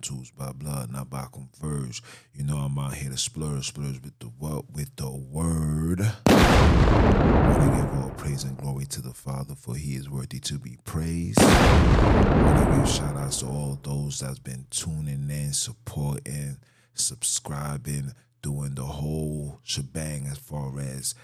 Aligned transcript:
the 0.00 0.32
by 0.36 0.52
blood, 0.52 0.90
not 0.90 1.10
by 1.10 1.26
converge. 1.32 2.02
You 2.34 2.44
know 2.44 2.56
I'm 2.56 2.78
out 2.78 2.94
here 2.94 3.10
to 3.10 3.16
splurge, 3.16 3.68
splurge 3.68 4.00
with 4.02 4.18
the 4.18 4.26
what? 4.26 4.70
With 4.72 4.94
the 4.96 5.10
word. 5.10 6.00
I 6.26 7.56
want 7.58 7.72
to 7.72 7.82
give 7.82 8.02
all 8.02 8.10
praise 8.10 8.44
and 8.44 8.56
glory 8.56 8.86
to 8.86 9.02
the 9.02 9.12
Father, 9.12 9.54
for 9.54 9.74
he 9.74 9.94
is 9.94 10.10
worthy 10.10 10.40
to 10.40 10.58
be 10.58 10.78
praised. 10.84 11.40
I 11.40 12.42
want 12.42 12.70
to 12.70 12.78
give 12.78 12.88
shout 12.88 13.16
outs 13.16 13.38
to 13.40 13.46
all 13.46 13.78
those 13.82 14.20
that's 14.20 14.38
been 14.38 14.66
tuning 14.70 15.30
in, 15.30 15.52
supporting, 15.52 16.58
subscribing, 16.94 18.12
doing 18.42 18.74
the 18.74 18.84
whole 18.84 19.60
shebang 19.62 20.26
as 20.26 20.38
far 20.38 20.78
as 20.78 21.14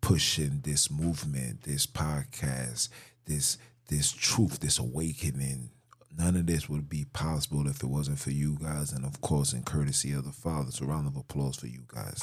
pushing 0.00 0.60
this 0.62 0.90
movement, 0.90 1.62
this 1.62 1.86
podcast, 1.86 2.88
this 3.26 3.58
this 3.88 4.12
truth, 4.12 4.60
this 4.60 4.78
awakening. 4.78 5.70
None 6.16 6.36
of 6.36 6.46
this 6.46 6.68
would 6.68 6.88
be 6.88 7.06
possible 7.12 7.66
if 7.68 7.82
it 7.82 7.88
wasn't 7.88 8.18
for 8.18 8.30
you 8.30 8.58
guys, 8.60 8.92
and 8.92 9.04
of 9.04 9.20
course, 9.20 9.52
in 9.52 9.62
courtesy 9.62 10.12
of 10.12 10.24
the 10.24 10.32
Father. 10.32 10.70
So, 10.70 10.86
round 10.86 11.06
of 11.06 11.16
applause 11.16 11.56
for 11.56 11.66
you 11.66 11.84
guys. 11.86 12.20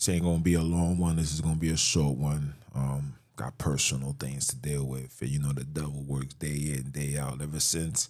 This 0.00 0.08
ain't 0.08 0.24
gonna 0.24 0.38
be 0.38 0.54
a 0.54 0.62
long 0.62 0.96
one. 0.96 1.16
This 1.16 1.30
is 1.30 1.42
gonna 1.42 1.56
be 1.56 1.68
a 1.68 1.76
short 1.76 2.16
one. 2.16 2.54
Um, 2.74 3.16
got 3.36 3.58
personal 3.58 4.16
things 4.18 4.46
to 4.46 4.56
deal 4.56 4.86
with. 4.86 5.18
You 5.20 5.38
know, 5.40 5.52
the 5.52 5.62
devil 5.62 6.02
works 6.06 6.32
day 6.32 6.72
in, 6.74 6.90
day 6.90 7.18
out. 7.18 7.42
Ever 7.42 7.60
since 7.60 8.08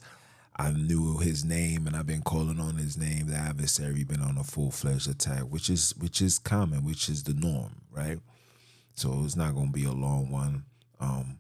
I 0.60 0.72
knew 0.72 1.16
his 1.16 1.42
name 1.42 1.86
and 1.86 1.96
I've 1.96 2.06
been 2.06 2.20
calling 2.20 2.60
on 2.60 2.76
his 2.76 2.98
name, 2.98 3.28
the 3.28 3.34
adversary 3.34 4.04
been 4.04 4.20
on 4.20 4.36
a 4.36 4.44
full 4.44 4.70
fledged 4.70 5.08
attack, 5.08 5.44
which 5.44 5.70
is 5.70 5.94
which 5.96 6.20
is 6.20 6.38
common, 6.38 6.84
which 6.84 7.08
is 7.08 7.22
the 7.22 7.32
norm, 7.32 7.80
right? 7.90 8.18
So 8.94 9.22
it's 9.24 9.36
not 9.36 9.54
gonna 9.54 9.70
be 9.70 9.84
a 9.84 9.92
long 9.92 10.30
one. 10.30 10.64
Um, 11.00 11.38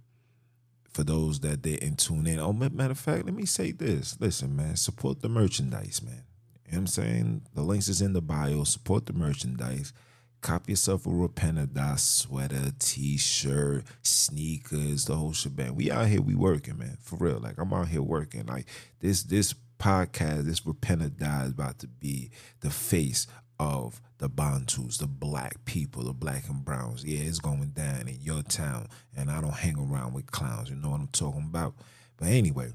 for 0.88 1.04
those 1.04 1.40
that 1.40 1.60
didn't 1.60 1.98
tune 1.98 2.26
in. 2.26 2.40
Oh, 2.40 2.54
matter 2.54 2.92
of 2.92 2.98
fact, 2.98 3.26
let 3.26 3.34
me 3.34 3.44
say 3.44 3.72
this. 3.72 4.16
Listen, 4.18 4.56
man, 4.56 4.76
support 4.76 5.20
the 5.20 5.28
merchandise, 5.28 6.00
man. 6.02 6.24
You 6.64 6.72
know 6.72 6.76
what 6.76 6.78
I'm 6.78 6.86
saying? 6.86 7.42
The 7.54 7.62
links 7.62 7.88
is 7.88 8.00
in 8.00 8.14
the 8.14 8.22
bio. 8.22 8.64
Support 8.64 9.04
the 9.04 9.12
merchandise. 9.12 9.92
Cop 10.40 10.68
yourself 10.68 11.06
a 11.06 11.10
Repent 11.10 11.58
or 11.58 11.66
Die 11.66 11.96
sweater, 11.96 12.72
t-shirt, 12.78 13.84
sneakers, 14.02 15.04
the 15.04 15.16
whole 15.16 15.32
shebang. 15.32 15.74
We 15.74 15.90
out 15.90 16.06
here, 16.06 16.22
we 16.22 16.34
working, 16.34 16.78
man. 16.78 16.96
For 17.02 17.16
real. 17.16 17.38
Like 17.38 17.58
I'm 17.58 17.72
out 17.72 17.88
here 17.88 18.02
working. 18.02 18.46
Like 18.46 18.66
this 19.00 19.22
this 19.22 19.54
podcast, 19.78 20.44
this 20.44 20.64
Repent 20.66 21.02
or 21.02 21.08
Die 21.10 21.44
is 21.44 21.50
about 21.50 21.78
to 21.80 21.88
be 21.88 22.30
the 22.60 22.70
face 22.70 23.26
of 23.58 24.00
the 24.18 24.28
Bantus, 24.28 24.98
the 24.98 25.06
black 25.06 25.64
people, 25.66 26.04
the 26.04 26.12
black 26.12 26.48
and 26.48 26.64
browns. 26.64 27.04
Yeah, 27.04 27.24
it's 27.24 27.38
going 27.38 27.70
down 27.70 28.08
in 28.08 28.18
your 28.20 28.42
town. 28.42 28.88
And 29.16 29.30
I 29.30 29.40
don't 29.40 29.52
hang 29.52 29.78
around 29.78 30.14
with 30.14 30.30
clowns. 30.30 30.70
You 30.70 30.76
know 30.76 30.90
what 30.90 31.00
I'm 31.00 31.08
talking 31.08 31.46
about? 31.48 31.74
But 32.16 32.28
anyway, 32.28 32.72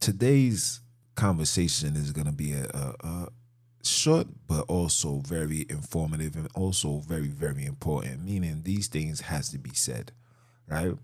today's 0.00 0.80
conversation 1.14 1.96
is 1.96 2.12
gonna 2.12 2.32
be 2.32 2.52
a, 2.52 2.64
a, 2.74 3.06
a 3.06 3.28
short 3.86 4.26
but 4.46 4.62
also 4.68 5.20
very 5.26 5.66
informative 5.68 6.36
and 6.36 6.48
also 6.54 6.98
very 7.06 7.28
very 7.28 7.64
important 7.64 8.24
meaning 8.24 8.62
these 8.64 8.88
things 8.88 9.20
has 9.22 9.50
to 9.50 9.58
be 9.58 9.70
said 9.74 10.12
right? 10.66 10.94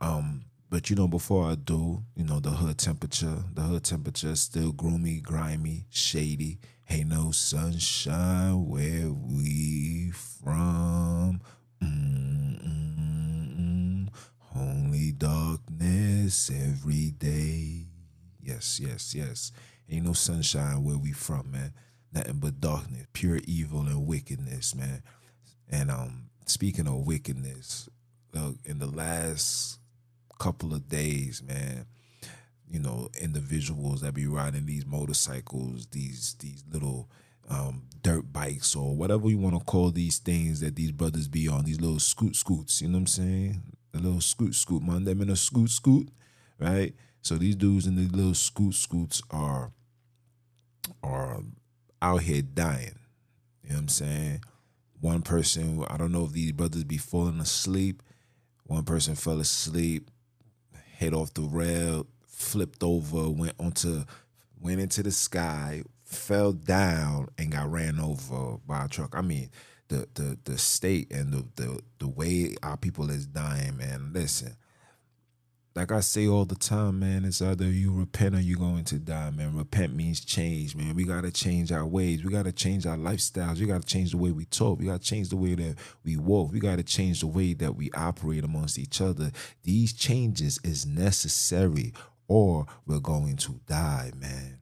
Um 0.00 0.44
but 0.68 0.88
you 0.88 0.96
know 0.96 1.08
before 1.08 1.46
i 1.50 1.54
do 1.56 2.02
you 2.14 2.24
know 2.24 2.38
the 2.40 2.50
hood 2.50 2.78
temperature 2.78 3.44
the 3.54 3.62
hood 3.62 3.84
temperature 3.84 4.30
is 4.30 4.40
still 4.42 4.72
gloomy 4.72 5.20
grimy 5.20 5.86
shady. 5.90 6.58
Ain't 6.88 7.08
no 7.10 7.30
sunshine 7.30 8.66
where 8.66 9.10
we 9.10 10.10
from? 10.10 11.40
Mm-mm-mm. 13.00 14.08
only 14.56 15.12
darkness 15.12 16.50
every 16.50 17.10
day. 17.12 17.86
Yes 18.42 18.80
yes 18.82 19.14
yes. 19.14 19.52
Ain't 19.88 20.06
no 20.06 20.12
sunshine 20.14 20.82
where 20.84 20.98
we 20.98 21.12
from 21.12 21.52
man 21.52 21.72
nothing 22.12 22.38
but 22.38 22.60
darkness, 22.60 23.06
pure 23.12 23.40
evil 23.44 23.80
and 23.80 24.06
wickedness, 24.06 24.74
man. 24.74 25.02
And 25.68 25.90
um, 25.90 26.30
speaking 26.46 26.86
of 26.86 27.06
wickedness, 27.06 27.88
look, 28.32 28.56
in 28.64 28.78
the 28.78 28.86
last 28.86 29.78
couple 30.38 30.74
of 30.74 30.88
days, 30.88 31.42
man, 31.42 31.86
you 32.68 32.80
know, 32.80 33.08
individuals 33.20 34.00
that 34.00 34.14
be 34.14 34.26
riding 34.26 34.66
these 34.66 34.86
motorcycles, 34.86 35.86
these 35.90 36.34
these 36.38 36.64
little 36.70 37.08
um, 37.48 37.82
dirt 38.02 38.32
bikes 38.32 38.76
or 38.76 38.94
whatever 38.94 39.28
you 39.28 39.38
want 39.38 39.58
to 39.58 39.64
call 39.64 39.90
these 39.90 40.18
things 40.18 40.60
that 40.60 40.76
these 40.76 40.92
brothers 40.92 41.28
be 41.28 41.48
on, 41.48 41.64
these 41.64 41.80
little 41.80 41.98
scoot 41.98 42.36
scoots, 42.36 42.80
you 42.80 42.88
know 42.88 42.94
what 42.94 43.00
I'm 43.00 43.06
saying? 43.08 43.62
The 43.92 43.98
little 44.00 44.20
scoot 44.20 44.54
scoot, 44.54 44.82
man, 44.82 45.04
them 45.04 45.20
in 45.20 45.30
a 45.30 45.36
scoot 45.36 45.70
scoot, 45.70 46.08
right? 46.58 46.94
So 47.22 47.34
these 47.34 47.56
dudes 47.56 47.86
in 47.86 47.96
the 47.96 48.06
little 48.16 48.34
scoot 48.34 48.74
scoots 48.74 49.20
are 49.30 49.72
are 51.02 51.42
out 52.02 52.22
here 52.22 52.42
dying. 52.42 52.98
You 53.62 53.70
know 53.70 53.76
what 53.76 53.82
I'm 53.82 53.88
saying? 53.88 54.40
One 55.00 55.22
person, 55.22 55.84
I 55.88 55.96
don't 55.96 56.12
know 56.12 56.24
if 56.24 56.32
these 56.32 56.52
brothers 56.52 56.84
be 56.84 56.98
falling 56.98 57.40
asleep. 57.40 58.02
One 58.64 58.84
person 58.84 59.14
fell 59.14 59.40
asleep, 59.40 60.10
hit 60.96 61.14
off 61.14 61.34
the 61.34 61.42
rail, 61.42 62.06
flipped 62.26 62.82
over, 62.82 63.30
went 63.30 63.54
onto, 63.58 64.04
went 64.60 64.80
into 64.80 65.02
the 65.02 65.10
sky, 65.10 65.82
fell 66.04 66.52
down, 66.52 67.28
and 67.38 67.52
got 67.52 67.70
ran 67.70 67.98
over 67.98 68.58
by 68.66 68.84
a 68.84 68.88
truck. 68.88 69.14
I 69.16 69.22
mean, 69.22 69.50
the 69.88 70.06
the 70.14 70.38
the 70.44 70.58
state 70.58 71.12
and 71.12 71.32
the 71.32 71.44
the 71.56 71.80
the 71.98 72.08
way 72.08 72.54
our 72.62 72.76
people 72.76 73.10
is 73.10 73.26
dying, 73.26 73.76
man. 73.76 74.10
Listen, 74.12 74.56
like 75.80 75.92
I 75.92 76.00
say 76.00 76.28
all 76.28 76.44
the 76.44 76.56
time, 76.56 76.98
man, 77.00 77.24
it's 77.24 77.40
either 77.40 77.64
you 77.64 77.90
repent 77.90 78.34
or 78.34 78.40
you're 78.40 78.58
going 78.58 78.84
to 78.84 78.98
die, 78.98 79.30
man. 79.30 79.56
Repent 79.56 79.94
means 79.94 80.22
change, 80.22 80.76
man. 80.76 80.94
We 80.94 81.04
gotta 81.04 81.30
change 81.30 81.72
our 81.72 81.86
ways. 81.86 82.22
We 82.22 82.30
gotta 82.30 82.52
change 82.52 82.84
our 82.84 82.98
lifestyles. 82.98 83.60
We 83.60 83.66
gotta 83.66 83.86
change 83.86 84.10
the 84.10 84.18
way 84.18 84.30
we 84.30 84.44
talk. 84.44 84.78
We 84.78 84.84
gotta 84.84 84.98
change 84.98 85.30
the 85.30 85.38
way 85.38 85.54
that 85.54 85.76
we 86.04 86.18
walk. 86.18 86.52
We 86.52 86.60
gotta 86.60 86.82
change 86.82 87.20
the 87.20 87.28
way 87.28 87.54
that 87.54 87.76
we 87.76 87.90
operate 87.92 88.44
amongst 88.44 88.78
each 88.78 89.00
other. 89.00 89.30
These 89.62 89.94
changes 89.94 90.60
is 90.62 90.84
necessary, 90.84 91.94
or 92.28 92.66
we're 92.84 93.00
going 93.00 93.38
to 93.38 93.58
die, 93.66 94.12
man. 94.14 94.60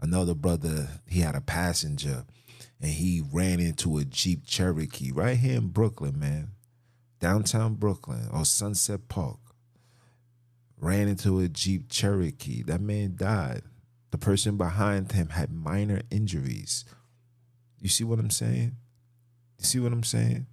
Another 0.00 0.34
brother, 0.34 0.86
he 1.08 1.18
had 1.18 1.34
a 1.34 1.40
passenger, 1.40 2.26
and 2.80 2.92
he 2.92 3.24
ran 3.32 3.58
into 3.58 3.98
a 3.98 4.04
Jeep 4.04 4.46
Cherokee 4.46 5.10
right 5.10 5.36
here 5.36 5.56
in 5.56 5.70
Brooklyn, 5.70 6.16
man, 6.16 6.52
downtown 7.18 7.74
Brooklyn 7.74 8.28
or 8.32 8.44
Sunset 8.44 9.08
Park 9.08 9.38
ran 10.78 11.08
into 11.08 11.40
a 11.40 11.48
Jeep 11.48 11.90
Cherokee. 11.90 12.62
That 12.62 12.80
man 12.80 13.16
died. 13.16 13.62
The 14.10 14.18
person 14.18 14.56
behind 14.56 15.12
him 15.12 15.30
had 15.30 15.52
minor 15.52 16.02
injuries. 16.10 16.84
You 17.80 17.88
see 17.88 18.04
what 18.04 18.18
I'm 18.18 18.30
saying? 18.30 18.76
You 19.58 19.64
see 19.64 19.80
what 19.80 19.92
I'm 19.92 20.04
saying? 20.04 20.46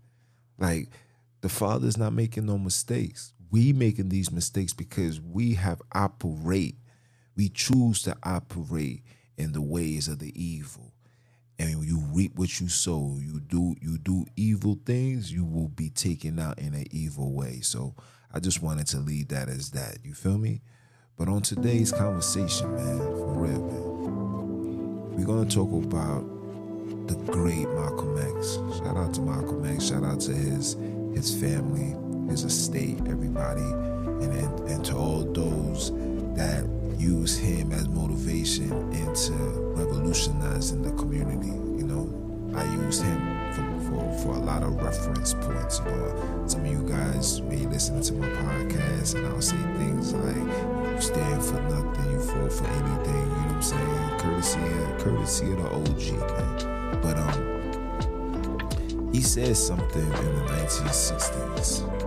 Like 0.58 0.90
the 1.42 1.50
father's 1.50 1.98
not 1.98 2.14
making 2.14 2.46
no 2.46 2.58
mistakes. 2.58 3.34
We 3.52 3.74
making 3.74 4.10
these 4.10 4.32
mistakes 4.32 4.74
because 4.74 5.22
we 5.22 5.54
have 5.54 5.82
operate. 5.94 6.78
We 7.36 7.50
choose 7.50 8.02
to 8.04 8.16
operate 8.24 9.04
in 9.38 9.52
the 9.52 9.62
ways 9.62 10.08
of 10.08 10.20
the 10.20 10.32
evil. 10.42 10.94
And 11.60 11.84
you 11.84 12.00
reap 12.12 12.36
what 12.36 12.60
you 12.60 12.68
sow. 12.68 13.18
You 13.22 13.40
do 13.40 13.76
you 13.80 13.98
do 13.98 14.26
evil 14.36 14.80
things, 14.86 15.32
you 15.32 15.46
will 15.46 15.70
be 15.70 15.90
taken 15.90 16.40
out 16.40 16.60
in 16.60 16.74
an 16.74 16.86
evil 16.92 17.34
way. 17.34 17.62
So 17.62 17.96
I 18.36 18.40
just 18.40 18.64
wanted 18.64 18.88
to 18.88 18.98
leave 18.98 19.28
that 19.28 19.48
as 19.48 19.70
that. 19.72 20.00
You 20.04 20.16
feel 20.16 20.40
me? 20.40 20.62
But 21.18 21.28
on 21.28 21.44
today's 21.44 21.92
conversation, 21.92 22.76
man, 22.76 22.98
for 22.98 23.34
real, 23.34 23.62
man, 23.62 25.16
we're 25.16 25.26
gonna 25.26 25.48
talk 25.48 25.72
about 25.72 26.26
the 27.08 27.16
great 27.32 27.70
Malcolm 27.70 28.18
X. 28.18 28.56
Shout 28.80 28.98
out 28.98 29.14
to 29.14 29.22
Malcolm 29.22 29.64
X. 29.66 29.90
Shout 29.90 30.04
out 30.04 30.20
to 30.22 30.34
his 30.34 30.74
his 31.14 31.40
family, 31.40 31.96
his 32.28 32.44
estate, 32.44 32.98
everybody, 33.06 33.62
and 33.62 34.34
and, 34.34 34.60
and 34.68 34.86
to 34.86 34.96
all 34.96 35.24
those 35.24 35.92
that 36.36 36.66
use 36.98 37.38
him 37.38 37.72
as 37.72 37.88
motivation 37.88 38.72
into 38.94 39.34
revolutionizing 39.76 40.82
the 40.82 40.92
community. 40.94 41.54
You 41.78 41.86
know, 41.86 42.58
I 42.58 42.64
use 42.64 43.00
him 43.00 43.43
for, 43.94 44.18
for, 44.20 44.34
a 44.34 44.40
lot 44.40 44.64
of 44.64 44.82
reference 44.82 45.34
points. 45.34 45.80
Know, 45.82 46.44
some 46.48 46.62
of 46.62 46.72
you 46.72 46.84
guys 46.88 47.42
may 47.42 47.58
listen 47.58 48.02
to 48.02 48.14
my 48.14 48.28
podcast 48.28 49.16
and 49.16 49.28
I'll 49.28 49.42
say 49.42 49.58
things 49.78 50.14
like, 50.14 50.36
you 50.36 51.02
stand 51.02 51.44
for 51.44 51.62
nothing, 51.62 52.12
you 52.12 52.22
fall 52.22 52.50
for 52.50 52.68
anything, 52.68 53.16
you 53.16 53.26
know 53.26 53.36
what 53.36 53.56
I'm 53.56 53.62
saying? 53.62 54.20
Courtesy 54.20 54.60
of, 54.60 54.98
courtesy 55.00 55.52
of 55.52 55.58
the 55.58 55.70
OG, 55.70 56.12
man. 56.30 57.02
But, 57.02 57.18
um, 57.18 57.54
he 59.14 59.22
said 59.22 59.56
something 59.56 60.02
in 60.02 60.36
the 60.36 60.42
1960s 60.50 62.04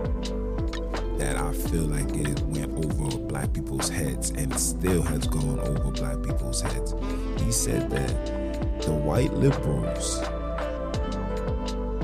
that 1.17 1.37
I 1.37 1.51
feel 1.53 1.83
like 1.83 2.15
it 2.15 2.41
went 2.41 2.73
over 2.85 3.17
black 3.17 3.53
people's 3.53 3.89
heads 3.89 4.31
and 4.31 4.53
still 4.59 5.01
has 5.01 5.25
gone 5.27 5.59
over 5.59 5.91
black 5.91 6.21
people's 6.21 6.61
heads. 6.61 6.93
He 7.41 7.51
said 7.51 7.89
that 7.89 8.81
the 8.81 8.91
white 8.91 9.33
liberals 9.33 10.21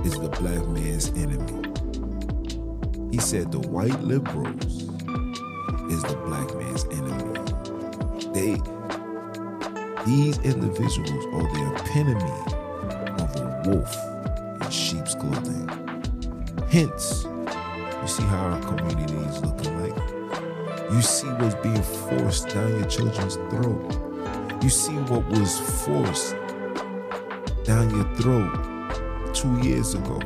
is 0.06 0.20
the 0.20 0.28
black 0.28 0.68
man's 0.68 1.10
enemy. 1.12 1.70
He 3.12 3.20
said 3.20 3.52
the 3.52 3.60
white 3.60 4.02
liberals 4.02 4.84
is 5.92 6.02
the 6.04 6.20
black 6.26 6.54
man's 6.56 6.84
enemy. 6.86 7.40
They 8.34 8.58
these 10.06 10.38
individuals 10.40 11.26
are 11.32 11.48
the 11.54 11.76
epitome 11.76 12.40
of 13.24 13.36
a 13.38 13.70
wolf 13.70 13.96
in 14.62 14.70
sheep's 14.70 15.16
clothing. 15.16 15.70
Hence, 16.70 17.24
you 17.24 18.08
see 18.08 18.24
how 18.24 18.48
our 18.48 18.62
community 18.62 19.14
is 19.14 19.42
looking 19.46 19.80
like. 19.82 20.92
You 20.92 21.02
see 21.02 21.28
what's 21.28 21.56
being 21.56 21.82
forced 21.82 22.50
down 22.50 22.78
your 22.78 22.90
children's 22.90 23.36
throat. 23.36 24.62
You 24.62 24.70
see 24.70 24.96
what 24.96 25.26
was 25.30 25.60
forced 25.86 26.36
down 27.64 27.90
your 27.92 28.16
throat 28.16 28.73
two 29.44 29.60
years 29.68 29.94
ago. 29.94 30.22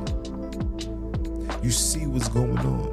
You 1.64 1.72
see 1.72 2.06
what's 2.06 2.30
going 2.30 2.60
on. 2.60 2.92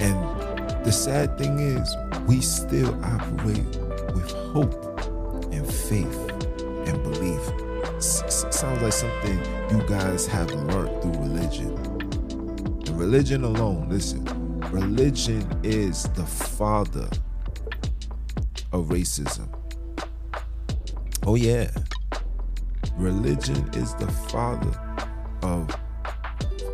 And 0.00 0.84
the 0.84 0.90
sad 0.90 1.36
thing 1.36 1.58
is, 1.58 1.94
we 2.26 2.40
still 2.40 2.94
operate 3.04 3.76
with 4.14 4.30
hope 4.30 4.72
and 5.52 5.70
faith 5.70 6.18
and 6.88 7.02
belief. 7.02 7.42
Sounds 8.00 8.80
like 8.80 8.94
something 8.94 9.38
you 9.70 9.86
guys 9.86 10.26
have 10.26 10.50
learned 10.52 11.02
through 11.02 11.20
religion. 11.20 11.76
And 12.86 12.98
religion 12.98 13.44
alone, 13.44 13.90
listen, 13.90 14.24
religion 14.70 15.46
is 15.62 16.04
the 16.14 16.24
father 16.24 17.10
of 18.72 18.86
racism. 18.86 19.48
Oh, 21.26 21.34
yeah. 21.34 21.68
Religion 22.98 23.70
is 23.74 23.94
the 23.94 24.08
father 24.28 24.76
of 25.42 25.68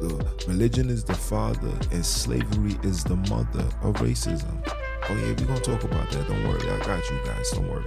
the 0.00 0.44
religion 0.48 0.88
is 0.88 1.04
the 1.04 1.14
father 1.14 1.70
and 1.92 2.04
slavery 2.04 2.78
is 2.82 3.04
the 3.04 3.16
mother 3.16 3.64
of 3.82 3.96
racism. 3.96 4.60
Oh 5.08 5.14
yeah, 5.14 5.28
we're 5.28 5.46
gonna 5.46 5.60
talk 5.60 5.84
about 5.84 6.10
that. 6.10 6.26
Don't 6.26 6.48
worry, 6.48 6.70
I 6.70 6.78
got 6.78 7.10
you 7.10 7.20
guys. 7.26 7.50
Don't 7.50 7.68
worry. 7.68 7.84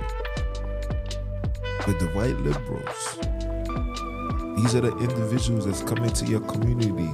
But 1.85 1.99
the 1.99 2.11
white 2.13 2.37
liberals, 2.37 3.17
these 4.57 4.75
are 4.75 4.81
the 4.81 4.95
individuals 4.99 5.65
that's 5.65 5.81
coming 5.81 6.11
to 6.11 6.25
your 6.25 6.41
community 6.41 7.09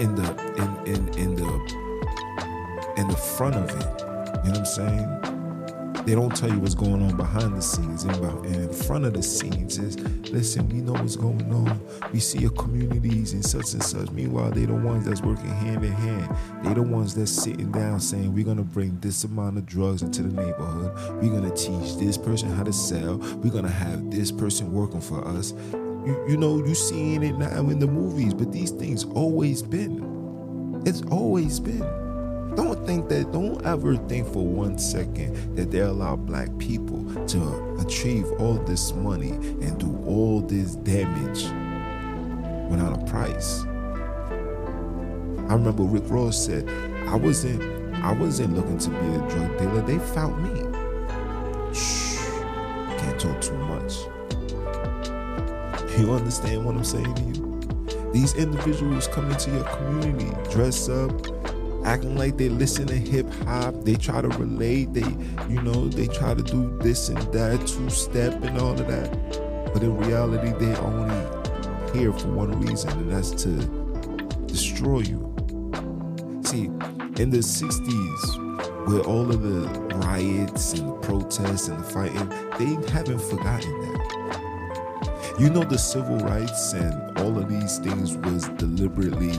in 0.00 0.14
the 0.14 0.28
in 0.56 0.94
in 0.94 1.08
in 1.18 1.34
the 1.34 2.94
in 2.96 3.08
the 3.08 3.16
front 3.16 3.56
of 3.56 3.70
it. 3.70 4.00
You 4.44 4.52
know 4.52 4.58
what 4.58 4.58
I'm 4.58 4.64
saying? 4.66 6.04
They 6.06 6.14
don't 6.14 6.34
tell 6.34 6.48
you 6.48 6.58
what's 6.58 6.74
going 6.74 7.02
on 7.02 7.16
behind 7.16 7.56
the 7.56 7.60
scenes 7.60 8.04
and, 8.04 8.46
in 8.46 8.72
front 8.72 9.04
of 9.04 9.12
the 9.12 9.22
scenes 9.22 9.78
is 9.78 9.96
listen, 10.30 10.68
we 10.68 10.80
know 10.80 10.92
what's 10.92 11.16
going 11.16 11.52
on. 11.52 11.80
We 12.12 12.20
see 12.20 12.38
your 12.38 12.50
communities 12.50 13.32
and 13.32 13.44
such 13.44 13.72
and 13.72 13.82
such. 13.82 14.10
Meanwhile, 14.10 14.50
they're 14.52 14.66
the 14.66 14.74
ones 14.74 15.06
that's 15.06 15.22
working 15.22 15.50
hand 15.50 15.84
in 15.84 15.92
hand. 15.92 16.36
They're 16.62 16.74
the 16.74 16.82
ones 16.82 17.14
that's 17.14 17.30
sitting 17.30 17.70
down 17.70 18.00
saying 18.00 18.32
we're 18.32 18.44
gonna 18.44 18.62
bring 18.62 18.98
this 19.00 19.24
amount 19.24 19.58
of 19.58 19.66
drugs 19.66 20.02
into 20.02 20.22
the 20.22 20.42
neighborhood. 20.42 21.22
We're 21.22 21.32
gonna 21.32 21.54
teach 21.54 21.96
this 21.96 22.16
person 22.16 22.50
how 22.50 22.64
to 22.64 22.72
sell. 22.72 23.18
We're 23.18 23.52
gonna 23.52 23.68
have 23.68 24.10
this 24.10 24.32
person 24.32 24.72
working 24.72 25.00
for 25.00 25.26
us. 25.26 25.52
You, 25.72 26.24
you 26.28 26.36
know, 26.36 26.64
you 26.64 26.74
seeing 26.74 27.22
it 27.22 27.36
now 27.36 27.60
in 27.68 27.78
the 27.78 27.86
movies, 27.86 28.34
but 28.34 28.52
these 28.52 28.70
things 28.70 29.04
always 29.04 29.62
been. 29.62 30.82
It's 30.86 31.02
always 31.10 31.60
been. 31.60 32.07
Don't 32.54 32.84
think 32.86 33.08
that, 33.08 33.32
don't 33.32 33.64
ever 33.64 33.96
think 33.96 34.26
for 34.32 34.44
one 34.44 34.78
second 34.78 35.56
that 35.56 35.70
they 35.70 35.80
allow 35.80 36.16
black 36.16 36.56
people 36.58 37.04
to 37.26 37.76
achieve 37.80 38.26
all 38.38 38.54
this 38.54 38.92
money 38.92 39.30
and 39.30 39.78
do 39.78 40.02
all 40.06 40.40
this 40.40 40.74
damage 40.76 41.44
without 42.70 43.00
a 43.00 43.04
price. 43.10 43.64
I 45.48 45.54
remember 45.54 45.82
Rick 45.82 46.04
Ross 46.06 46.46
said, 46.46 46.68
I 47.08 47.16
wasn't 47.16 47.62
I 48.02 48.12
wasn't 48.12 48.54
looking 48.54 48.78
to 48.78 48.90
be 48.90 48.96
a 48.96 49.18
drug 49.28 49.58
dealer. 49.58 49.82
They 49.82 49.98
found 49.98 50.42
me. 50.44 51.74
Shh. 51.74 52.18
Can't 52.98 53.18
talk 53.18 53.40
too 53.40 53.56
much. 53.56 53.98
You 55.98 56.12
understand 56.12 56.64
what 56.64 56.76
I'm 56.76 56.84
saying 56.84 57.12
to 57.12 57.22
you? 57.22 58.12
These 58.12 58.34
individuals 58.34 59.08
come 59.08 59.30
into 59.30 59.50
your 59.50 59.64
community, 59.64 60.30
dress 60.50 60.88
up, 60.88 61.10
acting 61.88 62.16
like 62.16 62.36
they 62.36 62.50
listen 62.50 62.86
to 62.86 62.94
hip 62.94 63.26
hop. 63.44 63.74
They 63.84 63.94
try 63.94 64.20
to 64.20 64.28
relate. 64.28 64.92
They, 64.92 65.08
you 65.48 65.62
know, 65.62 65.88
they 65.88 66.06
try 66.06 66.34
to 66.34 66.42
do 66.42 66.78
this 66.82 67.08
and 67.08 67.18
that, 67.32 67.66
two 67.66 67.88
step 67.88 68.42
and 68.44 68.58
all 68.58 68.78
of 68.78 68.86
that. 68.88 69.10
But 69.72 69.82
in 69.82 69.96
reality, 69.96 70.52
they 70.62 70.76
only 70.76 71.16
here 71.98 72.12
for 72.12 72.28
one 72.28 72.60
reason, 72.60 72.90
and 72.90 73.10
that's 73.10 73.30
to 73.42 73.50
destroy 74.46 75.00
you. 75.00 75.34
See, 76.44 76.66
in 77.22 77.30
the 77.30 77.38
60s, 77.38 78.86
with 78.86 79.06
all 79.06 79.30
of 79.30 79.42
the 79.42 79.96
riots 79.96 80.74
and 80.74 80.90
the 80.90 80.94
protests 80.96 81.68
and 81.68 81.78
the 81.78 81.84
fighting, 81.84 82.28
they 82.58 82.90
haven't 82.92 83.22
forgotten 83.22 83.80
that. 83.80 85.36
You 85.40 85.48
know, 85.48 85.64
the 85.64 85.78
civil 85.78 86.18
rights 86.18 86.74
and 86.74 87.18
all 87.18 87.38
of 87.38 87.48
these 87.48 87.78
things 87.78 88.14
was 88.16 88.48
deliberately 88.58 89.32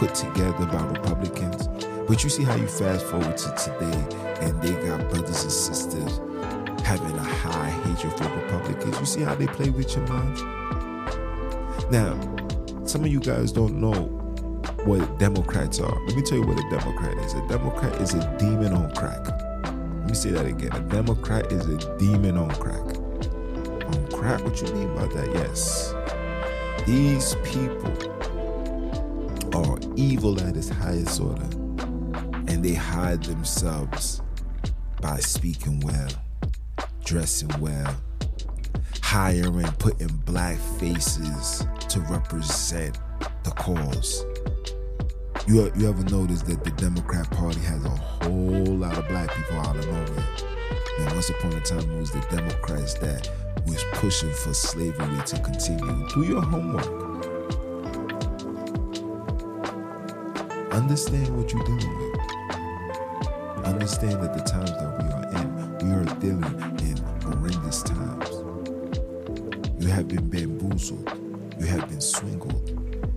put 0.00 0.14
together 0.14 0.64
by 0.64 0.82
Republicans. 0.86 1.68
But 2.08 2.24
you 2.24 2.30
see 2.30 2.42
how 2.42 2.54
you 2.54 2.66
fast 2.66 3.04
forward 3.04 3.36
to 3.36 3.54
today 3.54 4.16
and 4.40 4.58
they 4.62 4.72
got 4.88 5.10
brothers 5.10 5.42
and 5.42 5.52
sisters 5.52 6.20
having 6.82 7.14
a 7.18 7.22
high 7.22 7.68
hatred 7.68 8.14
for 8.14 8.24
Republicans. 8.24 8.98
You 8.98 9.04
see 9.04 9.20
how 9.20 9.34
they 9.34 9.46
play 9.46 9.68
with 9.68 9.94
your 9.94 10.06
mind? 10.06 10.38
Now, 11.90 12.18
some 12.86 13.04
of 13.04 13.08
you 13.08 13.20
guys 13.20 13.52
don't 13.52 13.78
know 13.78 13.92
what 14.86 15.18
Democrats 15.18 15.80
are. 15.80 16.06
Let 16.06 16.16
me 16.16 16.22
tell 16.22 16.38
you 16.38 16.46
what 16.46 16.56
a 16.56 16.70
Democrat 16.70 17.18
is. 17.18 17.34
A 17.34 17.46
Democrat 17.46 18.00
is 18.00 18.14
a 18.14 18.36
demon 18.38 18.72
on 18.72 18.94
crack. 18.94 19.22
Let 19.64 20.06
me 20.06 20.14
say 20.14 20.30
that 20.30 20.46
again. 20.46 20.72
A 20.72 20.80
Democrat 20.80 21.52
is 21.52 21.66
a 21.66 21.98
demon 21.98 22.38
on 22.38 22.48
crack. 22.52 22.80
On 22.80 24.08
crack? 24.10 24.42
What 24.44 24.62
you 24.62 24.72
mean 24.72 24.94
by 24.94 25.04
that? 25.08 25.30
Yes. 25.34 25.94
These 26.86 27.34
people 27.44 28.09
evil 30.00 30.40
at 30.40 30.56
its 30.56 30.70
highest 30.70 31.20
order, 31.20 31.48
and 32.48 32.64
they 32.64 32.72
hide 32.72 33.22
themselves 33.22 34.22
by 35.02 35.18
speaking 35.18 35.78
well, 35.80 36.08
dressing 37.04 37.50
well, 37.60 37.94
hiring, 39.02 39.70
putting 39.72 40.08
black 40.24 40.58
faces 40.78 41.66
to 41.88 42.00
represent 42.08 42.98
the 43.44 43.50
cause. 43.50 44.24
You, 45.46 45.70
you 45.76 45.88
ever 45.88 46.04
notice 46.04 46.42
that 46.42 46.64
the 46.64 46.70
Democrat 46.72 47.30
Party 47.30 47.60
has 47.60 47.84
a 47.84 47.90
whole 47.90 48.76
lot 48.76 48.96
of 48.96 49.06
black 49.08 49.30
people 49.34 49.58
out 49.58 49.76
of 49.76 49.86
nowhere? 49.86 50.26
And 50.98 51.12
once 51.12 51.28
upon 51.28 51.52
a 51.52 51.60
time, 51.60 51.90
it 51.90 51.98
was 51.98 52.10
the 52.10 52.20
Democrats 52.30 52.94
that 52.94 53.28
was 53.66 53.84
pushing 53.94 54.32
for 54.32 54.54
slavery 54.54 55.22
to 55.26 55.38
continue. 55.40 56.08
Do 56.08 56.22
your 56.22 56.42
homework. 56.42 57.09
Understand 60.80 61.36
what 61.36 61.52
you're 61.52 61.62
dealing 61.62 61.98
with. 61.98 62.18
Understand 63.66 64.22
that 64.22 64.32
the 64.32 64.40
times 64.40 64.70
that 64.70 64.96
we 64.98 65.04
are 65.12 65.26
in, 65.42 65.46
we 65.86 65.92
are 65.94 66.06
dealing 66.20 66.42
in 66.80 66.96
horrendous 67.22 67.82
times. 67.82 68.30
You 69.78 69.88
have 69.88 70.08
been 70.08 70.30
bamboozled. 70.30 71.06
You 71.60 71.66
have 71.66 71.86
been 71.86 72.00
swindled. 72.00 72.70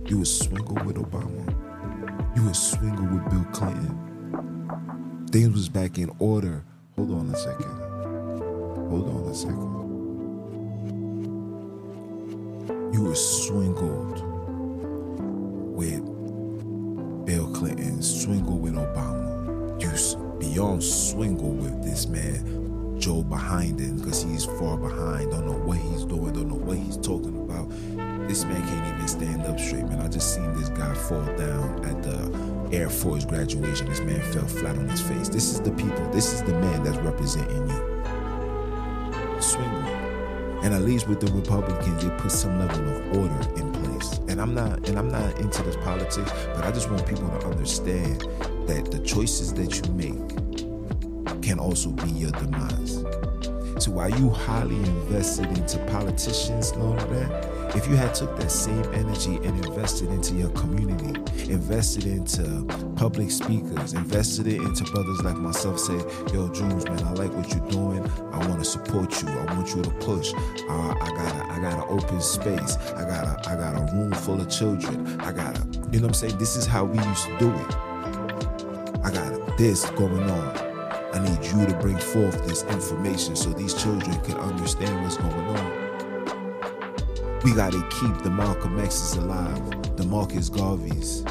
You 0.06 0.18
were 0.18 0.26
swindled 0.26 0.84
with 0.84 0.96
Obama. 0.96 2.36
You 2.36 2.44
were 2.44 2.52
swindled 2.52 3.10
with 3.10 3.30
Bill 3.30 3.46
Clinton. 3.52 5.26
Things 5.32 5.54
was 5.54 5.70
back 5.70 5.96
in 5.96 6.10
order. 6.18 6.62
Hold 6.96 7.12
on 7.12 7.30
a 7.30 7.36
second. 7.36 7.64
Hold 8.90 9.08
on 9.08 9.30
a 9.30 9.34
second. 9.34 9.72
You 12.92 13.04
were 13.04 13.14
swindled 13.14 14.33
Biden, 23.54 23.98
because 23.98 24.22
he's 24.24 24.44
far 24.44 24.76
behind, 24.76 25.30
don't 25.30 25.46
know 25.46 25.52
what 25.52 25.78
he's 25.78 26.04
doing, 26.04 26.32
don't 26.32 26.48
know 26.48 26.56
what 26.56 26.76
he's 26.76 26.96
talking 26.96 27.36
about. 27.36 27.70
This 28.26 28.44
man 28.44 28.60
can't 28.66 28.96
even 28.96 29.06
stand 29.06 29.42
up 29.46 29.60
straight, 29.60 29.84
man. 29.84 30.00
I 30.00 30.08
just 30.08 30.34
seen 30.34 30.52
this 30.54 30.70
guy 30.70 30.92
fall 30.92 31.24
down 31.36 31.84
at 31.84 32.02
the 32.02 32.76
Air 32.76 32.90
Force 32.90 33.24
graduation. 33.24 33.88
This 33.88 34.00
man 34.00 34.20
fell 34.32 34.46
flat 34.46 34.76
on 34.76 34.88
his 34.88 35.00
face. 35.00 35.28
This 35.28 35.52
is 35.52 35.60
the 35.60 35.70
people, 35.70 36.10
this 36.10 36.32
is 36.32 36.42
the 36.42 36.52
man 36.52 36.82
that's 36.82 36.96
representing 36.98 37.68
you. 37.70 39.40
Swingle. 39.40 39.82
And 40.64 40.74
at 40.74 40.82
least 40.82 41.06
with 41.06 41.20
the 41.20 41.30
Republicans, 41.32 42.02
they 42.02 42.10
put 42.16 42.32
some 42.32 42.58
level 42.58 42.88
of 42.88 43.16
order 43.18 43.60
in 43.60 43.70
place. 43.84 44.18
And 44.26 44.40
I'm 44.40 44.54
not 44.54 44.88
and 44.88 44.98
I'm 44.98 45.10
not 45.10 45.38
into 45.38 45.62
this 45.62 45.76
politics, 45.76 46.32
but 46.56 46.64
I 46.64 46.72
just 46.72 46.90
want 46.90 47.06
people 47.06 47.28
to 47.28 47.46
understand 47.46 48.22
that 48.66 48.90
the 48.90 48.98
choices 49.00 49.54
that 49.54 49.76
you 49.76 49.92
make 49.92 51.42
can 51.42 51.60
also 51.60 51.90
be 51.90 52.10
your 52.10 52.32
demise. 52.32 53.03
So 53.78 53.90
while 53.90 54.10
you 54.10 54.30
highly 54.30 54.76
invested 54.76 55.46
into 55.46 55.78
politicians 55.86 56.70
and 56.70 56.82
all 56.82 56.98
of 56.98 57.10
that, 57.10 57.76
if 57.76 57.88
you 57.88 57.96
had 57.96 58.14
took 58.14 58.36
that 58.38 58.50
same 58.50 58.84
energy 58.94 59.34
and 59.36 59.64
invested 59.64 60.08
into 60.10 60.34
your 60.34 60.50
community, 60.50 61.20
invested 61.52 62.06
into 62.06 62.64
public 62.94 63.32
speakers, 63.32 63.94
invested 63.94 64.46
it 64.46 64.60
into 64.62 64.84
brothers 64.84 65.22
like 65.22 65.36
myself, 65.36 65.80
say, 65.80 65.96
yo, 66.32 66.48
Dreams, 66.48 66.84
man, 66.84 67.02
I 67.02 67.12
like 67.14 67.32
what 67.32 67.50
you're 67.50 67.68
doing. 67.68 68.08
I 68.32 68.46
want 68.46 68.60
to 68.60 68.64
support 68.64 69.20
you. 69.20 69.28
I 69.28 69.54
want 69.56 69.74
you 69.74 69.82
to 69.82 69.90
push. 69.90 70.32
Uh, 70.34 70.94
I 71.00 71.08
got 71.08 71.34
a, 71.34 71.52
I 71.52 71.60
got 71.60 71.72
an 71.72 71.98
open 71.98 72.20
space. 72.20 72.76
I 72.76 73.02
got 73.02 73.24
a, 73.24 73.50
I 73.50 73.56
got 73.56 73.76
a 73.76 73.92
room 73.92 74.12
full 74.12 74.40
of 74.40 74.48
children. 74.48 75.20
I 75.20 75.32
got 75.32 75.58
a, 75.58 75.62
you 75.90 75.98
know 75.98 76.06
what 76.06 76.08
I'm 76.08 76.14
saying? 76.14 76.38
This 76.38 76.54
is 76.54 76.66
how 76.66 76.84
we 76.84 76.98
used 77.04 77.26
to 77.26 77.38
do 77.38 77.50
it. 77.50 77.74
I 79.02 79.10
got 79.12 79.58
this 79.58 79.90
going 79.90 80.30
on. 80.30 80.73
I 81.14 81.20
need 81.20 81.44
you 81.44 81.64
to 81.64 81.78
bring 81.80 81.96
forth 81.96 82.44
this 82.44 82.64
information 82.64 83.36
so 83.36 83.50
these 83.50 83.72
children 83.72 84.20
can 84.22 84.36
understand 84.36 85.00
what's 85.04 85.16
going 85.16 85.32
on. 85.32 85.84
We 87.44 87.54
gotta 87.54 87.80
keep 88.00 88.24
the 88.24 88.30
Malcolm 88.30 88.80
X's 88.80 89.14
alive, 89.14 89.96
the 89.96 90.04
Marcus 90.06 90.50
Garveys, 90.50 91.22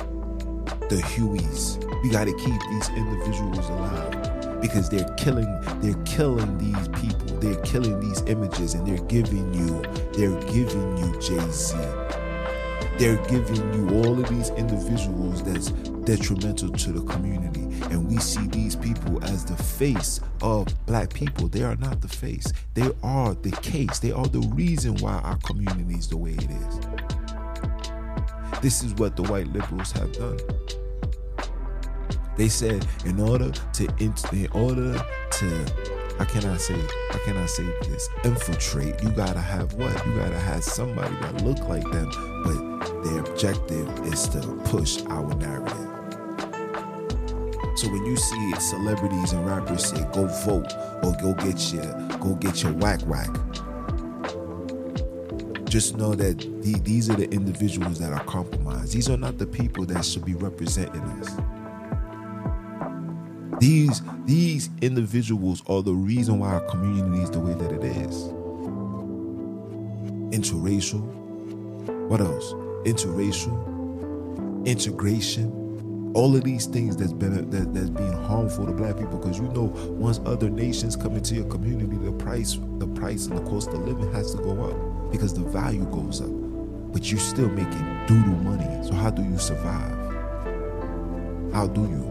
the 0.88 1.02
Hueys. 1.02 1.84
We 2.02 2.10
gotta 2.10 2.32
keep 2.32 2.62
these 2.70 2.90
individuals 2.96 3.68
alive 3.68 4.62
because 4.62 4.90
they're 4.90 5.14
killing, 5.16 5.54
they're 5.82 6.02
killing 6.06 6.58
these 6.60 6.88
people, 6.88 7.38
they're 7.40 7.62
killing 7.64 8.00
these 8.00 8.22
images, 8.22 8.76
and 8.76 8.88
they're 8.88 9.06
giving 9.08 9.54
you, 9.54 9.82
they're 10.14 10.40
giving 10.50 10.98
you 10.98 11.12
Jay-Z. 11.20 11.76
They're 12.98 13.22
giving 13.28 13.74
you 13.74 13.90
all 13.98 14.18
of 14.18 14.30
these 14.30 14.50
individuals 14.52 15.44
that's 15.44 15.72
detrimental 16.06 16.70
to 16.70 16.92
the 16.94 17.02
community. 17.02 17.63
And 17.94 18.08
we 18.08 18.18
see 18.18 18.48
these 18.48 18.76
people 18.76 19.24
as 19.24 19.46
the 19.46 19.56
face 19.56 20.20
of 20.42 20.68
black 20.88 21.14
people. 21.14 21.48
They 21.48 21.62
are 21.62 21.76
not 21.76 22.02
the 22.02 22.08
face, 22.08 22.52
they 22.74 22.90
are 23.04 23.36
the 23.36 23.52
case. 23.52 24.00
They 24.00 24.12
are 24.12 24.26
the 24.26 24.40
reason 24.56 24.96
why 24.96 25.20
our 25.20 25.38
community 25.38 25.94
is 25.94 26.08
the 26.08 26.18
way 26.18 26.32
it 26.32 26.50
is. 26.50 26.80
This 28.62 28.82
is 28.84 28.96
what 28.96 29.16
the 29.16 29.22
white 29.24 29.46
liberals 29.54 29.92
have 29.92 30.12
done. 30.14 30.40
They 32.36 32.50
said 32.50 32.84
in 33.06 33.20
order 33.20 33.52
to 33.52 33.84
in 34.00 34.48
order 34.54 34.94
to 34.94 35.66
I 36.20 36.58
say 36.58 36.82
how 37.12 37.20
can 37.26 37.38
I 37.38 37.46
say 37.46 37.66
this 37.84 38.10
infiltrate 38.24 39.04
you 39.04 39.10
gotta 39.12 39.42
have 39.42 39.74
what 39.74 39.94
you 40.06 40.16
gotta 40.16 40.40
have 40.40 40.64
somebody 40.64 41.16
that 41.18 41.44
look 41.44 41.60
like 41.68 41.84
them 41.92 42.10
but 42.44 43.04
their 43.04 43.20
objective 43.20 43.88
is 44.06 44.28
to 44.30 44.40
push 44.66 45.04
our 45.10 45.34
narrative 45.36 45.93
so 47.76 47.90
when 47.90 48.06
you 48.06 48.16
see 48.16 48.54
celebrities 48.60 49.34
and 49.34 49.46
rappers 49.46 49.86
say 49.86 50.06
go 50.14 50.28
vote 50.46 50.72
or 51.04 51.16
go 51.22 51.34
get 51.34 51.74
your 51.74 51.84
go 52.20 52.36
get 52.36 52.62
your 52.62 52.74
whack 52.74 53.02
whack, 53.02 53.30
just 55.66 55.98
know 55.98 56.14
that 56.14 56.38
the, 56.62 56.80
these 56.82 57.10
are 57.10 57.16
the 57.16 57.28
individuals 57.32 57.98
that 57.98 58.14
are 58.14 58.24
compromised. 58.26 58.94
These 58.94 59.10
are 59.10 59.18
not 59.18 59.40
the 59.40 59.48
people 59.48 59.86
that 59.86 60.06
should 60.06 60.24
be 60.24 60.36
representing 60.36 61.02
us. 61.02 61.36
These 63.60 64.02
these 64.26 64.70
individuals 64.82 65.64
are 65.68 65.82
the 65.82 65.94
reason 65.94 66.40
why 66.40 66.54
our 66.54 66.62
community 66.62 67.24
is 67.24 67.32
the 67.32 67.40
way 67.40 67.54
that 67.54 67.72
it 67.72 67.84
is. 67.84 68.16
Interracial. 70.32 71.02
What 72.08 72.22
else? 72.22 72.54
Interracial. 72.86 73.72
Integration 74.68 75.63
all 76.14 76.36
of 76.36 76.44
these 76.44 76.68
things 76.68 76.96
that's 76.96 77.14
been 77.14 77.50
that, 77.50 77.74
that's 77.74 77.90
being 77.90 78.14
harmful 78.24 78.66
to 78.66 78.72
black 78.72 78.98
people 78.98 79.18
because 79.18 79.38
you 79.38 79.48
know 79.50 79.74
once 79.98 80.20
other 80.26 80.50
nations 80.50 80.96
come 80.96 81.16
into 81.16 81.34
your 81.36 81.46
community 81.46 81.98
the 81.98 82.12
price 82.12 82.60
the 82.78 82.88
price 82.88 83.26
and 83.26 83.38
the 83.38 83.50
cost 83.50 83.70
of 83.70 83.88
living 83.88 84.12
has 84.14 84.34
to 84.36 84.38
go 84.42 84.64
up 84.66 84.94
because 85.14 85.34
the 85.34 85.42
value 85.42 85.86
goes 85.86 86.22
up. 86.22 86.30
But 86.92 87.12
you're 87.12 87.20
still 87.20 87.50
making 87.50 88.06
doodle 88.08 88.36
money. 88.44 88.84
So 88.86 88.94
how 88.94 89.12
do 89.12 89.24
you 89.24 89.38
survive? 89.38 89.94
How 91.54 91.68
do 91.68 91.82
you? 91.82 92.04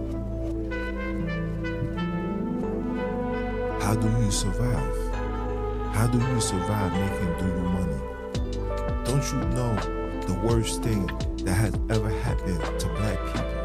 How 3.80 3.96
do 3.96 4.08
you 4.22 4.30
survive? 4.30 4.96
How 5.94 6.06
do 6.06 6.18
you 6.18 6.40
survive 6.40 6.92
making 6.92 7.32
doodle 7.38 7.68
money? 7.70 8.00
Don't 9.04 9.32
you 9.32 9.48
know 9.56 9.74
the 10.26 10.40
worst 10.44 10.82
thing 10.82 11.06
that 11.38 11.54
has 11.54 11.74
ever 11.90 12.08
happened 12.20 12.62
to 12.78 12.86
black 12.86 13.18
people 13.34 13.61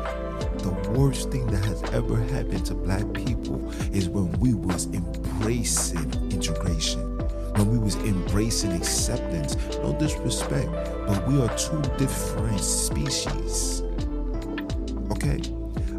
the 0.67 0.89
worst 0.91 1.31
thing 1.31 1.47
that 1.47 1.63
has 1.63 1.81
ever 1.93 2.17
happened 2.17 2.65
to 2.65 2.73
black 2.73 3.13
people 3.13 3.71
is 3.93 4.09
when 4.09 4.31
we 4.39 4.53
was 4.53 4.85
embracing 4.87 6.11
integration 6.31 7.17
when 7.57 7.71
we 7.71 7.77
was 7.79 7.95
embracing 7.95 8.71
acceptance. 8.73 9.55
No 9.77 9.97
disrespect 9.97 10.69
but 11.07 11.27
we 11.27 11.41
are 11.41 11.57
two 11.57 11.81
different 11.97 12.59
species. 12.59 13.81
Okay? 15.11 15.41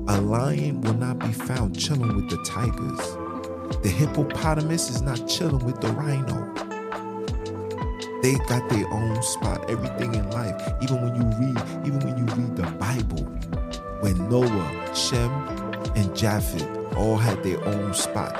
A 0.06 0.20
lion 0.20 0.80
will 0.82 0.94
not 0.94 1.18
be 1.18 1.32
found 1.32 1.78
chilling 1.78 2.14
with 2.14 2.30
the 2.30 2.42
tigers. 2.44 3.80
The 3.82 3.88
hippopotamus 3.88 4.90
is 4.90 5.02
not 5.02 5.26
chilling 5.26 5.64
with 5.64 5.80
the 5.80 5.88
rhino. 5.88 6.54
They 8.22 8.34
got 8.46 8.68
their 8.68 8.86
own 8.92 9.22
spot 9.22 9.68
everything 9.70 10.14
in 10.14 10.30
life. 10.30 10.60
Even 10.82 11.02
when 11.02 11.16
you 11.16 11.24
read 11.38 11.86
even 11.86 12.00
when 12.00 12.18
you 12.18 12.24
read 12.34 12.56
the 12.56 12.70
bible 12.78 13.57
when 14.00 14.28
Noah, 14.28 14.94
Shem, 14.94 15.30
and 15.96 16.14
Japheth 16.14 16.66
all 16.96 17.16
had 17.16 17.42
their 17.42 17.62
own 17.64 17.92
spot. 17.94 18.34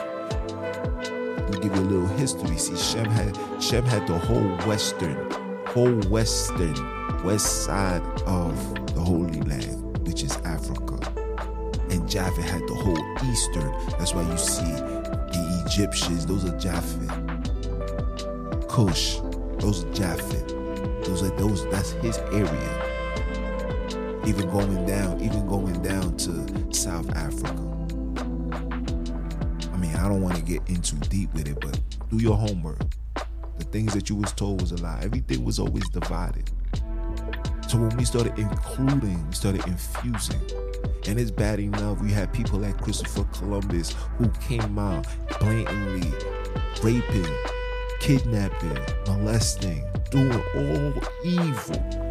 Let 1.51 1.63
give 1.63 1.75
you 1.75 1.83
a 1.83 1.89
little 1.91 2.07
history. 2.17 2.57
See, 2.57 2.77
Shem 2.77 3.07
had 3.07 3.37
Shem 3.63 3.85
had 3.85 4.07
the 4.07 4.19
whole 4.19 4.57
western, 4.69 5.31
whole 5.67 5.95
western, 6.11 6.75
west 7.25 7.65
side 7.65 8.03
of 8.27 8.55
the 8.95 9.01
Holy 9.01 9.41
Land, 9.43 10.07
which 10.07 10.23
is 10.23 10.37
Africa. 10.45 10.99
And 11.91 12.09
Japheth 12.09 12.45
had 12.45 12.63
the 12.69 12.75
whole 12.75 13.31
eastern. 13.31 13.73
That's 13.99 14.15
why 14.15 14.23
you 14.23 14.39
see 14.39 14.65
the 14.65 15.65
Egyptians, 15.67 16.27
those 16.27 16.45
are 16.45 16.57
Japheth. 16.59 17.09
Cush, 18.69 19.19
those 19.59 19.85
are 19.85 19.93
Japheth. 19.93 20.49
Those 21.05 21.23
are 21.23 21.37
those, 21.37 21.65
that's 21.71 21.93
his 21.93 22.19
area 22.19 22.88
even 24.29 24.51
going 24.51 24.85
down, 24.85 25.19
even 25.23 25.47
going 25.47 25.83
down 25.83 26.15
to 26.19 26.75
South 26.75 27.09
Africa. 27.17 27.63
I 29.73 29.77
mean, 29.79 29.97
I 29.97 30.07
don't 30.07 30.21
want 30.21 30.37
to 30.37 30.43
get 30.43 30.61
into 30.69 30.97
deep 30.97 31.33
with 31.33 31.49
it, 31.49 31.59
but 31.59 31.81
do 32.11 32.19
your 32.19 32.37
homework. 32.37 32.79
The 33.57 33.65
things 33.65 33.95
that 33.95 34.11
you 34.11 34.17
was 34.17 34.35
told 34.35 34.61
was 34.61 34.73
a 34.73 34.77
lie. 34.83 35.01
Everything 35.03 35.47
was 35.47 35.59
always 35.59 35.89
divided. 35.89 36.51
So 37.69 37.79
when 37.79 37.97
we 37.97 38.05
started 38.05 38.39
including, 38.39 39.27
we 39.27 39.35
started 39.35 39.67
infusing. 39.67 40.43
And 41.07 41.19
it's 41.19 41.31
bad 41.31 41.59
enough 41.59 42.03
we 42.03 42.13
had 42.13 42.31
people 42.31 42.59
like 42.59 42.79
Christopher 42.83 43.25
Columbus 43.33 43.95
who 44.19 44.29
came 44.47 44.79
out 44.79 45.07
blatantly 45.41 46.13
raping, 46.83 47.35
kidnapping, 48.01 48.79
molesting, 49.07 49.87
doing 50.11 50.43
all 50.55 50.93
evil 51.25 52.09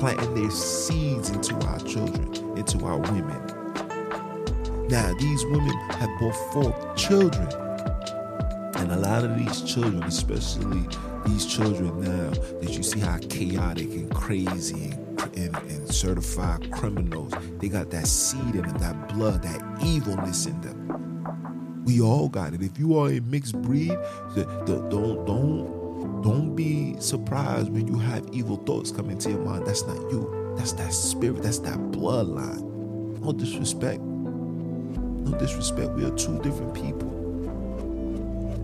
planting 0.00 0.34
their 0.34 0.50
seeds 0.50 1.28
into 1.28 1.54
our 1.66 1.78
children, 1.80 2.32
into 2.56 2.82
our 2.86 2.96
women. 2.96 3.38
Now, 4.88 5.12
these 5.18 5.44
women 5.44 5.76
have 5.90 6.08
brought 6.18 6.52
forth 6.54 6.96
children. 6.96 7.46
And 8.76 8.92
a 8.92 8.96
lot 8.96 9.24
of 9.24 9.36
these 9.36 9.60
children, 9.60 10.02
especially 10.04 10.86
these 11.26 11.44
children 11.44 12.00
now, 12.00 12.30
that 12.30 12.70
you 12.70 12.82
see 12.82 13.00
how 13.00 13.18
chaotic 13.18 13.90
and 13.90 14.10
crazy 14.10 14.92
and, 14.92 15.36
and, 15.36 15.56
and 15.56 15.94
certified 15.94 16.70
criminals, 16.72 17.34
they 17.58 17.68
got 17.68 17.90
that 17.90 18.06
seed 18.06 18.54
in 18.54 18.62
them, 18.62 18.78
that 18.78 19.08
blood, 19.10 19.42
that 19.42 19.84
evilness 19.84 20.46
in 20.46 20.58
them. 20.62 21.84
We 21.84 22.00
all 22.00 22.30
got 22.30 22.54
it. 22.54 22.62
If 22.62 22.78
you 22.78 22.98
are 22.98 23.10
a 23.10 23.20
mixed 23.20 23.60
breed, 23.60 23.98
don't 24.34 24.88
don't 24.88 25.26
don't 26.22 26.54
be 26.54 26.96
surprised 27.00 27.70
when 27.70 27.86
you 27.86 27.98
have 27.98 28.28
evil 28.32 28.56
thoughts 28.56 28.90
come 28.90 29.10
into 29.10 29.30
your 29.30 29.40
mind. 29.40 29.66
That's 29.66 29.86
not 29.86 29.96
you. 30.10 30.54
That's 30.56 30.72
that 30.72 30.92
spirit. 30.92 31.42
That's 31.42 31.58
that 31.60 31.78
bloodline. 31.78 32.60
No 33.20 33.32
disrespect. 33.32 34.00
No 34.00 35.38
disrespect. 35.38 35.90
We 35.92 36.04
are 36.04 36.14
two 36.16 36.38
different 36.42 36.74
people. 36.74 37.08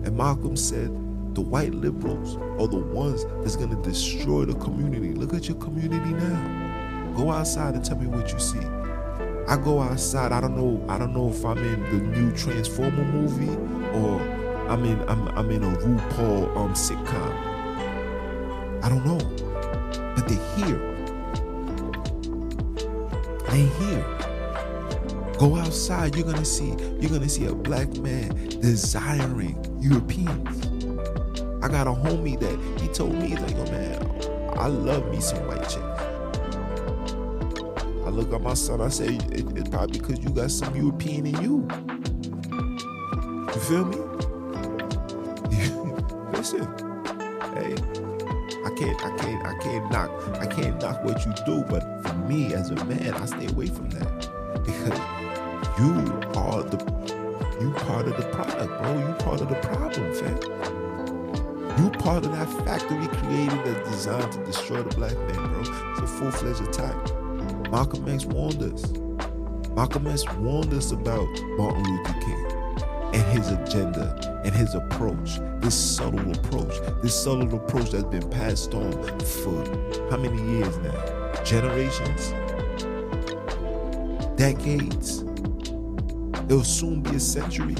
And 0.05 0.15
Malcolm 0.15 0.55
said, 0.55 0.89
the 1.35 1.41
white 1.41 1.73
liberals 1.73 2.35
are 2.59 2.67
the 2.67 2.77
ones 2.77 3.25
that's 3.41 3.55
going 3.55 3.69
to 3.69 3.81
destroy 3.87 4.45
the 4.45 4.55
community. 4.55 5.13
Look 5.13 5.33
at 5.33 5.47
your 5.47 5.57
community 5.57 6.13
now. 6.13 7.13
Go 7.15 7.31
outside 7.31 7.75
and 7.75 7.83
tell 7.83 7.97
me 7.97 8.07
what 8.07 8.31
you 8.31 8.39
see. 8.39 8.65
I 9.47 9.55
go 9.57 9.79
outside. 9.79 10.31
I 10.31 10.41
don't 10.41 10.57
know. 10.57 10.83
I 10.89 10.97
don't 10.97 11.13
know 11.13 11.29
if 11.29 11.45
I'm 11.45 11.57
in 11.57 11.83
the 11.83 12.17
new 12.17 12.35
Transformer 12.35 13.05
movie 13.05 13.55
or 13.97 14.19
I'm 14.69 14.83
in 14.85 15.01
I'm 15.09 15.27
I'm 15.29 15.49
in 15.51 15.63
a 15.63 15.77
RuPaul 15.77 16.55
um 16.57 16.73
sitcom. 16.73 17.33
I 18.83 18.89
don't 18.89 19.05
know. 19.05 19.17
But 20.15 20.27
they're 20.27 20.55
here. 20.57 20.81
They're 23.49 23.67
here. 23.79 24.05
Go 25.39 25.55
outside, 25.55 26.15
you're 26.15 26.25
gonna 26.25 26.43
see 26.43 26.75
you're 26.99 27.11
gonna 27.11 27.29
see 27.29 27.45
a 27.45 27.53
black 27.53 27.89
man 27.97 28.29
desiring 28.59 29.55
Europeans. 29.79 30.65
I 31.63 31.69
got 31.69 31.87
a 31.87 31.91
homie 31.91 32.39
that 32.39 32.81
he 32.81 32.87
told 32.87 33.13
me, 33.13 33.27
he's 33.27 33.39
like, 33.39 33.51
yo 33.51 33.65
man, 33.65 34.03
I 34.57 34.67
love 34.67 35.09
me 35.11 35.19
some 35.19 35.45
white 35.47 35.63
chicks. 35.63 35.77
I 38.05 38.09
look 38.09 38.33
at 38.33 38.41
my 38.41 38.53
son, 38.53 38.81
I 38.81 38.89
say, 38.89 39.15
it, 39.15 39.57
it's 39.57 39.69
probably 39.69 39.99
because 39.99 40.19
you 40.23 40.29
got 40.29 40.49
some 40.49 40.75
European 40.75 41.27
in 41.27 41.41
you. 41.41 41.67
You 43.53 43.61
feel 43.61 43.85
me? 43.85 44.06
Hey, 46.47 47.75
I 48.63 48.69
can't, 48.77 49.03
I 49.03 49.17
can't, 49.17 49.45
I 49.45 49.57
can't 49.61 49.91
knock, 49.91 50.09
I 50.39 50.45
can't 50.45 50.81
knock 50.81 51.03
what 51.03 51.25
you 51.25 51.33
do, 51.45 51.61
but 51.69 51.81
for 52.07 52.13
me 52.19 52.53
as 52.53 52.69
a 52.69 52.85
man, 52.85 53.13
I 53.15 53.25
stay 53.25 53.47
away 53.47 53.67
from 53.67 53.89
that 53.89 54.29
because 54.63 54.97
you 55.77 55.91
are 56.39 56.63
the, 56.63 56.77
you 57.59 57.71
part 57.71 58.07
of 58.07 58.15
the 58.15 58.25
product, 58.31 58.81
bro. 58.81 58.97
You 58.97 59.13
part 59.15 59.41
of 59.41 59.49
the 59.49 59.55
problem, 59.55 60.13
fam. 60.13 61.83
You 61.83 61.91
part 61.99 62.25
of 62.25 62.31
that 62.31 62.47
factory 62.65 63.07
created 63.07 63.65
that's 63.65 63.89
designed 63.91 64.31
to 64.31 64.45
destroy 64.45 64.83
the 64.83 64.95
black 64.95 65.17
man, 65.17 65.51
bro. 65.51 65.59
It's 65.59 65.99
a 65.99 66.07
full-fledged 66.07 66.61
attack. 66.61 66.95
Malcolm 67.69 68.07
X 68.07 68.23
warned 68.23 68.63
us. 68.63 68.89
Malcolm 69.71 70.07
X 70.07 70.23
warned 70.35 70.73
us 70.73 70.93
about 70.93 71.27
Martin 71.57 71.83
Luther 71.83 72.21
King 72.21 72.56
and 73.13 73.23
his 73.37 73.49
agenda 73.49 74.41
and 74.43 74.53
his 74.53 74.75
approach, 74.75 75.39
this 75.59 75.75
subtle 75.75 76.31
approach, 76.31 76.75
this 77.01 77.15
subtle 77.23 77.55
approach 77.55 77.91
that's 77.91 78.03
been 78.05 78.29
passed 78.29 78.73
on 78.73 78.91
for 79.19 79.63
how 80.09 80.17
many 80.17 80.41
years 80.57 80.77
now? 80.79 81.43
Generations? 81.43 82.33
Decades? 84.35 85.23
It'll 86.45 86.63
soon 86.63 87.01
be 87.01 87.15
a 87.15 87.19
century 87.19 87.75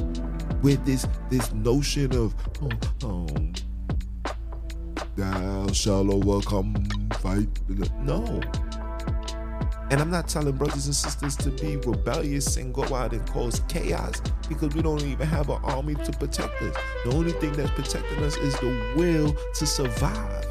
with 0.62 0.84
this 0.86 1.08
this 1.30 1.54
notion 1.54 2.14
of 2.16 2.36
oh, 2.62 3.08
um, 3.08 3.54
thou 5.16 5.68
shall 5.72 6.12
overcome 6.12 6.76
fight. 7.22 7.48
No. 8.02 8.42
And 9.89 10.01
I'm 10.01 10.12
not 10.12 10.27
telling 10.27 10.56
brothers 10.58 10.86
and 10.86 10.96
sisters 10.96 11.38
to 11.38 11.50
be 11.50 11.77
rebellious 11.77 12.58
and 12.58 12.74
go 12.74 12.84
out 12.94 13.13
and 13.13 13.25
cause 13.29 13.62
chaos 13.70 14.22
because 14.50 14.75
we 14.75 14.82
don't 14.82 15.01
even 15.01 15.25
have 15.25 15.50
an 15.50 15.62
army 15.63 15.96
to 15.96 16.12
protect 16.12 16.62
us. 16.62 16.75
The 17.06 17.13
only 17.13 17.32
thing 17.32 17.53
that's 17.53 17.72
protecting 17.72 18.22
us 18.22 18.36
is 18.36 18.53
the 18.60 18.94
will 18.98 19.34
to 19.56 19.65
survive. 19.65 20.46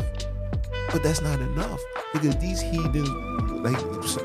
But 0.90 1.02
that's 1.02 1.20
not 1.20 1.38
enough 1.38 1.80
because 2.14 2.36
these 2.36 2.62
heathens, 2.62 3.10
like 3.10 3.76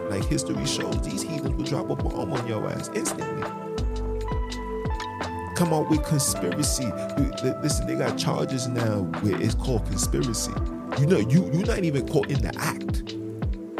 like 0.09 0.23
history 0.23 0.65
shows, 0.65 1.01
these 1.01 1.23
heathens 1.23 1.55
will 1.55 1.65
drop 1.65 1.89
a 1.89 1.95
bomb 1.95 2.31
on 2.31 2.47
your 2.47 2.69
ass 2.69 2.89
instantly. 2.95 3.43
Come 5.55 5.73
out 5.73 5.89
with 5.89 6.05
conspiracy. 6.05 6.85
Listen, 7.61 7.87
they 7.87 7.95
got 7.95 8.17
charges 8.17 8.69
now 8.69 8.99
where 9.21 9.41
it's 9.41 9.55
called 9.55 9.85
conspiracy. 9.87 10.53
You 10.99 11.05
know, 11.07 11.17
you 11.17 11.51
you're 11.51 11.65
not 11.65 11.83
even 11.83 12.07
caught 12.07 12.29
in 12.29 12.41
the 12.41 12.53
act. 12.57 13.11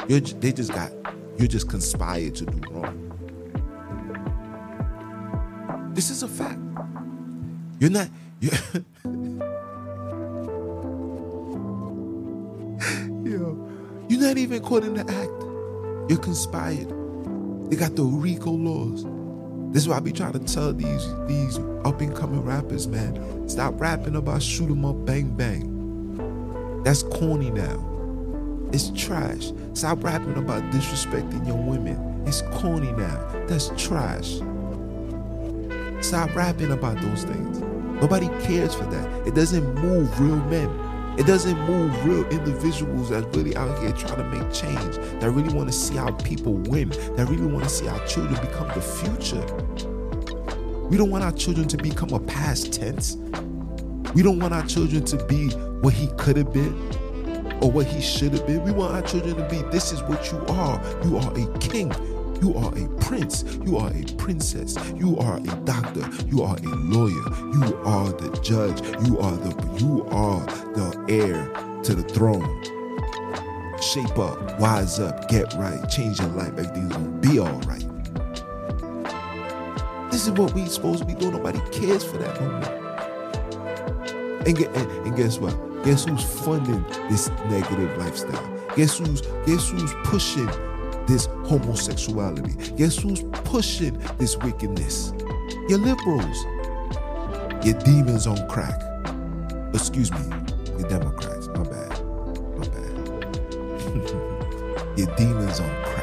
You're, 0.09 0.19
they 0.19 0.51
just 0.51 0.73
got 0.73 0.91
you 1.41 1.47
just 1.47 1.67
conspired 1.67 2.35
to 2.35 2.45
do 2.45 2.61
wrong. 2.69 2.97
This 5.95 6.11
is 6.11 6.21
a 6.21 6.27
fact. 6.27 6.59
You're 7.79 7.89
not. 7.89 8.09
You're 8.39 8.53
Yo, 13.25 13.57
you're 14.07 14.21
not 14.21 14.37
even 14.37 14.61
caught 14.61 14.83
in 14.83 14.93
the 14.93 15.01
act. 15.01 16.09
You're 16.09 16.19
conspired. 16.19 16.89
They 17.71 17.75
got 17.75 17.95
the 17.95 18.03
RICO 18.03 18.51
laws. 18.51 19.05
This 19.73 19.83
is 19.83 19.89
why 19.89 19.97
I 19.97 19.99
be 19.99 20.11
trying 20.11 20.33
to 20.33 20.39
tell 20.39 20.73
these 20.73 21.07
these 21.27 21.57
up 21.85 22.01
and 22.01 22.15
coming 22.15 22.41
rappers, 22.41 22.87
man. 22.87 23.49
Stop 23.49 23.81
rapping 23.81 24.15
about 24.15 24.43
shoot 24.43 24.69
'em 24.69 24.85
up, 24.85 25.05
bang 25.05 25.29
bang. 25.29 26.83
That's 26.83 27.01
corny 27.03 27.49
now. 27.49 27.90
It's 28.73 28.89
trash. 28.95 29.51
Stop 29.73 30.01
rapping 30.01 30.37
about 30.37 30.63
disrespecting 30.71 31.45
your 31.45 31.57
women. 31.57 32.23
It's 32.25 32.41
corny 32.53 32.91
now. 32.93 33.19
That's 33.47 33.69
trash. 33.75 34.35
Stop 35.99 36.33
rapping 36.33 36.71
about 36.71 37.01
those 37.01 37.25
things. 37.25 37.59
Nobody 37.99 38.27
cares 38.45 38.73
for 38.73 38.85
that. 38.85 39.27
It 39.27 39.35
doesn't 39.35 39.75
move 39.75 40.17
real 40.21 40.37
men. 40.45 40.69
It 41.19 41.27
doesn't 41.27 41.59
move 41.65 42.05
real 42.05 42.25
individuals 42.29 43.09
that's 43.09 43.25
really 43.35 43.57
out 43.57 43.77
here 43.79 43.91
trying 43.91 44.15
to 44.15 44.23
make 44.23 44.53
change, 44.53 44.95
that 45.19 45.29
really 45.29 45.53
want 45.53 45.67
to 45.67 45.73
see 45.73 45.97
our 45.97 46.13
people 46.13 46.53
win, 46.53 46.89
that 46.89 47.27
really 47.29 47.45
want 47.45 47.65
to 47.65 47.69
see 47.69 47.89
our 47.89 48.07
children 48.07 48.39
become 48.39 48.69
the 48.69 48.81
future. 48.81 49.45
We 50.87 50.95
don't 50.95 51.09
want 51.09 51.25
our 51.25 51.33
children 51.33 51.67
to 51.67 51.77
become 51.77 52.13
a 52.13 52.21
past 52.21 52.71
tense. 52.71 53.17
We 54.15 54.23
don't 54.23 54.39
want 54.39 54.53
our 54.53 54.65
children 54.65 55.03
to 55.05 55.25
be 55.25 55.49
what 55.81 55.93
he 55.93 56.07
could 56.17 56.37
have 56.37 56.53
been 56.53 57.10
or 57.61 57.71
what 57.71 57.85
he 57.85 58.01
should 58.01 58.33
have 58.33 58.45
been. 58.45 58.63
We 58.63 58.71
want 58.71 58.93
our 58.93 59.01
children 59.01 59.35
to 59.35 59.47
be 59.47 59.61
this 59.71 59.91
is 59.91 60.01
what 60.03 60.31
you 60.31 60.39
are. 60.47 60.81
You 61.03 61.17
are 61.17 61.31
a 61.37 61.59
king. 61.59 61.93
You 62.41 62.55
are 62.55 62.73
a 62.75 62.87
prince. 63.01 63.43
You 63.63 63.77
are 63.77 63.91
a 63.91 64.03
princess. 64.17 64.75
You 64.95 65.17
are 65.19 65.37
a 65.37 65.55
doctor. 65.63 66.09
You 66.25 66.41
are 66.41 66.57
a 66.57 66.75
lawyer. 66.75 67.29
You 67.53 67.77
are 67.85 68.11
the 68.11 68.31
judge. 68.41 68.81
You 69.07 69.19
are 69.19 69.37
the 69.37 69.51
you 69.79 70.05
are 70.07 70.43
the 70.73 71.05
heir 71.07 71.83
to 71.83 71.93
the 71.93 72.03
throne. 72.03 72.63
Shape 73.79 74.17
up, 74.17 74.59
wise 74.59 74.99
up, 74.99 75.27
get 75.27 75.53
right, 75.55 75.87
change 75.89 76.19
your 76.19 76.29
life. 76.29 76.49
Everything's 76.49 76.93
gonna 76.93 77.09
be 77.19 77.39
all 77.39 77.59
right. 77.61 77.85
This 80.11 80.25
is 80.27 80.31
what 80.31 80.53
we 80.53 80.65
supposed 80.65 80.99
to 80.99 81.05
be 81.05 81.13
doing. 81.13 81.33
Nobody 81.33 81.59
cares 81.71 82.03
for 82.03 82.17
that 82.17 82.41
more. 82.41 82.51
And, 84.45 84.57
and, 84.57 85.07
and 85.07 85.15
guess 85.15 85.37
what? 85.37 85.70
Guess 85.83 86.05
who's 86.05 86.23
funding 86.23 86.83
this 87.09 87.29
negative 87.49 87.97
lifestyle? 87.97 88.47
Guess 88.75 88.99
who's 88.99 89.21
guess 89.47 89.69
who's 89.69 89.93
pushing 90.03 90.45
this 91.07 91.25
homosexuality? 91.45 92.53
Guess 92.75 92.99
who's 92.99 93.23
pushing 93.45 93.97
this 94.19 94.37
wickedness? 94.37 95.11
Your 95.69 95.79
liberals. 95.79 96.45
Your 97.65 97.79
demons 97.79 98.27
on 98.27 98.47
crack. 98.47 98.79
Excuse 99.73 100.11
me, 100.11 100.19
your 100.77 100.87
Democrats. 100.87 101.47
My 101.47 101.63
bad. 101.63 102.05
My 102.57 102.67
bad. 102.67 102.97
your 104.97 105.15
demons 105.15 105.59
on 105.59 105.69
crack. 105.83 106.01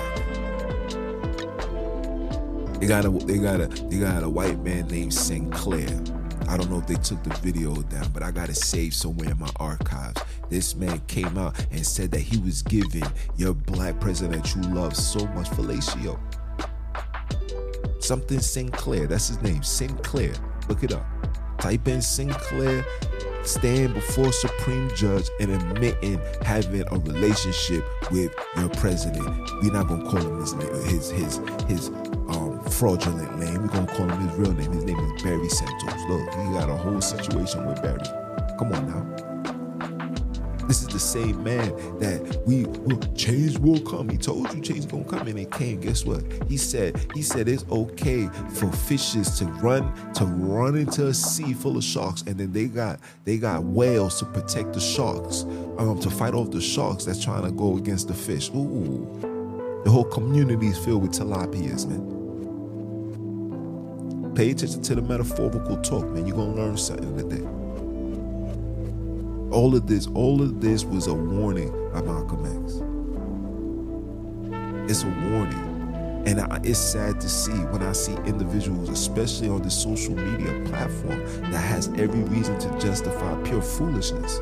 They 2.81 2.87
got 2.89 3.05
a 3.05 3.11
they 3.11 3.39
got 3.39 3.61
a 3.61 3.67
they 3.67 3.99
got 4.01 4.25
a 4.25 4.29
white 4.29 4.59
man 4.61 4.89
named 4.89 5.15
Sinclair. 5.15 5.87
I 6.49 6.57
don't 6.57 6.71
know 6.71 6.79
if 6.79 6.87
they 6.87 6.95
took 6.95 7.23
the 7.23 7.35
video 7.43 7.75
down, 7.83 8.11
but 8.13 8.23
I 8.23 8.31
got 8.31 8.49
it 8.49 8.57
saved 8.57 8.95
somewhere 8.95 9.31
in 9.31 9.39
my 9.39 9.51
archives. 9.57 10.23
This 10.49 10.75
man 10.75 10.99
came 11.07 11.37
out 11.37 11.55
and 11.71 11.87
said 11.87 12.11
that 12.13 12.21
he 12.21 12.39
was 12.39 12.63
giving 12.63 13.05
your 13.37 13.53
black 13.53 14.01
president 14.01 14.55
you 14.55 14.63
love 14.63 14.97
so 14.97 15.27
much 15.29 15.49
fellatio. 15.51 16.19
Something 18.03 18.41
Sinclair, 18.41 19.07
that's 19.07 19.29
his 19.29 19.43
name, 19.43 19.63
Sinclair. 19.63 20.33
Look 20.71 20.83
it 20.83 20.93
up. 20.93 21.05
Type 21.59 21.87
in 21.87 22.01
Sinclair, 22.01 22.83
stand 23.43 23.93
before 23.93 24.33
Supreme 24.33 24.91
Judge 24.95 25.29
and 25.41 25.51
admitting 25.51 26.19
having 26.43 26.85
a 26.91 26.99
relationship 26.99 27.85
with 28.11 28.33
your 28.57 28.71
president. 28.71 29.51
We're 29.63 29.73
not 29.73 29.89
gonna 29.89 30.09
call 30.09 30.21
him 30.21 30.41
his 30.41 30.53
his 30.91 31.11
his 31.11 31.41
his 31.69 32.08
fraudulent 32.71 33.39
name. 33.39 33.63
We're 33.63 33.69
gonna 33.69 33.87
call 33.87 34.09
him 34.09 34.29
his 34.29 34.37
real 34.39 34.53
name. 34.53 34.73
His 34.73 34.85
name 34.85 34.99
is 34.99 35.23
Barry 35.23 35.49
Santos. 35.49 36.01
Look, 36.09 36.35
he 36.35 36.53
got 36.53 36.69
a 36.69 36.77
whole 36.77 37.01
situation 37.01 37.67
with 37.67 37.83
Barry. 37.83 38.01
Come 38.59 38.73
on 38.73 38.87
now. 38.87 39.29
This 40.69 40.83
is 40.83 40.89
the 40.89 40.99
same 40.99 41.43
man 41.43 41.75
that 41.99 42.43
we 42.47 42.67
will 42.67 43.01
change 43.15 43.59
will 43.59 43.81
come. 43.81 44.11
He 44.11 44.19
told 44.19 44.53
you 44.53 44.61
change 44.61 44.87
gonna 44.87 45.03
come 45.05 45.27
and 45.27 45.39
it 45.39 45.51
came. 45.51 45.81
Guess 45.81 46.05
what? 46.05 46.23
He 46.47 46.59
said, 46.59 47.01
he 47.15 47.23
said 47.23 47.49
it's 47.49 47.65
okay 47.71 48.29
for 48.53 48.71
fishes 48.71 49.39
to 49.39 49.47
run 49.47 49.91
to 50.13 50.27
run 50.27 50.77
into 50.77 51.07
a 51.07 51.15
sea 51.15 51.55
full 51.55 51.79
of 51.79 51.85
sharks, 51.85 52.21
and 52.27 52.37
then 52.37 52.53
they 52.53 52.67
got 52.67 53.01
they 53.25 53.39
got 53.39 53.65
whales 53.65 54.19
to 54.19 54.27
protect 54.27 54.75
the 54.75 54.81
sharks, 54.81 55.45
um, 55.79 55.99
to 56.01 56.11
fight 56.11 56.35
off 56.35 56.51
the 56.51 56.61
sharks 56.61 57.07
that's 57.07 57.25
trying 57.25 57.45
to 57.45 57.51
go 57.51 57.79
against 57.79 58.09
the 58.09 58.15
fish. 58.15 58.51
Ooh. 58.51 59.09
The 59.85 59.91
whole 59.91 60.05
community 60.05 60.67
is 60.67 60.77
filled 60.77 61.01
with 61.01 61.13
tilapias, 61.13 61.87
man. 61.87 62.18
Pay 64.39 64.53
attention 64.53 64.83
to 64.83 64.95
the 64.95 65.03
metaphorical 65.03 65.77
talk, 65.79 66.05
man. 66.11 66.25
You're 66.25 66.37
gonna 66.37 66.55
learn 66.55 66.77
something 66.77 67.17
today. 67.17 67.45
All 69.51 69.75
of 69.75 69.89
this, 69.89 70.07
all 70.15 70.41
of 70.41 70.61
this 70.61 70.85
was 70.85 71.09
a 71.09 71.13
warning 71.13 71.73
by 71.93 72.03
Malcolm 72.03 72.47
X. 72.47 72.75
It's 74.89 75.03
a 75.03 75.09
warning. 75.29 76.23
And 76.25 76.41
I, 76.41 76.61
it's 76.63 76.79
sad 76.79 77.21
to 77.21 77.29
see 77.29 77.51
when 77.51 77.83
I 77.83 77.91
see 77.91 78.15
individuals, 78.27 78.91
especially 78.91 79.49
on 79.49 79.63
the 79.63 79.73
social 79.73 80.15
media 80.15 80.53
platform, 80.67 81.19
that 81.51 81.59
has 81.59 81.89
every 81.97 82.23
reason 82.23 82.57
to 82.61 82.79
justify 82.79 83.35
pure 83.43 83.61
foolishness. 83.61 84.39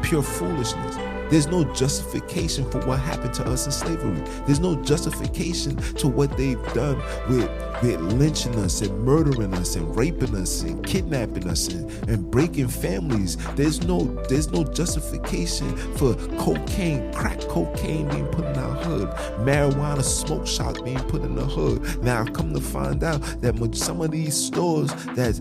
Pure 0.00 0.22
foolishness. 0.22 0.96
There's 1.30 1.46
no 1.46 1.64
justification 1.72 2.70
for 2.70 2.78
what 2.86 3.00
happened 3.00 3.34
to 3.34 3.44
us 3.44 3.66
in 3.66 3.72
slavery. 3.72 4.22
There's 4.46 4.60
no 4.60 4.76
justification 4.82 5.76
to 5.76 6.08
what 6.08 6.36
they've 6.36 6.62
done 6.72 6.98
with, 7.28 7.50
with 7.82 8.00
lynching 8.00 8.54
us 8.56 8.82
and 8.82 9.04
murdering 9.04 9.54
us 9.54 9.76
and 9.76 9.96
raping 9.96 10.34
us 10.36 10.62
and 10.62 10.84
kidnapping 10.84 11.48
us 11.48 11.68
and, 11.68 11.90
and 12.08 12.30
breaking 12.30 12.68
families. 12.68 13.36
There's 13.54 13.82
no 13.84 14.04
there's 14.28 14.50
no 14.50 14.64
justification 14.64 15.76
for 15.96 16.14
cocaine, 16.38 17.12
crack 17.12 17.40
cocaine 17.40 18.08
being 18.08 18.26
put 18.28 18.44
in 18.44 18.56
our 18.56 18.74
hood, 18.76 19.08
marijuana 19.40 20.02
smoke 20.02 20.46
shop 20.46 20.82
being 20.84 20.98
put 21.08 21.22
in 21.22 21.34
the 21.34 21.44
hood. 21.44 22.02
Now 22.02 22.20
I've 22.20 22.32
come 22.32 22.52
to 22.54 22.60
find 22.60 23.02
out 23.02 23.20
that 23.40 23.56
some 23.74 24.00
of 24.00 24.10
these 24.10 24.36
stores 24.36 24.92
that's 25.14 25.40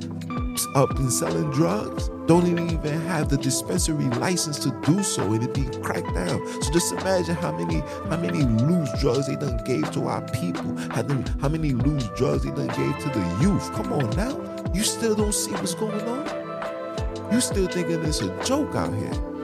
up 0.76 0.98
and 0.98 1.12
selling 1.12 1.50
drugs 1.52 2.10
don't 2.28 2.48
even 2.48 3.02
have 3.02 3.30
the 3.30 3.38
dispensary 3.38 4.06
license 4.22 4.58
to 4.60 4.72
do 4.84 5.04
so 5.04 5.34
and 5.34 5.44
it 5.44 5.54
being 5.54 5.82
cracked 5.82 6.13
down. 6.13 6.39
So 6.62 6.72
just 6.72 6.94
imagine 6.94 7.36
how 7.36 7.52
many 7.52 7.80
how 8.10 8.18
many 8.18 8.44
loose 8.44 8.89
drugs 9.00 9.28
they 9.28 9.36
done 9.36 9.62
gave 9.65 9.91
to 9.91 10.08
our 10.08 10.22
people. 10.30 10.76
How 10.91 11.04
many, 11.04 11.24
how 11.41 11.50
many 11.50 11.74
loose 11.74 12.08
drugs 12.15 12.44
they 12.44 12.52
done 12.52 12.68
gave 12.68 12.98
to 13.04 13.10
the 13.10 13.38
youth. 13.41 13.72
Come 13.74 13.91
on 13.94 14.10
now. 14.12 14.34
You 14.74 14.84
still 14.84 15.15
don't 15.15 15.34
see 15.34 15.52
what's 15.52 15.76
going 15.76 16.02
on? 16.02 17.32
You 17.32 17.41
still 17.41 17.68
thinking 17.68 18.04
it's 18.04 18.22
a 18.22 18.44
joke 18.44 18.76
out 18.76 18.94
here. 18.94 19.35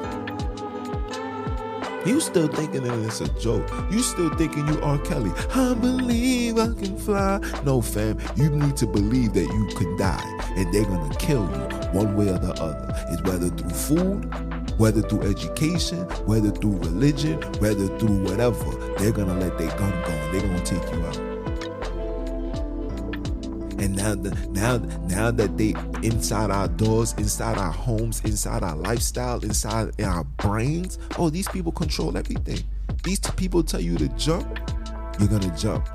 You 2.06 2.20
still 2.20 2.48
thinking 2.48 2.84
that 2.84 2.98
it's 3.06 3.22
a 3.22 3.28
joke. 3.40 3.70
You 3.92 4.00
still 4.00 4.34
thinking 4.36 4.68
you 4.68 4.82
R. 4.82 4.98
Kelly. 5.00 5.32
I 5.54 5.76
believe 5.76 6.58
I 6.58 6.68
can 6.68 6.98
fly. 6.98 7.40
No, 7.64 7.82
fam. 7.82 8.18
You 8.36 8.50
need 8.50 8.76
to 8.78 8.88
believe 8.88 9.34
that 9.34 9.44
you 9.44 9.78
can 9.78 9.96
die 9.98 10.40
and 10.56 10.74
they're 10.74 10.86
gonna 10.86 11.16
kill 11.16 11.44
you 11.44 11.78
one 11.92 12.16
way 12.16 12.30
or 12.30 12.40
the 12.40 12.54
other. 12.60 12.94
It's 13.12 13.22
whether 13.22 13.50
through 13.50 13.70
food, 13.70 14.80
whether 14.80 15.02
through 15.02 15.30
education, 15.30 16.00
whether 16.26 16.50
through 16.50 16.78
religion, 16.78 17.40
whether 17.60 17.88
through 18.00 18.24
whatever. 18.24 18.66
They're 18.98 19.12
gonna 19.12 19.40
let 19.40 19.58
their 19.60 19.70
gun 19.78 19.92
go 20.04 20.12
and 20.12 20.34
they're 20.34 20.42
gonna 20.42 20.66
take 20.66 20.84
you 20.92 21.06
out. 21.06 21.31
And 23.82 23.96
now, 23.96 24.14
the, 24.14 24.30
now, 24.52 24.78
now 25.08 25.32
that 25.32 25.58
they 25.58 25.74
inside 26.08 26.52
our 26.52 26.68
doors, 26.68 27.14
inside 27.18 27.58
our 27.58 27.72
homes, 27.72 28.22
inside 28.22 28.62
our 28.62 28.76
lifestyle, 28.76 29.44
inside 29.44 30.00
our 30.04 30.24
brains, 30.24 31.00
oh, 31.18 31.32
these 31.32 31.48
people 31.48 31.72
control 31.72 32.16
everything. 32.16 32.60
These 33.04 33.22
people 33.38 33.64
tell 33.64 33.82
you 33.82 33.98
to 33.98 34.08
jump, 34.10 34.60
you're 35.18 35.28
gonna 35.28 35.58
jump. 35.58 35.90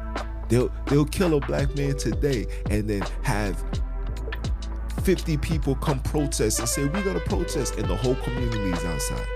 They'll 0.49 0.73
they'll 0.87 1.05
kill 1.05 1.35
a 1.35 1.41
black 1.41 1.77
man 1.77 1.97
today 1.97 2.47
and 2.71 2.91
then 2.91 3.03
have 3.23 3.63
50 5.05 5.37
people 5.37 5.77
come 5.77 6.01
protest 6.01 6.59
and 6.59 6.69
say, 6.69 6.87
We're 6.87 7.05
to 7.05 7.21
protest, 7.21 7.77
and 7.77 7.89
the 7.89 7.95
whole 7.95 8.17
community 8.17 8.73
is 8.73 8.85
outside. 8.85 9.27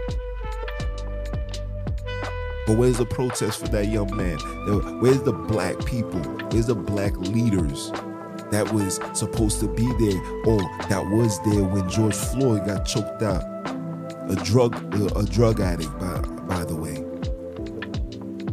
But 2.67 2.77
where's 2.77 2.99
the 2.99 3.07
protest 3.07 3.61
for 3.61 3.69
that 3.69 3.87
young 3.87 4.17
man? 4.17 4.39
Where's 5.01 5.23
the 5.23 5.33
black 5.33 5.85
people? 5.85 6.21
Where's 6.51 6.67
the 6.67 6.75
black 6.75 7.17
leaders 7.17 7.93
that 8.51 8.73
was 8.73 9.01
supposed 9.13 9.61
to 9.61 9.69
be 9.69 9.87
there 9.99 10.21
or 10.45 10.61
that 10.89 11.07
was 11.11 11.39
there 11.45 11.65
when 11.65 11.89
George 11.89 12.15
Floyd 12.15 12.67
got 12.67 12.85
choked 12.85 13.23
out? 13.23 13.43
A 14.29 14.37
drug, 14.45 14.77
a 15.17 15.25
drug 15.25 15.61
addict, 15.61 15.99
by, 15.99 16.21
by 16.21 16.65
the 16.65 16.77
way. 16.77 16.97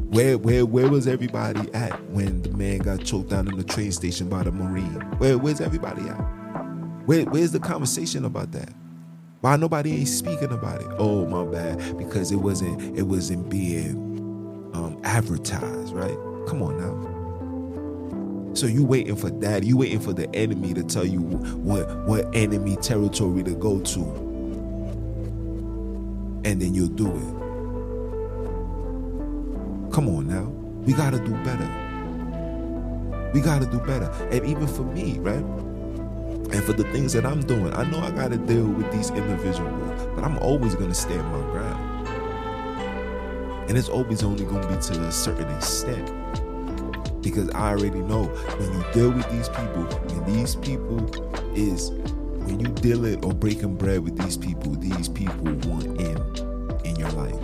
Where, 0.10 0.38
where, 0.38 0.65
where 0.65 0.89
was 0.89 1.07
everybody 1.07 1.71
at 1.73 1.91
when 2.10 2.41
the 2.41 2.49
man 2.49 2.79
got 2.79 3.03
choked 3.03 3.29
down 3.29 3.47
in 3.47 3.57
the 3.57 3.63
train 3.63 3.91
station 3.91 4.29
by 4.29 4.43
the 4.43 4.51
Marine? 4.51 5.01
Where, 5.19 5.38
where's 5.38 5.62
everybody 5.62 6.01
at? 6.10 6.15
Where, 7.05 7.25
where's 7.25 7.51
the 7.51 7.60
conversation 7.60 8.25
about 8.25 8.51
that? 8.53 8.73
Why 9.41 9.55
nobody 9.55 9.97
ain't 9.97 10.07
speaking 10.07 10.51
about 10.51 10.81
it? 10.81 10.88
Oh, 10.97 11.25
my 11.27 11.49
bad. 11.49 11.97
Because 11.97 12.31
it 12.31 12.38
wasn't 12.38 12.97
it 12.97 13.03
wasn't 13.03 13.49
being 13.49 14.71
um, 14.73 14.99
advertised, 15.03 15.93
right? 15.93 16.17
Come 16.47 16.63
on 16.63 16.77
now. 16.79 17.16
So 18.53 18.65
you 18.67 18.83
waiting 18.83 19.15
for 19.15 19.29
that? 19.29 19.63
You 19.63 19.77
waiting 19.77 19.99
for 19.99 20.13
the 20.13 20.33
enemy 20.36 20.73
to 20.73 20.83
tell 20.83 21.05
you 21.05 21.21
what 21.21 21.88
what 22.07 22.25
enemy 22.36 22.75
territory 22.77 23.43
to 23.43 23.53
go 23.53 23.79
to, 23.79 23.99
and 26.43 26.62
then 26.62 26.73
you'll 26.73 26.88
do 26.88 27.07
it. 27.07 27.33
Come 29.93 30.10
on 30.10 30.27
now, 30.27 30.45
we 30.86 30.93
gotta 30.93 31.19
do 31.19 31.33
better. 31.43 31.69
We 33.33 33.41
gotta 33.41 33.65
do 33.65 33.79
better, 33.79 34.12
and 34.31 34.45
even 34.45 34.67
for 34.67 34.83
me, 34.83 35.19
right? 35.19 35.43
and 36.51 36.63
for 36.63 36.73
the 36.73 36.83
things 36.86 37.12
that 37.13 37.25
I'm 37.25 37.41
doing. 37.41 37.73
I 37.73 37.83
know 37.89 37.99
I 37.99 38.12
got 38.12 38.31
to 38.31 38.38
deal 38.38 38.65
with 38.65 38.89
these 38.91 39.10
individuals, 39.10 40.07
but 40.15 40.23
I'm 40.23 40.38
always 40.39 40.75
to 40.89 40.95
stand 40.95 41.25
my 41.31 41.41
ground. 41.51 42.07
And 43.69 43.77
it's 43.77 43.89
always 43.89 44.23
only 44.23 44.45
to 44.45 44.53
be 44.53 44.77
to 44.81 45.03
a 45.03 45.12
certain 45.12 45.53
extent. 45.55 46.10
Because 47.21 47.49
I 47.51 47.71
already 47.71 47.99
know 47.99 48.25
when 48.25 48.73
you 48.73 48.86
deal 48.93 49.12
with 49.12 49.30
these 49.30 49.49
people, 49.49 49.84
when 49.84 50.34
these 50.34 50.56
people 50.56 50.99
is, 51.56 51.91
when 51.91 52.60
you 52.60 52.67
dealing 52.67 53.23
or 53.25 53.34
breaking 53.34 53.75
bread 53.75 54.03
with 54.03 54.17
these 54.17 54.38
people, 54.38 54.73
these 54.75 55.10
people 55.10 55.45
want 55.69 55.86
in 55.99 56.17
in 56.86 56.95
your 56.95 57.10
life. 57.12 57.36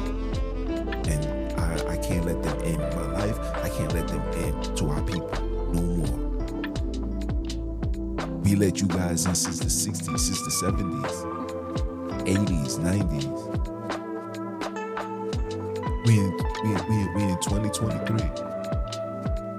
And 1.08 1.60
I, 1.60 1.94
I 1.94 1.98
can't 1.98 2.26
let 2.26 2.42
them 2.44 2.60
in 2.62 2.80
my 2.80 3.06
life. 3.12 3.40
I 3.64 3.70
can't 3.70 3.94
let 3.94 4.08
them 4.08 4.22
in 4.44 4.76
to 4.76 4.86
our 4.88 5.02
people 5.04 5.30
no 5.74 5.82
more. 5.82 6.24
We 8.44 8.56
let 8.56 8.82
you 8.82 8.88
guys 8.88 9.26
in 9.26 9.36
since 9.36 9.60
the 9.60 9.66
60s, 9.66 10.20
since 10.20 10.42
the 10.42 10.52
70s, 10.68 11.44
80s, 12.26 12.80
90s. 12.80 13.64
We 16.06 16.20
in, 16.20 16.32
we 16.64 16.70
in, 16.70 16.82
we 16.90 16.96
in, 16.96 17.14
we 17.16 17.24
in 17.24 17.40
2023. 17.40 18.53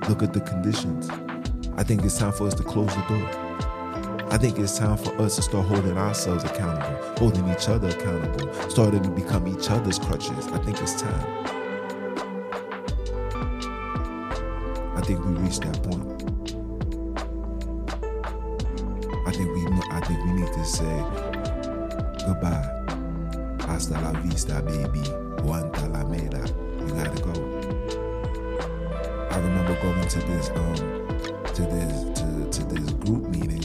Look 0.09 0.23
at 0.23 0.35
the 0.35 0.41
conditions. 0.41 1.09
I 1.77 1.83
think 1.83 2.05
it's 2.05 2.19
time 2.19 2.33
for 2.33 2.47
us 2.47 2.55
to 2.55 2.63
close 2.63 2.95
the 2.95 3.03
door. 3.09 3.55
I 4.31 4.37
think 4.37 4.59
it's 4.59 4.79
time 4.79 4.99
for 4.99 5.19
us 5.23 5.37
to 5.37 5.43
start 5.43 5.67
holding 5.67 5.97
ourselves 5.97 6.45
accountable, 6.45 7.15
holding 7.17 7.49
each 7.49 7.69
other 7.69 7.89
accountable, 7.89 8.53
starting 8.69 9.03
to 9.03 9.09
become 9.09 9.49
each 9.49 9.71
other's 9.71 9.99
crutches. 9.99 10.47
I 10.49 10.59
think 10.59 10.79
it's 10.83 11.01
time. 11.01 11.45
I 14.95 15.01
think 15.07 15.25
we 15.25 15.33
reached 15.35 15.63
that 15.63 15.83
point. 15.83 16.05
I 19.27 19.31
think 19.33 19.49
we 19.55 19.65
I 19.91 20.01
think 20.01 20.25
we 20.27 20.33
need 20.33 20.53
to 20.53 20.65
say 20.65 21.05
goodbye. 22.27 22.71
Hasta 23.67 23.95
la 24.01 24.13
vista, 24.21 24.61
baby. 24.63 25.01
Guantanamera. 25.43 26.47
You 26.87 26.95
gotta 26.95 27.23
go. 27.23 27.54
Remember 29.55 29.81
going 29.83 30.09
to 30.09 30.19
this 30.19 30.51
um 30.51 30.75
to 31.55 31.63
this 31.63 32.19
to, 32.19 32.51
to 32.51 32.75
this 32.75 32.91
group 32.95 33.23
meeting. 33.29 33.63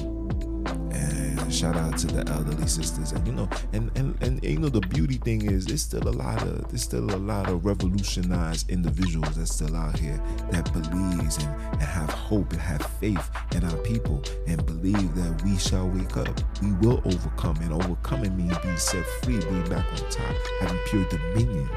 And 0.94 1.52
shout 1.52 1.76
out 1.76 1.98
to 1.98 2.08
the 2.08 2.32
elderly 2.32 2.68
sisters. 2.68 3.12
And 3.12 3.26
you 3.26 3.34
know 3.34 3.50
and, 3.74 3.90
and 3.96 4.16
and 4.22 4.44
you 4.44 4.60
know 4.60 4.70
the 4.70 4.82
beauty 4.82 5.18
thing 5.18 5.50
is 5.50 5.66
there's 5.66 5.82
still 5.82 6.08
a 6.08 6.14
lot 6.14 6.44
of 6.44 6.68
there's 6.70 6.84
still 6.84 7.06
a 7.06 7.18
lot 7.18 7.50
of 7.50 7.66
revolutionized 7.66 8.70
individuals 8.70 9.36
that's 9.36 9.56
still 9.56 9.76
out 9.76 9.98
here 9.98 10.22
that 10.52 10.72
believes 10.74 11.38
and, 11.38 11.48
and 11.72 11.82
have 11.82 12.12
hope 12.12 12.52
and 12.52 12.62
have 12.62 12.86
faith 13.00 13.28
in 13.56 13.64
our 13.64 13.78
people 13.78 14.22
and 14.46 14.64
believe 14.68 15.16
that 15.16 15.42
we 15.44 15.58
shall 15.58 15.90
wake 15.90 16.18
up. 16.18 16.40
We 16.62 16.72
will 16.74 17.02
overcome. 17.04 17.58
And 17.62 17.74
overcoming 17.74 18.38
means 18.38 18.56
being 18.60 18.78
set 18.78 19.04
free 19.24 19.40
being 19.40 19.68
back 19.70 19.92
on 19.92 20.10
top 20.12 20.36
having 20.62 20.78
pure 20.86 21.06
dominion. 21.10 21.68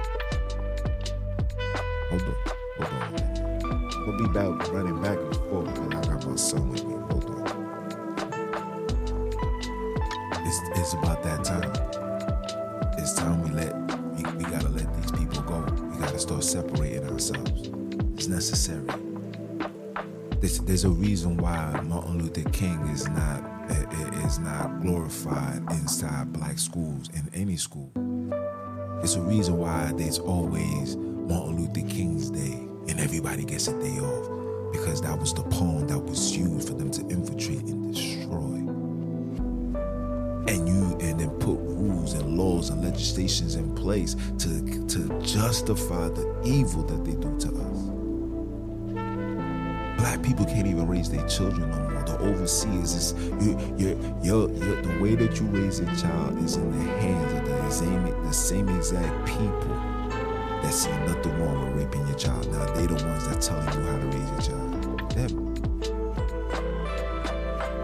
Hold 2.10 2.22
on 2.24 2.51
be 4.22 4.28
back 4.32 4.72
running 4.72 5.00
back 5.02 5.18
and 5.18 5.36
forth 5.36 5.66
because 5.74 6.08
i 6.08 6.14
got 6.14 6.26
my 6.26 6.36
son 6.36 6.70
with 6.70 6.84
me 6.84 6.94
Hold 7.10 7.24
on. 7.24 7.42
it's, 10.46 10.78
it's 10.78 10.92
about 10.94 11.22
that 11.22 11.44
time. 11.44 11.72
It's 12.98 13.14
time 13.14 13.42
we 13.42 13.50
let 13.50 13.74
we, 14.14 14.22
we 14.36 14.44
gotta 14.44 14.68
let 14.68 14.94
these 15.02 15.10
people 15.12 15.42
go. 15.42 15.60
We 15.90 15.98
gotta 15.98 16.18
start 16.18 16.44
separating 16.44 17.08
ourselves. 17.08 17.70
It's 18.14 18.28
necessary. 18.28 18.86
There's, 20.40 20.60
there's 20.60 20.84
a 20.84 20.90
reason 20.90 21.36
why 21.36 21.80
Martin 21.84 22.18
Luther 22.18 22.48
King 22.50 22.80
is 22.88 23.08
not 23.08 23.42
is 24.24 24.38
not 24.38 24.80
glorified 24.82 25.62
inside 25.70 26.32
black 26.32 26.58
schools 26.58 27.08
in 27.14 27.28
any 27.34 27.56
school. 27.56 27.90
It's 29.02 29.16
a 29.16 29.20
reason 29.20 29.58
why 29.58 29.92
there's 29.96 30.18
always 30.18 30.96
Martin 30.96 31.56
Luther 31.56 31.88
King's 31.88 32.30
Day 32.30 32.68
and 32.88 33.00
everybody 33.00 33.44
gets 33.44 33.68
a 33.68 33.80
day 33.80 33.98
off 33.98 34.72
because 34.72 35.00
that 35.02 35.18
was 35.18 35.34
the 35.34 35.42
pawn 35.44 35.86
that 35.86 35.98
was 35.98 36.36
used 36.36 36.68
for 36.68 36.74
them 36.74 36.90
to 36.90 37.02
infiltrate 37.08 37.62
and 37.62 37.94
destroy 37.94 38.52
and 40.48 40.68
you 40.68 40.98
and 41.00 41.20
then 41.20 41.30
put 41.38 41.58
rules 41.60 42.14
and 42.14 42.36
laws 42.36 42.70
and 42.70 42.84
legislations 42.84 43.54
in 43.54 43.74
place 43.74 44.16
to 44.38 44.86
to 44.86 45.08
justify 45.20 46.08
the 46.08 46.42
evil 46.44 46.82
that 46.82 47.04
they 47.04 47.12
do 47.12 47.38
to 47.38 47.48
us. 47.48 47.78
Black 49.98 50.22
people 50.22 50.44
can't 50.44 50.66
even 50.66 50.86
raise 50.88 51.08
their 51.08 51.26
children 51.28 51.70
no 51.70 51.78
more. 51.90 52.02
The 52.02 52.18
overseers 52.18 52.94
is 52.94 53.14
you, 53.44 53.56
you, 53.78 54.18
you, 54.22 54.48
the 54.48 54.98
way 55.00 55.14
that 55.14 55.40
you 55.40 55.46
raise 55.46 55.78
a 55.78 55.86
child 55.96 56.42
is 56.42 56.56
in 56.56 56.70
the 56.72 56.84
hands 56.84 57.32
of 57.34 57.44
the 57.46 57.70
same, 57.70 58.24
the 58.24 58.32
same 58.32 58.68
exact 58.68 59.26
people 59.26 59.91
see 60.72 60.90
nothing 60.90 61.38
wrong 61.38 61.74
with 61.74 61.84
raping 61.84 62.06
your 62.06 62.16
child. 62.16 62.50
Now 62.50 62.64
they 62.72 62.86
the 62.86 62.94
ones 62.94 63.28
that 63.28 63.42
telling 63.42 63.66
you 63.78 63.84
how 63.90 63.98
to 63.98 64.06
raise 64.06 64.30
your 64.30 64.40
child. 64.40 65.10
Them. 65.12 65.32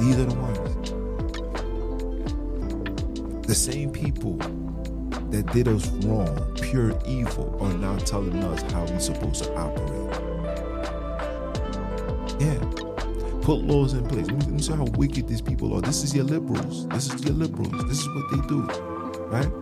These 0.01 0.17
are 0.19 0.25
the 0.25 0.35
ones. 0.35 0.59
The 3.47 3.55
same 3.55 3.91
people 3.91 4.37
that 5.31 5.53
did 5.53 5.69
us 5.69 5.89
wrong, 6.05 6.57
pure 6.63 6.99
evil, 7.07 7.59
are 7.61 7.75
now 7.75 7.99
telling 7.99 8.43
us 8.45 8.63
how 8.73 8.85
we're 8.87 9.01
supposed 9.01 9.45
to 9.45 9.55
operate. 9.55 10.09
Yeah. 12.41 12.59
Put 13.43 13.65
laws 13.65 13.93
in 13.93 14.07
place. 14.07 14.27
Let 14.29 14.49
me 14.49 14.63
see 14.63 14.73
how 14.73 14.85
wicked 14.85 15.29
these 15.29 15.43
people 15.43 15.75
are. 15.75 15.83
This 15.83 16.03
is 16.03 16.15
your 16.15 16.25
liberals. 16.25 16.89
This 16.89 17.13
is 17.13 17.23
your 17.25 17.35
liberals. 17.35 17.85
This 17.87 18.01
is 18.01 18.09
what 18.09 18.31
they 18.31 18.41
do. 18.49 18.63
Right? 19.29 19.53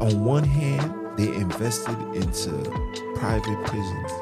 On 0.00 0.24
one 0.24 0.44
hand, 0.44 1.01
they 1.16 1.34
invested 1.34 1.98
into 2.14 2.50
private 3.16 3.66
prisons. 3.66 4.12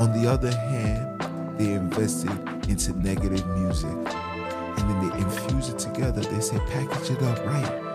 On 0.00 0.12
the 0.12 0.28
other 0.28 0.54
hand, 0.54 1.58
they 1.58 1.72
invested 1.72 2.30
into 2.68 2.92
negative 2.98 3.46
music. 3.58 3.90
And 3.90 4.90
then 4.90 5.08
they 5.08 5.16
infuse 5.18 5.68
it 5.68 5.78
together. 5.78 6.22
They 6.22 6.40
say, 6.40 6.58
package 6.70 7.10
it 7.10 7.22
up 7.22 7.44
right 7.46 7.92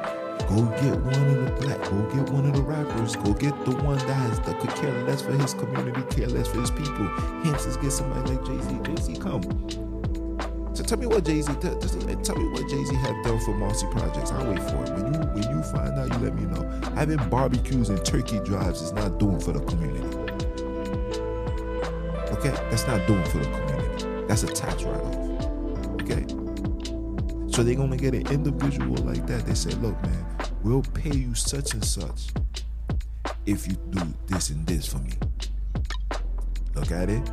Go 0.49 0.63
get 0.63 0.97
one 1.01 1.27
of 1.27 1.45
the 1.45 1.51
black, 1.59 1.81
go 1.89 2.01
get 2.15 2.29
one 2.29 2.45
of 2.45 2.53
the 2.53 2.61
rappers, 2.61 3.17
go 3.17 3.33
get 3.33 3.53
the 3.65 3.71
one 3.83 3.97
that 3.97 4.13
has 4.13 4.39
that 4.41 4.57
could 4.61 4.69
care 4.75 4.93
less 5.03 5.21
for 5.21 5.33
his 5.33 5.53
community, 5.53 6.01
care 6.15 6.29
less 6.29 6.47
for 6.47 6.61
his 6.61 6.71
people. 6.71 7.05
Hence, 7.43 7.65
let's 7.65 7.75
get 7.75 7.91
somebody 7.91 8.31
like 8.31 8.45
Jay 8.45 8.61
Z. 8.61 8.79
Jay 8.83 9.13
Z, 9.13 9.19
come. 9.19 9.86
Tell 10.87 10.97
me 10.97 11.05
what 11.05 11.25
Jay 11.25 11.41
Z. 11.41 11.51
Tell, 11.59 11.77
tell 11.77 12.37
me 12.37 12.47
what 12.47 12.69
Jay 12.69 12.81
Z 12.85 12.95
have 12.95 13.21
done 13.25 13.39
for 13.41 13.53
Marcy 13.53 13.85
Projects. 13.91 14.31
I'll 14.31 14.49
wait 14.49 14.63
for 14.63 14.85
it. 14.85 14.93
When 14.93 15.13
you 15.13 15.19
when 15.19 15.43
you 15.57 15.61
find 15.63 15.99
out, 15.99 16.13
you 16.13 16.17
let 16.19 16.33
me 16.33 16.45
know. 16.45 16.63
Having 16.95 17.27
barbecues 17.29 17.89
and 17.89 18.03
turkey 18.05 18.39
drives 18.45 18.81
is 18.81 18.93
not 18.93 19.19
doing 19.19 19.37
for 19.37 19.51
the 19.51 19.59
community. 19.65 20.07
Okay, 22.37 22.51
that's 22.69 22.87
not 22.87 23.05
doing 23.05 23.23
for 23.25 23.39
the 23.39 23.49
community. 23.51 24.25
That's 24.29 24.43
a 24.43 24.47
tax 24.47 24.83
write-off. 24.83 25.15
Okay. 26.03 26.25
So 27.51 27.63
they're 27.63 27.75
gonna 27.75 27.97
get 27.97 28.13
an 28.13 28.25
individual 28.27 28.95
like 29.03 29.27
that. 29.27 29.45
They 29.45 29.55
say, 29.55 29.71
look, 29.71 30.01
man, 30.03 30.25
we'll 30.63 30.83
pay 30.83 31.13
you 31.13 31.35
such 31.35 31.73
and 31.73 31.83
such 31.83 32.29
if 33.45 33.67
you 33.67 33.73
do 33.89 34.01
this 34.27 34.51
and 34.51 34.65
this 34.65 34.87
for 34.87 34.99
me. 34.99 35.15
Look 36.75 36.91
at 36.91 37.09
it. 37.09 37.29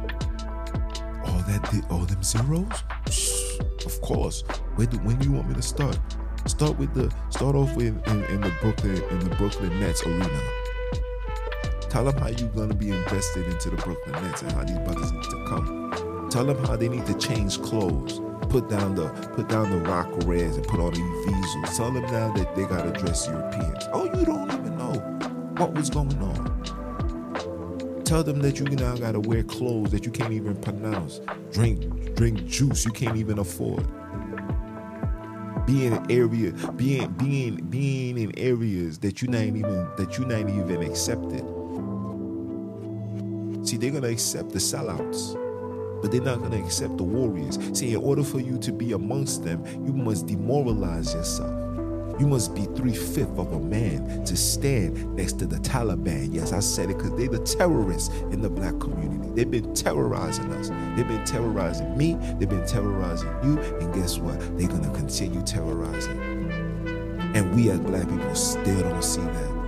All 1.27 1.41
that 1.47 1.69
did 1.71 1.85
all 1.89 2.05
them 2.05 2.23
zeros? 2.25 3.44
Of 3.87 4.01
course. 4.01 4.43
When 4.77 4.89
do, 4.89 4.99
when 4.99 5.19
do 5.19 5.27
you 5.27 5.33
want 5.33 5.49
me 5.49 5.55
to 5.55 5.63
start? 5.63 5.99
Start 6.47 6.79
with 6.79 6.93
the 6.95 7.15
start 7.31 7.57
off 7.57 7.75
with 7.77 8.07
in, 8.09 8.25
in 8.25 8.41
the 8.41 8.53
Brooklyn 8.61 9.03
in 9.11 9.19
the 9.21 9.35
Brooklyn 9.37 9.81
Nets 9.81 10.05
arena. 10.05 10.41
Tell 11.89 12.05
them 12.05 12.17
how 12.19 12.29
you're 12.29 12.49
gonna 12.51 12.75
be 12.75 12.91
invested 12.91 13.47
into 13.47 13.71
the 13.71 13.77
Brooklyn 13.77 14.23
Nets 14.23 14.43
and 14.43 14.53
how 14.53 14.65
these 14.65 14.79
brothers 14.79 15.13
need 15.13 15.23
to 15.23 15.45
come. 15.49 16.29
Tell 16.31 16.45
them 16.45 16.63
how 16.65 16.77
they 16.77 16.89
need 16.89 17.07
to 17.07 17.15
change 17.15 17.61
clothes 17.63 18.21
put 18.55 18.69
down 18.69 18.95
the 18.95 19.09
put 19.35 19.49
down 19.49 19.69
the 19.69 19.79
rock 19.79 20.09
reds 20.27 20.57
and 20.57 20.65
put 20.69 20.79
on 20.79 20.93
these 20.93 21.27
visals. 21.27 21.77
Tell 21.77 21.91
them 21.91 22.05
now 22.05 22.33
that 22.35 22.55
they 22.55 22.65
gotta 22.67 22.93
dress 22.93 23.27
Europeans. 23.27 23.85
Oh, 23.93 24.05
you 24.05 24.25
don't 24.25 24.49
even 24.53 24.79
know 24.79 24.93
what 25.57 25.75
was 25.75 25.91
going 25.91 26.17
on. 26.23 28.03
Tell 28.05 28.23
them 28.23 28.41
that 28.43 28.61
you 28.61 28.67
now 28.67 28.95
gotta 28.95 29.19
wear 29.19 29.43
clothes 29.43 29.91
that 29.91 30.07
you 30.07 30.13
can't 30.13 30.33
even 30.33 30.55
pronounce. 30.55 31.21
Drink 31.51 31.83
drink 32.15 32.47
juice 32.47 32.85
you 32.85 32.93
can't 32.93 33.17
even 33.17 33.39
afford. 33.39 33.87
Be 35.67 35.87
in 35.87 36.11
area, 36.11 36.53
being 36.77 37.11
being 37.13 37.57
being 37.71 38.19
in 38.19 38.39
areas 38.39 38.99
that 38.99 39.23
you 39.23 39.29
not 39.29 39.43
even 39.43 39.89
that 39.97 40.19
you 40.19 40.25
not 40.27 40.49
even 40.49 40.83
accepted. 40.83 41.45
See, 43.67 43.79
they're 43.79 43.91
gonna 43.91 44.09
accept 44.09 44.51
the 44.51 44.59
sellouts 44.59 45.41
but 46.05 46.13
they're 46.13 46.21
not 46.21 46.39
going 46.41 46.51
to 46.51 46.59
accept 46.59 46.99
the 46.99 47.03
warriors. 47.03 47.59
See, 47.73 47.95
in 47.95 47.97
order 47.97 48.23
for 48.23 48.39
you 48.39 48.59
to 48.59 48.73
be 48.73 48.93
amongst 48.93 49.43
them, 49.43 49.65
you 49.87 49.95
must 49.95 50.27
demoralize 50.27 51.15
yourself. 51.15 51.64
You 52.19 52.29
must 52.29 52.55
be 52.55 52.67
three 52.77 52.95
fifths 52.95 53.39
of 53.39 53.53
a 53.53 53.59
man 53.59 54.25
to 54.25 54.37
stand 54.37 55.17
next 55.17 55.39
to 55.41 55.47
the 55.47 55.57
Taliban. 55.57 56.33
Yes, 56.33 56.53
I 56.53 56.61
said 56.61 56.91
it 56.91 56.97
because 56.97 57.17
they're 57.17 57.29
the 57.29 57.41
terrorists 57.41 58.09
in 58.31 58.41
the 58.41 58.49
black 58.49 58.79
community. 58.79 59.31
They've 59.35 59.51
been 59.51 59.75
terrorizing 59.75 60.53
us. 60.53 60.69
They've 60.97 61.09
been 61.09 61.25
terrorizing 61.25 61.97
me. 61.99 62.17
They've 62.39 62.49
been 62.49 62.67
terrorizing 62.67 63.29
you. 63.43 63.59
And 63.59 63.93
guess 63.93 64.19
what? 64.19 64.39
They're 64.57 64.69
going 64.69 64.85
to 64.85 64.97
continue 64.97 65.43
terrorizing. 65.43 66.21
And 67.35 67.53
we 67.57 67.71
as 67.71 67.81
black 67.81 68.09
people 68.09 68.35
still 68.37 68.81
don't 68.83 69.03
see 69.03 69.21
that. 69.21 69.65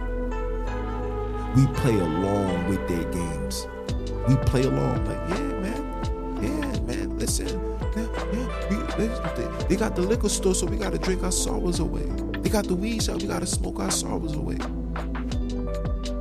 We 1.57 1.67
play 1.79 1.99
along 1.99 2.69
with 2.69 2.87
their 2.87 3.05
games. 3.11 3.67
We 4.29 4.37
play 4.37 4.63
along 4.65 5.05
like, 5.05 5.19
yeah, 5.31 5.39
man, 5.61 6.39
yeah, 6.43 6.81
man, 6.81 7.19
listen. 7.19 7.49
Yeah, 7.97 8.07
yeah, 8.33 8.49
we, 8.69 9.07
they, 9.07 9.67
they 9.69 9.77
got 9.77 9.97
the 9.97 10.03
liquor 10.03 10.29
store, 10.29 10.55
so 10.55 10.67
we 10.67 10.77
gotta 10.77 10.99
drink 10.99 11.23
our 11.25 11.33
sorrows 11.33 11.81
away. 11.81 12.07
They 12.47 12.53
got 12.53 12.69
the 12.69 12.77
weed 12.77 13.03
shop, 13.03 13.21
we 13.21 13.27
gotta 13.27 13.45
smoke 13.45 13.81
our 13.81 13.91
sorrows 13.91 14.37
away. 14.37 14.57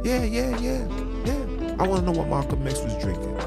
Yeah, 0.03 0.23
yeah, 0.23 0.57
yeah, 0.57 0.87
yeah. 1.23 1.75
I 1.77 1.87
wanna 1.87 2.01
know 2.01 2.13
what 2.13 2.27
Malcolm 2.29 2.65
X 2.65 2.81
was 2.81 2.97
drinking. 2.97 3.37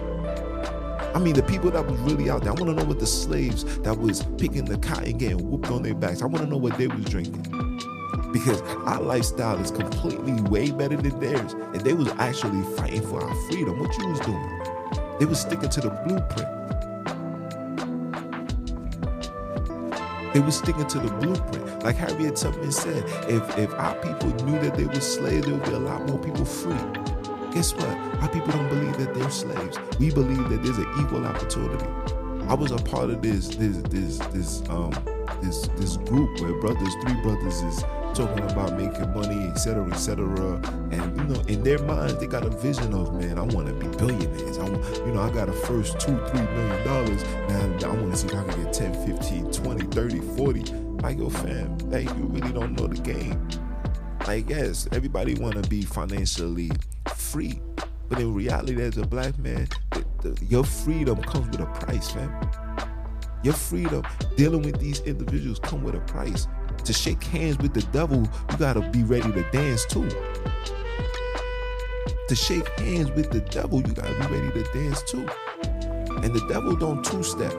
I 1.12 1.18
mean, 1.18 1.34
the 1.34 1.42
people 1.42 1.72
that 1.72 1.84
was 1.84 1.98
really 2.02 2.30
out 2.30 2.44
there. 2.44 2.52
I 2.52 2.54
want 2.54 2.68
to 2.68 2.74
know 2.74 2.84
what 2.84 3.00
the 3.00 3.06
slaves 3.06 3.80
that 3.80 3.98
was 3.98 4.22
picking 4.38 4.64
the 4.64 4.78
cotton, 4.78 5.18
getting 5.18 5.50
whooped 5.50 5.72
on 5.72 5.82
their 5.82 5.96
backs. 5.96 6.22
I 6.22 6.26
want 6.26 6.44
to 6.44 6.48
know 6.48 6.56
what 6.56 6.78
they 6.78 6.86
was 6.86 7.04
drinking, 7.06 7.42
because 8.32 8.62
our 8.86 9.02
lifestyle 9.02 9.58
is 9.58 9.72
completely 9.72 10.40
way 10.42 10.70
better 10.70 10.96
than 10.96 11.18
theirs, 11.18 11.54
and 11.54 11.80
they 11.80 11.94
was 11.94 12.06
actually 12.18 12.62
fighting 12.76 13.02
for 13.02 13.20
our 13.20 13.34
freedom. 13.50 13.80
What 13.80 13.98
you 13.98 14.06
was 14.06 14.20
doing? 14.20 14.62
They 15.18 15.24
was 15.24 15.40
sticking 15.40 15.70
to 15.70 15.80
the 15.80 15.90
blueprint. 16.06 16.57
They 20.38 20.44
were 20.44 20.52
sticking 20.52 20.86
to 20.86 21.00
the 21.00 21.10
blueprint. 21.14 21.82
Like 21.82 21.96
Harriet 21.96 22.36
Tubman 22.36 22.70
said, 22.70 23.02
if, 23.28 23.58
if 23.58 23.74
our 23.74 23.96
people 23.96 24.28
knew 24.44 24.56
that 24.60 24.76
they 24.76 24.84
were 24.84 25.00
slaves, 25.00 25.44
there 25.44 25.56
would 25.56 25.64
be 25.64 25.72
a 25.72 25.80
lot 25.80 26.06
more 26.06 26.16
people 26.16 26.44
free. 26.44 26.78
Guess 27.50 27.74
what? 27.74 27.88
Our 28.22 28.28
people 28.28 28.52
don't 28.52 28.68
believe 28.68 28.96
that 28.98 29.14
they're 29.14 29.30
slaves. 29.30 29.80
We 29.98 30.12
believe 30.12 30.48
that 30.48 30.62
there's 30.62 30.78
an 30.78 30.86
equal 31.00 31.26
opportunity. 31.26 32.17
I 32.48 32.54
was 32.54 32.70
a 32.70 32.78
part 32.78 33.10
of 33.10 33.20
this 33.20 33.48
this 33.48 33.76
this 33.90 34.18
this 34.28 34.62
um 34.70 34.92
this 35.42 35.68
this 35.76 35.98
group 35.98 36.40
where 36.40 36.54
brothers, 36.54 36.94
three 37.02 37.20
brothers 37.20 37.60
is 37.60 37.84
talking 38.14 38.42
about 38.50 38.76
making 38.76 39.12
money, 39.12 39.48
etc., 39.48 39.86
etc. 39.92 40.26
And 40.90 41.16
you 41.16 41.24
know, 41.24 41.40
in 41.42 41.62
their 41.62 41.78
minds, 41.80 42.18
they 42.18 42.26
got 42.26 42.46
a 42.46 42.50
vision 42.50 42.94
of, 42.94 43.14
man, 43.14 43.38
I 43.38 43.42
want 43.42 43.68
to 43.68 43.74
be 43.74 43.86
billionaires. 43.98 44.58
I 44.58 44.62
want, 44.62 44.82
you 45.06 45.12
know, 45.12 45.20
I 45.20 45.30
got 45.30 45.50
a 45.50 45.52
first 45.52 46.00
two, 46.00 46.16
three 46.28 46.40
million 46.40 46.86
dollars. 46.86 47.22
Now 47.48 47.90
I 47.90 47.94
want 47.94 48.12
to 48.12 48.16
see 48.16 48.26
if 48.28 48.34
I 48.34 48.44
can 48.44 48.64
get 48.64 48.72
10, 48.72 49.06
15, 49.18 49.52
20, 49.52 49.86
30, 49.86 50.20
40. 50.36 50.60
Like, 51.02 51.18
yo, 51.18 51.28
fam, 51.28 51.78
hey, 51.90 52.02
you 52.02 52.24
really 52.24 52.52
don't 52.52 52.72
know 52.72 52.86
the 52.86 53.00
game. 53.00 53.46
Like, 54.26 54.48
yes, 54.48 54.88
everybody 54.90 55.34
want 55.34 55.62
to 55.62 55.68
be 55.68 55.82
financially 55.82 56.70
free. 57.14 57.60
But 58.08 58.20
in 58.20 58.34
reality, 58.34 58.80
as 58.82 58.96
a 58.96 59.06
black 59.06 59.38
man, 59.38 59.68
the, 60.22 60.30
the, 60.30 60.44
your 60.46 60.64
freedom 60.64 61.20
comes 61.22 61.48
with 61.48 61.60
a 61.60 61.66
price, 61.66 62.14
man. 62.14 62.30
Your 63.42 63.54
freedom 63.54 64.02
dealing 64.36 64.62
with 64.62 64.80
these 64.80 65.00
individuals 65.00 65.58
come 65.60 65.82
with 65.82 65.94
a 65.94 66.00
price 66.00 66.48
to 66.84 66.92
shake 66.92 67.22
hands 67.24 67.58
with 67.58 67.74
the 67.74 67.82
devil, 67.92 68.22
you 68.50 68.56
gotta 68.56 68.80
be 68.80 69.02
ready 69.02 69.30
to 69.30 69.42
dance 69.50 69.84
too. 69.84 70.08
To 72.28 72.34
shake 72.34 72.66
hands 72.80 73.10
with 73.10 73.30
the 73.30 73.40
devil, 73.40 73.82
you 73.82 73.92
gotta 73.92 74.14
be 74.14 74.36
ready 74.36 74.62
to 74.62 74.72
dance 74.72 75.02
too. 75.02 75.28
And 76.22 76.34
the 76.34 76.46
devil 76.48 76.76
don't 76.76 77.04
two-step. 77.04 77.52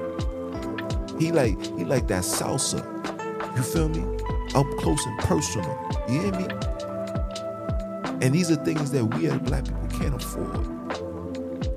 He 1.19 1.31
like 1.31 1.61
he 1.77 1.85
like 1.85 2.07
that 2.07 2.23
salsa. 2.23 2.83
You 3.55 3.61
feel 3.61 3.89
me? 3.89 4.01
Up 4.55 4.65
close 4.79 5.05
and 5.05 5.19
personal. 5.19 5.77
You 6.09 6.21
hear 6.21 6.31
me? 6.31 6.47
And 8.21 8.33
these 8.33 8.49
are 8.49 8.55
things 8.55 8.91
that 8.91 9.05
we 9.05 9.27
as 9.27 9.37
black 9.39 9.65
people 9.65 9.87
can't 9.99 10.15
afford. 10.15 10.78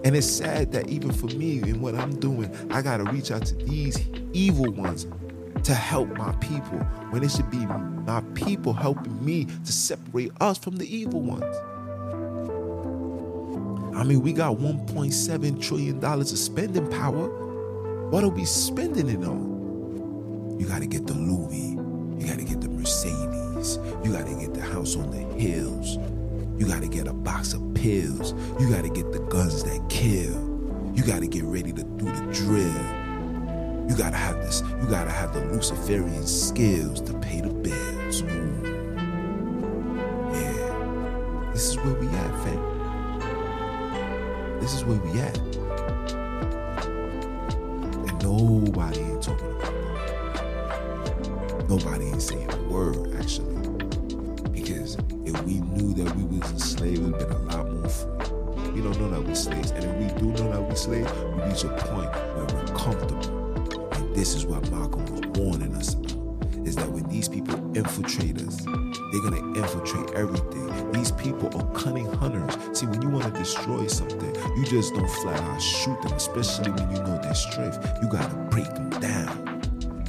And 0.05 0.17
it's 0.17 0.27
sad 0.27 0.73
that 0.73 0.88
even 0.88 1.12
for 1.12 1.27
me 1.27 1.61
and 1.62 1.81
what 1.81 1.95
I'm 1.95 2.19
doing, 2.19 2.51
I 2.73 2.83
gotta 2.83 3.05
reach 3.05 3.31
out 3.31 3.47
to 3.47 3.55
these 3.55 3.99
evil 4.33 4.73
ones 4.73 5.07
to 5.65 5.75
help 5.75 6.09
my 6.17 6.33
people 6.37 6.79
when 7.11 7.23
it 7.23 7.31
should 7.31 7.51
be 7.51 7.65
my 7.67 8.21
people 8.35 8.73
helping 8.73 9.25
me 9.25 9.45
to 9.45 9.73
separate 9.73 10.33
us 10.41 10.59
from 10.59 10.77
the 10.77 10.97
evil 10.97 11.21
ones. 11.21 11.57
I 13.97 14.05
mean, 14.05 14.23
we 14.23 14.33
got 14.33 14.57
1.7 14.57 15.62
trillion 15.62 16.01
dollars 16.01 16.33
of 16.33 16.38
spending 16.38 16.91
power. 16.91 17.29
What 18.11 18.25
are 18.25 18.29
we 18.29 18.45
spending 18.45 19.09
it 19.09 19.25
on? 19.25 20.59
You 20.59 20.67
got 20.67 20.81
to 20.81 20.87
get 20.87 21.07
the 21.07 21.15
Louis. 21.15 21.71
You 22.21 22.27
got 22.27 22.38
to 22.38 22.45
get 22.45 22.61
the 22.61 22.69
Mercedes. 22.69 23.79
You 24.05 24.12
got 24.12 24.27
to 24.27 24.35
get 24.35 24.55
the 24.55 24.62
house 24.62 24.97
on 24.97 25.11
the 25.11 25.19
hills. 25.41 25.99
You 26.59 26.67
got 26.67 26.83
to 26.83 26.88
get 26.88 27.07
a 27.07 27.12
box 27.12 27.53
of 27.55 27.75
pills. 27.75 28.35
You 28.61 28.69
got 28.71 28.83
to 28.83 28.91
get 28.91 29.12
the 29.12 29.21
guns 29.21 29.62
that 29.65 29.88
kill. 29.88 30.51
You 30.95 31.03
got 31.05 31.21
to 31.21 31.27
get 31.27 31.45
ready 31.45 31.73
to 31.73 31.83
do 31.83 32.05
the 32.05 32.33
drill. 32.33 33.03
You 33.88 33.97
gotta 33.99 34.17
have 34.17 34.37
this. 34.37 34.62
You 34.81 34.87
gotta 34.88 35.11
have 35.11 35.35
the 35.35 35.45
Luciferian 35.47 36.25
skills 36.27 37.01
to 37.03 37.12
pay 37.19 37.41
the 37.41 37.51
bills. 37.51 38.23
Ooh. 38.23 38.62
Yeah, 40.33 41.51
this 41.53 41.69
is 41.71 41.77
where 41.79 41.95
we 41.95 42.07
at, 42.07 42.35
fam. 42.43 42.61
This 44.61 44.73
is 44.75 44.85
where 44.85 44.99
we 44.99 45.21
at, 45.21 45.37
and 48.09 48.23
nobody 48.23 49.01
ain't 49.01 49.23
talking 49.23 49.51
about 49.51 49.75
that. 50.38 51.69
Nobody 51.69 52.07
ain't 52.07 52.23
saying 52.23 52.51
a 52.51 52.57
word, 52.69 53.15
actually, 53.19 53.57
we 60.88 60.99
reach 60.99 61.64
a 61.64 61.68
point 61.68 62.11
where 62.35 62.47
we're 62.47 62.75
comfortable 62.75 63.88
And 63.92 64.14
this 64.14 64.35
is 64.35 64.47
what 64.47 64.68
Malcolm 64.71 65.05
was 65.07 65.27
warning 65.38 65.75
us 65.75 65.95
about. 65.95 66.12
Is 66.66 66.77
that 66.77 66.90
when 66.90 67.09
these 67.09 67.29
people 67.29 67.57
infiltrate 67.77 68.40
us, 68.42 68.64
they're 68.64 69.23
gonna 69.23 69.47
infiltrate 69.59 70.11
everything. 70.14 70.92
These 70.92 71.12
people 71.12 71.49
are 71.57 71.71
cunning 71.73 72.11
hunters. 72.14 72.57
See, 72.79 72.87
when 72.87 73.03
you 73.03 73.09
want 73.09 73.25
to 73.25 73.31
destroy 73.31 73.87
something, 73.87 74.35
you 74.57 74.64
just 74.64 74.95
don't 74.95 75.11
flat 75.23 75.40
out 75.40 75.61
shoot 75.62 76.01
them, 76.03 76.12
especially 76.12 76.71
when 76.71 76.90
you 76.90 77.03
know 77.03 77.21
their 77.23 77.35
strength. 77.35 77.79
You 78.03 78.09
gotta 78.09 78.35
break 78.51 78.73
them 78.75 78.90
down. 79.01 79.61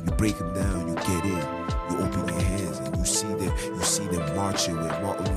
You 0.06 0.12
break 0.14 0.38
them 0.38 0.54
down, 0.54 0.88
you 0.88 0.96
get 0.96 1.26
in, 1.26 1.44
you 1.92 2.06
open 2.06 2.28
your 2.28 2.42
hands, 2.42 2.80
and 2.80 2.96
you 2.98 3.06
see 3.06 3.28
them, 3.28 3.54
you 3.76 3.84
see 3.84 4.06
them 4.08 4.36
marching 4.36 4.78
with 4.78 5.02
Martin 5.02 5.33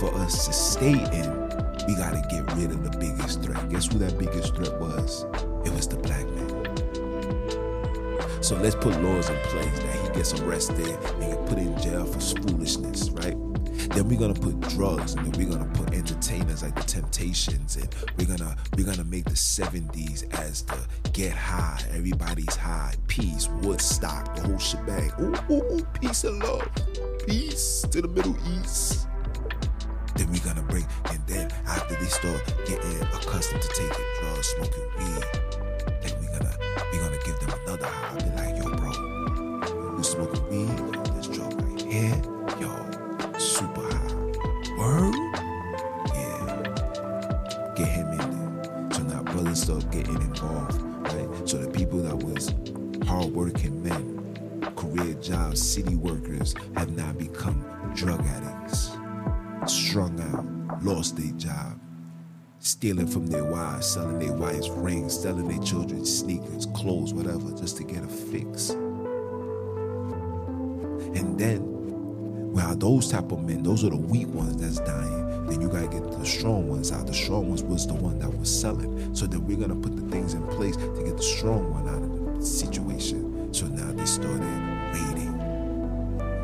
for 0.00 0.14
us 0.16 0.46
to 0.46 0.52
stay 0.52 0.92
in, 0.92 1.44
we 1.86 1.94
got 1.94 2.12
to 2.12 2.22
get 2.30 2.52
rid 2.56 2.70
of 2.70 2.82
the 2.82 2.96
biggest 2.98 3.42
threat. 3.42 3.68
Guess 3.70 3.92
who 3.92 3.98
that 3.98 4.18
biggest 4.18 4.54
threat 4.54 4.80
was? 4.80 5.24
It 5.64 5.72
was 5.72 5.86
the 5.86 5.96
black 5.96 6.26
man. 6.28 6.64
So 8.42 8.56
let's 8.56 8.74
put 8.74 9.00
laws 9.00 9.30
in 9.30 9.36
place 9.36 9.78
that 9.78 9.96
he 10.02 10.08
gets 10.14 10.34
arrested 10.40 10.86
and 10.86 11.20
get 11.20 11.46
put 11.46 11.58
in 11.58 11.78
jail 11.80 12.04
for 12.04 12.20
foolishness, 12.20 13.10
right? 13.10 13.36
Then 13.94 14.08
we're 14.08 14.18
gonna 14.18 14.34
put 14.34 14.60
drugs, 14.70 15.14
and 15.14 15.26
then 15.26 15.32
we're 15.38 15.56
gonna 15.56 15.70
put 15.72 15.94
entertainers 15.94 16.62
like 16.62 16.74
the 16.74 16.82
Temptations, 16.82 17.76
and 17.76 17.88
we're 18.18 18.26
gonna 18.26 18.56
we're 18.76 18.86
gonna 18.86 19.04
make 19.04 19.24
the 19.24 19.36
'70s 19.36 20.24
as 20.34 20.62
the 20.62 20.78
get 21.12 21.32
high, 21.32 21.80
everybody's 21.92 22.56
high, 22.56 22.94
peace, 23.08 23.48
Woodstock, 23.62 24.34
the 24.34 24.42
whole 24.42 24.58
shebang. 24.58 25.12
Ooh, 25.20 25.34
ooh, 25.52 25.76
ooh, 25.76 25.84
peace 26.00 26.24
and 26.24 26.42
love, 26.42 26.68
peace 27.26 27.82
to 27.90 28.02
the 28.02 28.08
Middle 28.08 28.36
East. 28.60 29.06
Then 30.16 30.30
we're 30.30 30.44
gonna 30.44 30.62
bring, 30.62 30.86
and 31.10 31.20
then 31.26 31.50
after 31.66 31.94
they 31.96 32.06
start 32.06 32.42
getting 32.66 33.00
accustomed 33.02 33.62
to 33.62 33.68
taking 33.68 34.04
drugs, 34.20 34.46
smoking 34.48 34.88
weed, 34.98 35.24
then 36.02 36.12
we're 36.20 36.38
gonna 36.38 36.56
we're 36.92 37.00
gonna 37.02 37.18
give 37.24 37.38
them 37.40 37.52
another 37.64 37.86
high. 37.86 38.18
Be 38.18 38.30
like, 38.36 38.56
yo, 38.56 38.70
bro, 38.76 38.92
you 39.96 40.02
smoking 40.04 40.48
weed? 40.48 40.80
on 40.80 41.16
This 41.16 41.26
drug 41.28 41.60
right 41.60 41.80
here, 41.82 42.22
yo, 42.60 43.38
super 43.38 43.82
high. 43.82 44.14
Word? 44.78 45.14
Yeah. 46.14 47.74
Get 47.76 47.88
him 47.88 48.08
in 48.12 48.18
there. 48.18 48.92
So 48.92 49.02
now 49.02 49.22
brothers 49.22 49.62
start 49.62 49.90
getting 49.90 50.14
involved, 50.16 50.80
right? 51.12 51.48
So 51.48 51.58
the 51.58 51.70
people 51.70 51.98
that 52.02 52.16
was 52.16 52.54
hardworking 53.06 53.82
men, 53.82 54.60
career 54.76 55.14
jobs, 55.14 55.60
city 55.62 55.96
workers 55.96 56.54
have 56.76 56.90
now 56.96 57.12
become 57.12 57.64
drug 57.94 58.24
addicts, 58.26 58.96
strung 59.70 60.20
out, 60.20 60.82
lost 60.84 61.16
their 61.16 61.32
job, 61.32 61.78
stealing 62.58 63.06
from 63.06 63.26
their 63.26 63.44
wives, 63.44 63.86
selling 63.86 64.18
their 64.18 64.32
wives 64.32 64.70
rings, 64.70 65.18
selling 65.20 65.48
their 65.48 65.62
children 65.62 66.04
sneakers, 66.04 66.66
clothes, 66.66 67.12
whatever, 67.12 67.50
just 67.56 67.76
to 67.76 67.84
get 67.84 68.02
a 68.02 68.08
fix. 68.08 68.70
And 71.14 71.38
then, 71.38 71.60
while 72.52 72.76
those 72.76 73.10
type 73.10 73.32
of 73.32 73.44
men, 73.44 73.62
those 73.62 73.84
are 73.84 73.90
the 73.90 73.96
weak 73.96 74.28
ones 74.28 74.56
that's 74.60 74.80
dying, 74.80 75.46
then 75.46 75.60
you 75.60 75.68
gotta 75.68 75.88
get 75.88 76.10
the 76.10 76.24
strong 76.24 76.68
ones 76.68 76.90
out. 76.92 77.06
The 77.06 77.14
strong 77.14 77.48
ones 77.48 77.62
was 77.62 77.86
the 77.86 77.94
one 77.94 78.18
that 78.18 78.30
was 78.38 78.48
selling. 78.60 79.14
So 79.14 79.26
then 79.26 79.46
we're 79.46 79.56
gonna 79.58 79.76
put 79.76 79.94
the 79.96 80.02
things 80.10 80.34
in 80.34 80.42
place 80.48 80.76
to 80.76 81.02
get 81.04 81.16
the 81.16 81.22
strong 81.22 81.70
one 81.72 81.88
out 81.88 82.02
of 82.02 82.40
the 82.40 82.46
situation. 82.46 83.52
So 83.52 83.66
now 83.66 83.92
they 83.92 84.06
started 84.06 84.40
raiding. 84.94 85.38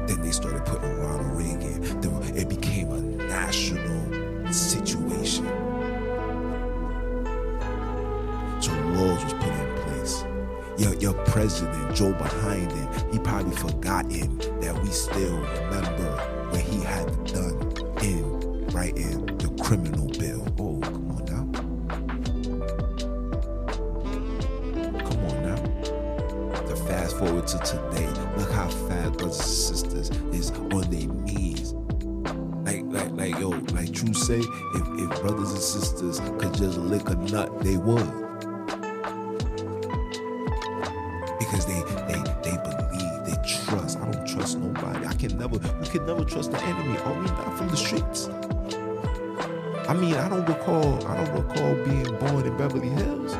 Then 0.07 0.21
they 0.23 0.33
started 0.33 0.65
putting 0.67 0.99
Ronald 0.99 1.39
Reagan. 1.39 2.01
Then 2.01 2.37
it 2.37 2.49
became 2.49 2.91
a 2.91 3.10
national 3.31 4.53
situation. 4.53 5.47
So 8.61 8.73
laws 8.97 9.23
was 9.25 9.35
put 9.35 9.53
in 9.63 9.71
place. 9.85 10.25
Your, 10.77 10.95
your 10.95 11.15
president, 11.27 11.95
Joe 11.95 12.13
Biden, 12.15 13.13
he 13.13 13.19
probably 13.21 13.57
forgotten 13.57 14.37
that 14.61 14.75
we 14.83 14.91
still 14.91 15.37
remember 15.39 16.11
what 16.51 16.61
he 16.61 16.81
had 16.81 17.07
done 17.27 17.57
in 18.03 18.67
writing 18.73 19.27
the 19.39 19.49
criminal 19.63 20.09
bill. 20.19 20.43
Oh, 20.59 20.81
come 20.83 21.11
on 21.17 21.25
now. 21.35 21.45
Come 25.07 25.21
on 25.31 25.37
now. 25.47 25.59
To 26.69 26.77
fast 26.89 27.17
forward 27.19 27.47
to 27.47 27.59
today, 27.59 28.11
look 28.37 28.51
how 28.53 28.69
fast 28.69 29.13
brothers 29.19 29.39
and 29.39 29.49
sisters 29.69 30.00
say, 34.21 34.41
if, 34.41 34.85
if 34.99 35.21
brothers 35.21 35.51
and 35.53 35.61
sisters 35.61 36.21
could 36.39 36.55
just 36.55 36.79
lick 36.79 37.09
a 37.09 37.15
nut, 37.15 37.61
they 37.63 37.77
would. 37.77 38.31
because 41.51 41.67
they 41.67 41.83
they 42.07 42.23
they 42.43 42.57
believe, 42.63 43.25
they 43.25 43.37
trust. 43.45 43.99
I 43.99 44.11
don't 44.11 44.27
trust 44.27 44.59
nobody. 44.59 45.07
I 45.07 45.15
can 45.15 45.37
never, 45.37 45.57
you 45.57 45.91
can 45.91 46.07
never 46.07 46.25
trust 46.25 46.53
the 46.53 46.63
enemy. 46.63 46.93
We 46.93 47.27
not 47.27 47.59
from 47.59 47.69
the 47.69 47.77
streets? 47.77 48.29
I 49.89 49.95
mean, 49.95 50.15
I 50.15 50.29
don't 50.29 50.49
recall, 50.49 51.05
I 51.07 51.25
don't 51.25 51.35
recall 51.35 51.75
being 51.85 52.17
born 52.19 52.47
in 52.47 52.57
Beverly 52.57 52.91
Hills. 52.91 53.35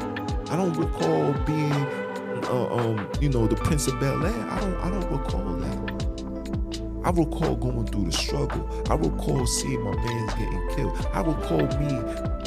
I 0.51 0.57
don't 0.57 0.77
recall 0.77 1.33
being, 1.47 1.73
uh, 2.45 2.75
um, 2.75 3.09
you 3.21 3.29
know, 3.29 3.47
the 3.47 3.55
Prince 3.55 3.87
of 3.87 4.01
Bel 4.01 4.27
Air. 4.27 4.51
I 4.51 4.61
don't, 4.61 4.77
I 4.79 4.91
don't 4.91 5.11
recall 5.13 5.45
that. 5.55 6.00
I 7.11 7.13
recall 7.13 7.57
going 7.57 7.89
through 7.89 8.05
the 8.05 8.13
struggle. 8.13 8.71
I 8.89 8.95
recall 8.95 9.45
seeing 9.45 9.83
my 9.83 9.97
man's 9.97 10.33
getting 10.35 10.69
killed. 10.77 11.09
I 11.13 11.23
recall 11.23 11.67
me 11.81 11.99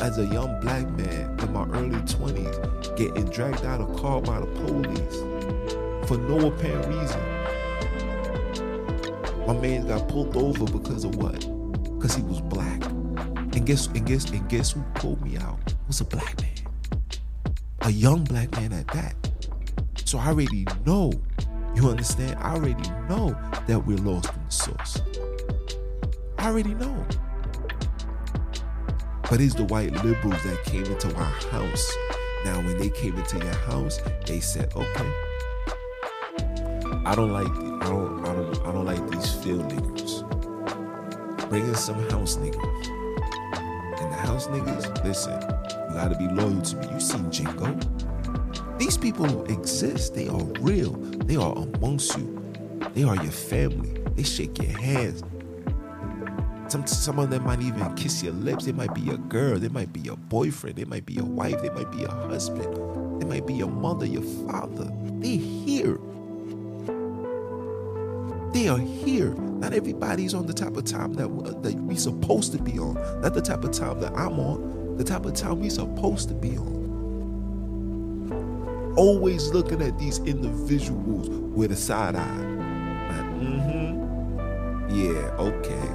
as 0.01 0.17
a 0.17 0.25
young 0.27 0.57
black 0.61 0.89
man 0.91 1.37
in 1.37 1.51
my 1.51 1.65
early 1.77 1.99
20s 2.03 2.95
getting 2.95 3.25
dragged 3.25 3.65
out 3.65 3.81
of 3.81 3.93
car 3.97 4.21
by 4.21 4.39
the 4.39 4.45
police 4.45 5.17
for 6.07 6.17
no 6.17 6.47
apparent 6.47 6.87
reason. 6.87 7.19
My 9.45 9.53
man 9.53 9.85
got 9.85 10.07
pulled 10.07 10.37
over 10.37 10.63
because 10.63 11.03
of 11.03 11.17
what? 11.17 11.41
Because 11.97 12.15
he 12.15 12.23
was 12.23 12.39
black. 12.39 12.85
And 12.85 13.65
guess 13.65 13.87
and 13.87 14.05
guess 14.05 14.29
and 14.29 14.47
guess 14.47 14.71
who 14.71 14.81
pulled 14.95 15.21
me 15.25 15.35
out? 15.35 15.59
It 15.67 15.75
was 15.87 15.99
a 15.99 16.05
black 16.05 16.39
man. 16.39 17.11
A 17.81 17.89
young 17.89 18.23
black 18.23 18.49
man 18.53 18.71
at 18.71 18.87
that. 18.93 19.13
So 20.05 20.19
I 20.19 20.27
already 20.27 20.65
know, 20.85 21.11
you 21.75 21.89
understand? 21.89 22.37
I 22.39 22.53
already 22.53 22.89
know 23.09 23.35
that 23.67 23.85
we're 23.85 23.97
lost 23.97 24.31
source. 24.53 25.01
I 26.37 26.47
already 26.47 26.73
know. 26.75 27.05
But 29.29 29.41
it's 29.41 29.55
the 29.55 29.65
white 29.65 29.91
liberals 30.03 30.43
that 30.43 30.63
came 30.65 30.85
into 30.85 31.13
our 31.15 31.23
house. 31.51 31.91
Now, 32.45 32.57
when 32.57 32.77
they 32.77 32.89
came 32.89 33.15
into 33.17 33.37
your 33.39 33.55
house, 33.55 33.99
they 34.27 34.39
said, 34.39 34.71
okay, 34.75 35.11
I 37.05 37.15
don't 37.15 37.31
like 37.31 37.47
I 37.47 37.89
don't 37.89 38.25
I 38.25 38.33
don't 38.33 38.67
I 38.67 38.71
don't 38.71 38.85
like 38.85 39.09
these 39.09 39.31
field 39.33 39.69
niggas. 39.71 40.27
Bring 41.49 41.67
in 41.67 41.75
some 41.75 42.01
house 42.09 42.37
niggas. 42.37 42.87
And 43.99 44.11
the 44.11 44.17
house 44.17 44.47
niggas, 44.47 45.03
listen, 45.03 45.33
you 45.89 45.95
gotta 45.95 46.15
be 46.17 46.27
loyal 46.27 46.61
to 46.61 46.77
me. 46.77 46.87
You 46.93 46.99
seen 46.99 47.25
Django? 47.25 47.69
These 48.77 48.97
people 48.97 49.45
exist. 49.45 50.15
They 50.15 50.27
are 50.27 50.43
real. 50.59 50.91
They 51.25 51.35
are 51.35 51.53
amongst 51.53 52.17
you. 52.17 52.41
They 52.93 53.03
are 53.03 53.15
your 53.15 53.31
family. 53.31 54.02
They 54.15 54.23
shake 54.23 54.59
your 54.61 54.77
hands. 54.77 55.23
Some 56.67 56.87
some 56.87 57.19
of 57.19 57.29
them 57.29 57.45
might 57.45 57.61
even 57.61 57.95
kiss 57.95 58.23
your 58.23 58.33
lips. 58.33 58.65
They 58.65 58.71
might 58.73 58.93
be 58.93 59.01
your 59.01 59.17
girl. 59.17 59.59
They 59.59 59.69
might 59.69 59.93
be 59.93 60.01
your 60.01 60.17
boyfriend. 60.17 60.77
They 60.77 60.85
might 60.85 61.05
be 61.05 61.13
your 61.13 61.25
wife. 61.25 61.61
They 61.61 61.69
might 61.69 61.91
be 61.91 61.99
your 61.99 62.11
husband. 62.11 63.21
They 63.21 63.27
might 63.27 63.47
be 63.47 63.53
your 63.53 63.69
mother, 63.69 64.05
your 64.05 64.23
father. 64.49 64.89
They 65.19 65.37
here. 65.37 65.99
They 68.53 68.67
are 68.67 68.79
here. 68.79 69.29
Not 69.35 69.73
everybody's 69.73 70.33
on 70.33 70.47
the 70.47 70.53
type 70.53 70.77
of 70.77 70.85
time 70.85 71.13
that 71.15 71.27
that 71.63 71.75
we 71.75 71.95
supposed 71.95 72.51
to 72.53 72.61
be 72.61 72.79
on. 72.79 72.95
Not 73.21 73.33
the 73.33 73.41
type 73.41 73.63
of 73.63 73.71
time 73.71 73.99
that 74.01 74.13
I'm 74.13 74.39
on. 74.39 74.97
The 74.97 75.03
type 75.03 75.25
of 75.25 75.33
time 75.33 75.59
we 75.59 75.69
supposed 75.69 76.29
to 76.29 76.35
be 76.35 76.57
on. 76.57 76.81
always 78.97 79.49
looking 79.51 79.81
at 79.81 79.97
these 79.99 80.19
individuals 80.19 81.29
with 81.29 81.71
a 81.71 81.75
side 81.75 82.15
eye. 82.15 82.37
Like, 82.37 83.25
mm-hmm. 83.41 84.02
Yeah, 84.93 85.35
okay. 85.39 85.87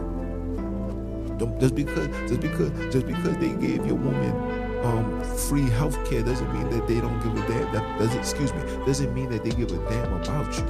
Don't, 1.38 1.56
just 1.60 1.76
because 1.76 2.08
just 2.28 2.40
because 2.40 2.70
just 2.92 3.06
because 3.06 3.36
they 3.38 3.50
gave 3.50 3.86
your 3.86 3.94
woman 3.94 4.58
um, 4.84 5.22
free 5.36 5.70
health 5.70 5.96
care 6.10 6.22
doesn't 6.22 6.52
mean 6.52 6.68
that 6.70 6.88
they 6.88 7.00
don't 7.00 7.16
give 7.20 7.36
a 7.36 7.48
damn. 7.48 7.72
That 7.72 7.98
doesn't 8.00 8.18
excuse 8.18 8.52
me, 8.52 8.60
doesn't 8.84 9.14
mean 9.14 9.30
that 9.30 9.44
they 9.44 9.50
give 9.50 9.70
a 9.70 9.78
damn 9.88 10.12
about 10.14 10.52
you. 10.58 10.66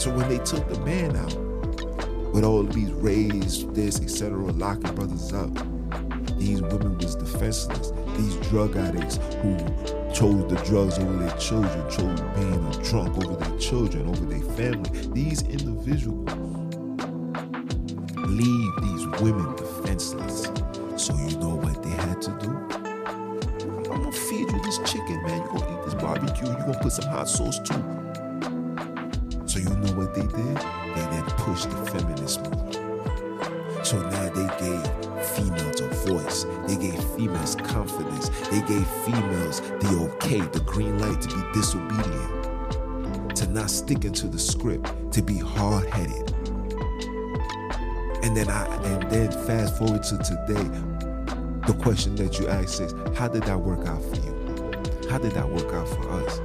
So 0.00 0.10
when 0.10 0.30
they 0.30 0.38
took 0.38 0.66
the 0.68 0.80
man 0.80 1.14
out 1.14 1.36
with 2.32 2.42
all 2.42 2.62
these 2.62 2.90
raids, 2.90 3.66
this, 3.66 4.00
etc., 4.00 4.36
locking 4.52 4.94
brothers 4.94 5.32
up, 5.34 5.50
these 6.38 6.62
women 6.62 6.96
was 6.96 7.16
defenseless. 7.16 7.92
These 8.16 8.36
drug 8.48 8.76
addicts 8.76 9.18
who 9.42 9.58
chose 10.22 10.46
the 10.46 10.62
drugs 10.64 11.00
over 11.00 11.16
their 11.16 11.36
children, 11.36 11.90
chose 11.90 12.20
being 12.36 12.64
a 12.64 12.84
drunk 12.84 13.18
over 13.18 13.34
their 13.34 13.58
children, 13.58 14.08
over 14.08 14.24
their 14.24 14.40
family. 14.54 14.88
These 15.12 15.42
individuals 15.42 16.30
leave 18.28 18.72
these 18.82 19.20
women 19.20 19.56
defenseless. 19.56 20.44
So 20.96 21.12
you 21.16 21.36
know 21.38 21.56
what 21.56 21.82
they 21.82 21.90
had 21.90 22.22
to 22.22 22.30
do? 22.38 22.50
I'm 23.90 24.00
gonna 24.00 24.12
feed 24.12 24.48
you 24.48 24.62
this 24.62 24.78
chicken, 24.88 25.20
man. 25.24 25.38
You're 25.38 25.58
gonna 25.58 25.80
eat 25.80 25.84
this 25.86 25.94
barbecue. 25.94 26.46
You're 26.46 26.66
gonna 26.66 26.78
put 26.80 26.92
some 26.92 27.10
hot 27.10 27.28
sauce 27.28 27.58
too. 27.58 27.82
So 29.46 29.58
you 29.58 29.70
know 29.70 29.92
what 29.98 30.14
they 30.14 30.22
did? 30.22 30.56
They 30.94 31.04
then 31.10 31.24
pushed 31.42 31.68
the 31.68 31.84
feminist 31.90 32.42
movement. 32.44 32.78
So 33.84 33.98
now 33.98 34.28
they 34.28 34.46
gave 34.62 35.26
females 35.36 35.80
a 35.80 35.88
voice. 36.06 36.46
They 36.66 36.76
gave 36.76 37.02
females 37.14 37.56
confidence. 37.56 38.28
They 38.50 38.60
gave 38.62 38.86
females 39.04 39.60
the 39.60 40.10
okay, 40.14 40.40
the 40.40 40.60
green 40.60 40.98
light 40.98 41.20
to 41.20 41.28
be 41.28 41.42
disobedient, 41.52 43.36
to 43.36 43.46
not 43.48 43.70
stick 43.70 44.04
into 44.04 44.28
the 44.28 44.38
script, 44.38 45.12
to 45.12 45.22
be 45.22 45.38
hard 45.38 45.88
headed. 45.90 46.32
And 48.22 48.36
then 48.36 48.48
I 48.48 48.66
and 48.84 49.10
then 49.10 49.32
fast 49.46 49.76
forward 49.78 50.02
to 50.04 50.18
today, 50.18 50.68
the 51.66 51.76
question 51.82 52.14
that 52.16 52.38
you 52.38 52.48
asked 52.48 52.80
is, 52.80 52.92
how 53.16 53.28
did 53.28 53.42
that 53.44 53.58
work 53.58 53.86
out 53.86 54.02
for 54.02 54.16
you? 54.16 55.10
How 55.10 55.18
did 55.18 55.32
that 55.32 55.48
work 55.48 55.72
out 55.74 55.88
for 55.88 56.10
us? 56.10 56.40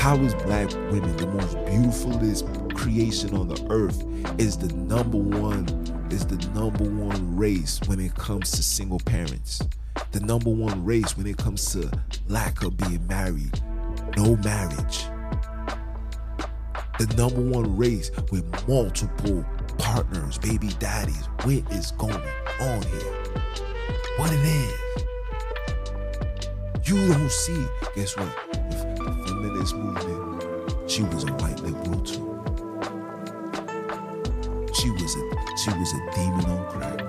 How 0.00 0.16
is 0.16 0.34
black 0.34 0.70
women 0.90 1.16
the 1.16 1.26
most 1.26 1.54
beautifulest 1.66 2.46
creation 2.74 3.36
on 3.36 3.48
the 3.48 3.66
earth? 3.70 4.04
Is 4.38 4.56
the 4.56 4.72
number 4.74 5.18
one 5.18 5.66
is 6.12 6.26
the 6.26 6.36
number 6.54 6.84
one 6.84 7.36
race 7.36 7.80
when 7.86 8.00
it 8.00 8.14
comes 8.14 8.50
to 8.52 8.62
single 8.62 9.00
parents. 9.00 9.60
The 10.12 10.20
number 10.20 10.50
one 10.50 10.84
race 10.84 11.16
when 11.16 11.26
it 11.26 11.36
comes 11.36 11.72
to 11.72 11.90
lack 12.28 12.62
of 12.62 12.76
being 12.76 13.06
married, 13.06 13.60
no 14.16 14.36
marriage. 14.36 15.04
The 16.98 17.06
number 17.16 17.40
one 17.40 17.76
race 17.76 18.10
with 18.30 18.44
multiple 18.68 19.44
partners, 19.78 20.38
baby 20.38 20.68
daddies. 20.78 21.26
What 21.42 21.70
is 21.72 21.92
going 21.92 22.14
on 22.60 22.82
here? 22.82 23.14
What 24.16 24.32
it 24.32 24.44
is? 24.44 24.88
You 26.88 27.08
don't 27.08 27.30
see. 27.30 27.66
Guess 27.94 28.16
what? 28.16 28.34
The 28.52 29.24
feminist 29.26 29.74
movement, 29.76 30.90
she 30.90 31.02
was 31.02 31.24
a 31.24 31.32
white 31.34 31.57
she 35.58 35.70
was 35.72 35.92
a 35.92 36.10
demon 36.14 36.44
on 36.44 36.66
crack. 36.70 37.00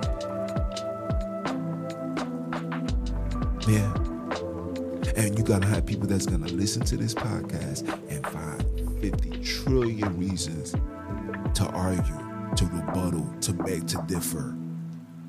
Yeah. 3.68 3.94
And 5.16 5.38
you 5.38 5.44
gotta 5.44 5.68
have 5.68 5.86
people 5.86 6.08
that's 6.08 6.26
gonna 6.26 6.48
listen 6.48 6.82
to 6.86 6.96
this 6.96 7.14
podcast 7.14 7.88
and 8.10 8.26
find 8.26 9.00
50 9.00 9.44
trillion 9.44 10.18
reasons 10.18 10.72
to 11.54 11.66
argue 11.66 12.30
to 12.56 12.66
rebuttal, 12.66 13.32
to 13.42 13.52
beg 13.52 13.86
to 13.88 14.02
differ. 14.08 14.56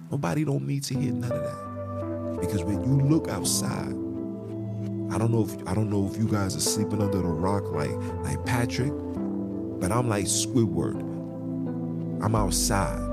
Nobody 0.09 0.43
don't 0.43 0.65
need 0.65 0.83
to 0.85 0.97
hear 0.97 1.13
none 1.13 1.31
of 1.31 1.43
that. 1.43 2.41
Because 2.41 2.63
when 2.63 2.83
you 2.83 3.05
look 3.07 3.27
outside, 3.27 3.93
I 5.13 5.17
don't 5.19 5.31
know 5.31 5.43
if 5.43 5.67
I 5.67 5.75
don't 5.75 5.91
know 5.91 6.09
if 6.11 6.17
you 6.17 6.27
guys 6.27 6.55
are 6.55 6.61
sleeping 6.61 7.01
under 7.01 7.19
the 7.19 7.27
rock 7.27 7.71
like 7.71 7.91
like 8.23 8.43
Patrick, 8.45 8.93
but 9.79 9.91
I'm 9.91 10.09
like 10.09 10.25
Squidward. 10.25 11.01
I'm 12.23 12.35
outside. 12.35 13.10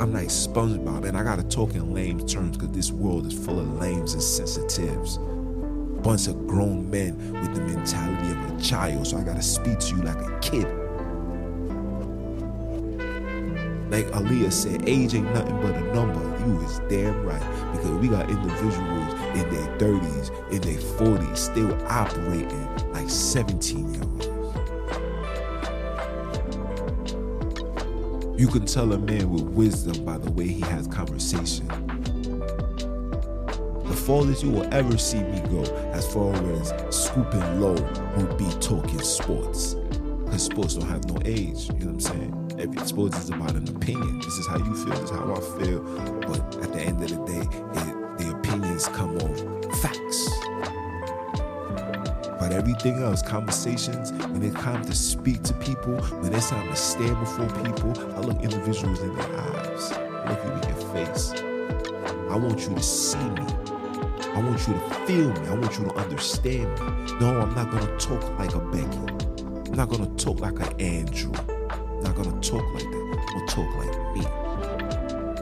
I'm 0.00 0.14
like 0.14 0.28
SpongeBob, 0.28 1.04
and 1.04 1.14
I 1.14 1.22
gotta 1.22 1.42
talk 1.42 1.74
in 1.74 1.92
lame 1.92 2.26
terms 2.26 2.56
because 2.56 2.74
this 2.74 2.90
world 2.90 3.26
is 3.26 3.34
full 3.34 3.60
of 3.60 3.78
lames 3.78 4.14
and 4.14 4.22
sensitives. 4.22 5.18
Bunch 5.18 6.26
of 6.26 6.46
grown 6.46 6.90
men 6.90 7.18
with 7.34 7.54
the 7.54 7.60
mentality 7.60 8.30
of 8.30 8.58
a 8.58 8.62
child, 8.62 9.08
so 9.08 9.18
I 9.18 9.22
gotta 9.22 9.42
speak 9.42 9.78
to 9.78 9.96
you 9.96 10.02
like 10.02 10.16
a 10.16 10.38
kid. 10.40 10.64
Like 13.90 14.06
Aaliyah 14.12 14.50
said, 14.50 14.88
age 14.88 15.14
ain't 15.14 15.34
nothing 15.34 15.60
but 15.60 15.74
a 15.74 15.82
number. 15.94 16.22
You 16.46 16.58
is 16.62 16.78
damn 16.88 17.22
right. 17.22 17.72
Because 17.72 17.90
we 17.90 18.08
got 18.08 18.30
individuals 18.30 19.12
in 19.34 19.50
their 19.52 19.76
30s, 19.76 20.50
in 20.50 20.62
their 20.62 20.78
40s, 20.78 21.36
still 21.36 21.74
operating 21.88 22.92
like 22.94 23.10
17 23.10 23.92
year 23.92 24.02
olds. 24.02 24.19
You 28.40 28.48
can 28.48 28.64
tell 28.64 28.90
a 28.94 28.98
man 28.98 29.28
with 29.28 29.42
wisdom 29.42 30.02
by 30.02 30.16
the 30.16 30.30
way 30.32 30.46
he 30.46 30.62
has 30.62 30.86
conversation. 30.86 31.68
The 33.84 33.94
farthest 34.06 34.42
you 34.42 34.50
will 34.50 34.66
ever 34.72 34.96
see 34.96 35.22
me 35.22 35.40
go 35.50 35.62
as 35.92 36.10
far 36.10 36.32
as 36.54 36.72
scooping 36.88 37.60
low 37.60 37.74
would 38.16 38.38
be 38.38 38.50
talking 38.58 39.02
sports. 39.02 39.74
Because 40.24 40.42
sports 40.42 40.76
don't 40.76 40.88
have 40.88 41.04
no 41.04 41.20
age, 41.26 41.68
you 41.68 41.80
know 41.80 41.92
what 41.92 41.92
I'm 41.92 42.00
saying? 42.00 42.86
Sports 42.86 43.18
is 43.18 43.28
about 43.28 43.56
an 43.56 43.68
opinion. 43.76 44.20
This 44.20 44.32
is 44.32 44.46
how 44.46 44.56
you 44.56 44.74
feel. 44.74 44.94
This 44.94 45.10
is 45.10 45.10
how 45.10 45.34
I 45.34 45.62
feel. 45.62 45.82
But 46.20 46.64
at 46.64 46.72
the 46.72 46.80
end 46.80 47.02
of 47.02 47.10
the 47.10 47.22
day, 47.26 47.40
it, 47.42 48.18
the 48.20 48.38
opinions 48.38 48.88
come 48.88 49.18
off 49.18 49.82
facts. 49.82 50.29
Everything 52.60 53.02
else, 53.02 53.22
conversations, 53.22 54.12
when 54.12 54.42
it 54.42 54.54
comes 54.54 54.86
to 54.86 54.94
speak 54.94 55.42
to 55.44 55.54
people, 55.54 55.96
when 56.20 56.34
it's 56.34 56.50
time 56.50 56.68
to 56.68 56.76
stand 56.76 57.18
before 57.18 57.46
people, 57.64 57.98
I 58.14 58.20
look 58.20 58.38
individuals 58.42 59.00
in 59.00 59.16
their 59.16 59.24
eyes. 59.24 59.92
I 59.92 60.28
look 60.28 60.44
you 60.44 60.50
in 60.50 60.68
your 60.68 60.94
face. 60.94 61.32
I 62.28 62.36
want 62.36 62.60
you 62.60 62.74
to 62.74 62.82
see 62.82 63.16
me. 63.16 63.46
I 64.34 64.42
want 64.44 64.68
you 64.68 64.74
to 64.74 64.80
feel 65.06 65.32
me. 65.32 65.48
I 65.48 65.54
want 65.54 65.78
you 65.78 65.86
to 65.86 65.94
understand 65.94 66.68
me. 66.78 67.18
No, 67.18 67.40
I'm 67.40 67.54
not 67.54 67.70
gonna 67.70 67.96
talk 67.96 68.22
like 68.38 68.54
a 68.54 68.58
Becky. 68.58 68.98
I'm 69.70 69.72
not 69.72 69.88
gonna 69.88 70.14
talk 70.16 70.40
like 70.40 70.60
an 70.60 70.78
Andrew 70.78 71.32
I'm 71.32 72.02
not 72.02 72.14
gonna 72.14 72.40
talk 72.42 72.74
like 72.74 72.84
that. 72.84 73.24
I'm 73.26 73.38
gonna 73.38 73.46
talk 73.46 73.74
like 73.76 74.14
me. 74.14 74.26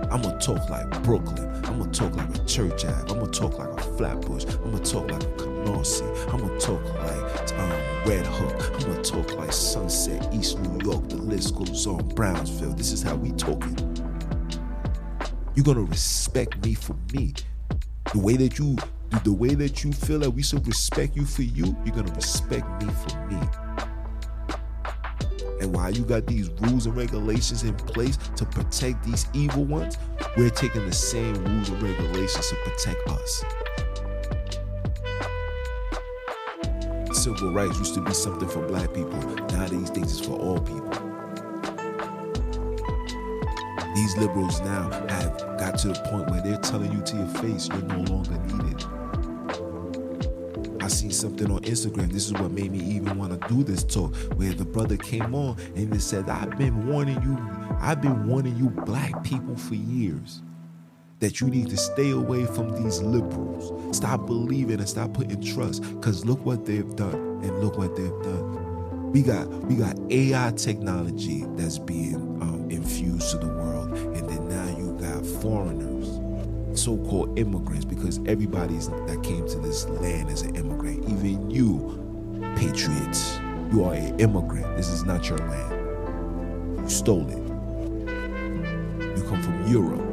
I'm 0.09 0.23
gonna 0.23 0.39
talk 0.39 0.71
like 0.71 1.03
Brooklyn. 1.03 1.65
I'm 1.65 1.81
gonna 1.81 1.91
talk 1.91 2.15
like 2.15 2.33
a 2.33 2.45
Church 2.45 2.85
Ave. 2.85 3.13
I'm 3.13 3.19
gonna 3.19 3.33
talk 3.33 3.59
like 3.59 3.71
a 3.71 3.83
Flatbush. 3.97 4.45
I'm 4.45 4.71
gonna 4.71 4.85
talk 4.85 5.11
like 5.11 5.23
a 5.23 5.58
Canarsie. 5.69 6.33
I'm 6.33 6.41
gonna 6.41 6.59
talk 6.61 6.83
like 6.95 7.53
um, 7.59 7.71
Red 8.07 8.27
Hook. 8.27 8.73
I'm 8.75 8.91
gonna 8.91 9.03
talk 9.03 9.37
like 9.37 9.53
Sunset, 9.53 10.33
East 10.35 10.59
New 10.61 10.91
York. 10.91 11.09
The 11.09 11.17
list 11.17 11.55
goes 11.57 11.87
on. 11.87 12.09
Brownsville. 12.09 12.73
This 12.73 12.93
is 12.93 13.03
how 13.03 13.17
we 13.17 13.33
talking. 13.33 13.77
You're 15.55 15.65
gonna 15.65 15.83
respect 15.83 16.65
me 16.65 16.75
for 16.75 16.97
me. 17.13 17.35
The 18.13 18.19
way 18.19 18.37
that 18.37 18.59
you, 18.59 18.77
the 19.25 19.33
way 19.33 19.55
that 19.55 19.85
you 19.85 19.93
feel 19.93 20.21
that 20.21 20.31
we 20.31 20.43
should 20.43 20.67
respect 20.67 21.17
you 21.17 21.25
for 21.25 21.43
you, 21.43 21.77
you're 21.85 21.95
gonna 21.95 22.15
respect 22.15 22.67
me 22.83 22.91
for 22.93 23.27
me. 23.27 23.39
And 25.61 25.75
while 25.75 25.91
you 25.91 26.05
got 26.05 26.27
these 26.27 26.49
rules 26.61 26.87
and 26.87 26.97
regulations 26.97 27.65
in 27.65 27.75
place 27.75 28.17
to 28.37 28.45
protect 28.47 29.05
these 29.05 29.27
evil 29.35 29.65
ones, 29.65 29.99
we're 30.37 30.51
taking 30.51 30.87
the 30.87 30.93
same 30.93 31.35
rules 31.45 31.69
and 31.69 31.83
regulations 31.83 32.49
to 32.49 32.55
protect 32.65 33.09
us. 33.09 33.45
Civil 37.19 37.51
rights 37.53 37.77
used 37.81 37.95
to 37.95 38.01
be 38.01 38.15
something 38.15 38.49
for 38.49 38.65
black 38.69 38.95
people. 38.95 39.19
Now 39.51 39.67
these 39.67 39.91
days 39.91 40.19
it's 40.19 40.25
for 40.25 40.39
all 40.39 40.61
people. 40.61 40.89
These 43.97 44.17
liberals 44.19 44.61
now 44.61 44.89
have 45.09 45.37
got 45.59 45.79
to 45.81 45.89
the 45.89 46.01
point 46.11 46.31
where 46.31 46.41
they're 46.43 46.59
telling 46.59 46.93
you 46.93 47.03
to 47.03 47.17
your 47.17 47.27
face 47.27 47.67
you're 47.67 47.83
no 47.83 48.03
longer 48.13 48.39
needed. 48.39 48.85
I 50.81 50.87
seen 50.87 51.11
something 51.11 51.51
on 51.51 51.61
Instagram. 51.63 52.13
This 52.13 52.27
is 52.27 52.35
what 52.35 52.53
made 52.53 52.71
me 52.71 52.79
even 52.79 53.19
want 53.19 53.33
to 53.33 53.49
do 53.49 53.65
this 53.65 53.83
talk, 53.83 54.15
where 54.37 54.55
the 54.55 54.65
brother 54.65 54.97
came 54.97 55.35
on 55.35 55.57
and 55.75 55.93
he 55.93 55.99
said, 55.99 56.31
I've 56.31 56.57
been 56.57 56.87
warning 56.87 57.21
you, 57.23 57.37
I've 57.81 58.01
been 58.01 58.29
warning 58.29 58.57
you 58.57 58.71
black 58.71 59.25
people 59.25 59.57
for 59.57 59.75
years 59.75 60.41
that 61.21 61.41
you 61.41 61.49
need 61.49 61.69
to 61.71 61.77
stay 61.77 62.11
away 62.11 62.47
from 62.47 62.83
these 62.83 63.01
liberals. 63.03 63.97
Stop 63.97 64.27
believing 64.27 64.79
and 64.79 64.89
stop 64.89 65.13
putting 65.13 65.43
trust. 65.43 65.83
Cause 66.01 66.25
look 66.25 66.45
what 66.45 66.65
they've 66.65 66.95
done 66.97 67.41
and 67.43 67.61
look 67.61 67.77
what 67.77 67.97
they've 67.97 68.23
done. 68.23 69.13
We 69.13 69.23
got 69.23 69.49
we 69.49 69.77
got 69.77 69.99
AI 70.11 70.53
technology 70.57 71.45
that's 71.57 71.79
being 71.79 72.17
um, 72.43 72.69
infused 72.71 73.31
to 73.31 73.39
the 73.39 73.49
world, 73.49 73.93
and 73.93 74.29
then 74.29 74.49
now 74.49 74.77
you 74.77 74.97
got 75.01 75.25
foreigners 75.41 76.21
so-called 76.79 77.37
immigrants 77.39 77.85
because 77.85 78.21
everybody's 78.27 78.89
that 78.89 79.21
came 79.25 79.47
to 79.49 79.59
this 79.59 79.87
land 79.89 80.31
is 80.31 80.43
an 80.43 80.55
immigrant. 80.55 81.03
Even 81.09 81.51
you, 81.51 81.99
patriots, 82.57 83.41
you 83.73 83.85
are 83.85 83.95
an 83.95 84.19
immigrant. 84.21 84.77
This 84.77 84.89
is 84.89 85.05
not 85.05 85.29
your 85.29 85.39
land. 85.39 86.81
You 86.83 86.89
stole 86.89 87.29
it. 87.29 87.39
You 89.17 89.23
come 89.25 89.43
from 89.43 89.67
Europe. 89.67 90.08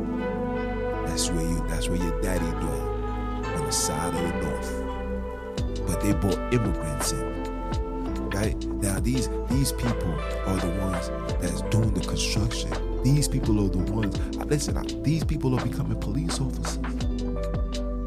That's 1.16 1.32
where 1.32 1.48
you. 1.48 1.66
That's 1.70 1.88
where 1.88 1.98
your 1.98 2.22
daddy 2.22 2.46
dwelled 2.60 3.46
on 3.46 3.66
the 3.66 3.72
side 3.72 4.14
of 4.14 4.22
the 4.22 4.42
north. 4.42 5.88
But 5.88 6.02
they 6.02 6.12
brought 6.12 6.54
immigrants 6.54 7.14
in. 7.14 8.30
Right 8.32 8.62
now, 8.66 9.00
these 9.00 9.30
these 9.48 9.72
people 9.72 10.12
are 10.46 10.58
the 10.58 10.76
ones 10.82 11.10
that's 11.40 11.62
doing 11.72 11.94
the 11.94 12.02
construction 12.02 12.74
these 13.06 13.28
people 13.28 13.64
are 13.64 13.70
the 13.70 13.92
ones. 13.94 14.20
Listen, 14.48 15.04
these 15.04 15.24
people 15.24 15.58
are 15.58 15.64
becoming 15.64 15.98
police 16.00 16.40
officers. 16.40 16.80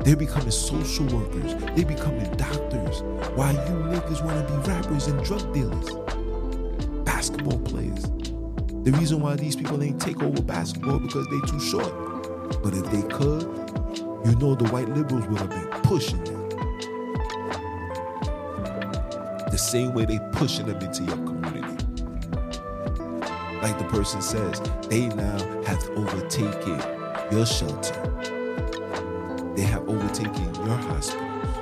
They're 0.04 0.16
becoming 0.16 0.50
social 0.50 1.06
workers. 1.06 1.54
They're 1.76 1.86
becoming 1.86 2.28
doctors. 2.36 3.02
Why 3.36 3.52
you 3.52 3.74
niggas 3.88 4.24
want 4.24 4.44
to 4.44 4.52
be 4.52 4.68
rappers 4.68 5.06
and 5.06 5.24
drug 5.24 5.54
dealers, 5.54 5.90
basketball 7.04 7.60
players. 7.60 8.02
The 8.82 8.90
reason 8.98 9.20
why 9.20 9.36
these 9.36 9.54
people 9.54 9.80
ain't 9.84 10.00
take 10.00 10.20
over 10.20 10.42
basketball 10.42 10.98
because 10.98 11.28
they 11.28 11.40
too 11.46 11.60
short. 11.60 12.07
But 12.62 12.74
if 12.74 12.90
they 12.90 13.02
could, 13.02 13.42
you 14.24 14.34
know 14.36 14.54
the 14.54 14.68
white 14.70 14.88
liberals 14.88 15.26
would 15.26 15.38
have 15.38 15.50
been 15.50 15.68
pushing 15.82 16.22
them. 16.24 16.48
The 19.50 19.58
same 19.58 19.94
way 19.94 20.04
they 20.04 20.18
pushing 20.32 20.66
them 20.66 20.80
into 20.80 21.04
your 21.04 21.16
community 21.16 21.38
like 23.62 23.78
the 23.78 23.84
person 23.84 24.22
says, 24.22 24.60
they 24.88 25.08
now 25.08 25.38
have 25.64 25.82
overtaken 25.90 26.80
your 27.30 27.44
shelter. 27.44 27.94
They 29.56 29.62
have 29.62 29.88
overtaken 29.88 30.54
your 30.54 30.76
hospitals. 30.76 31.54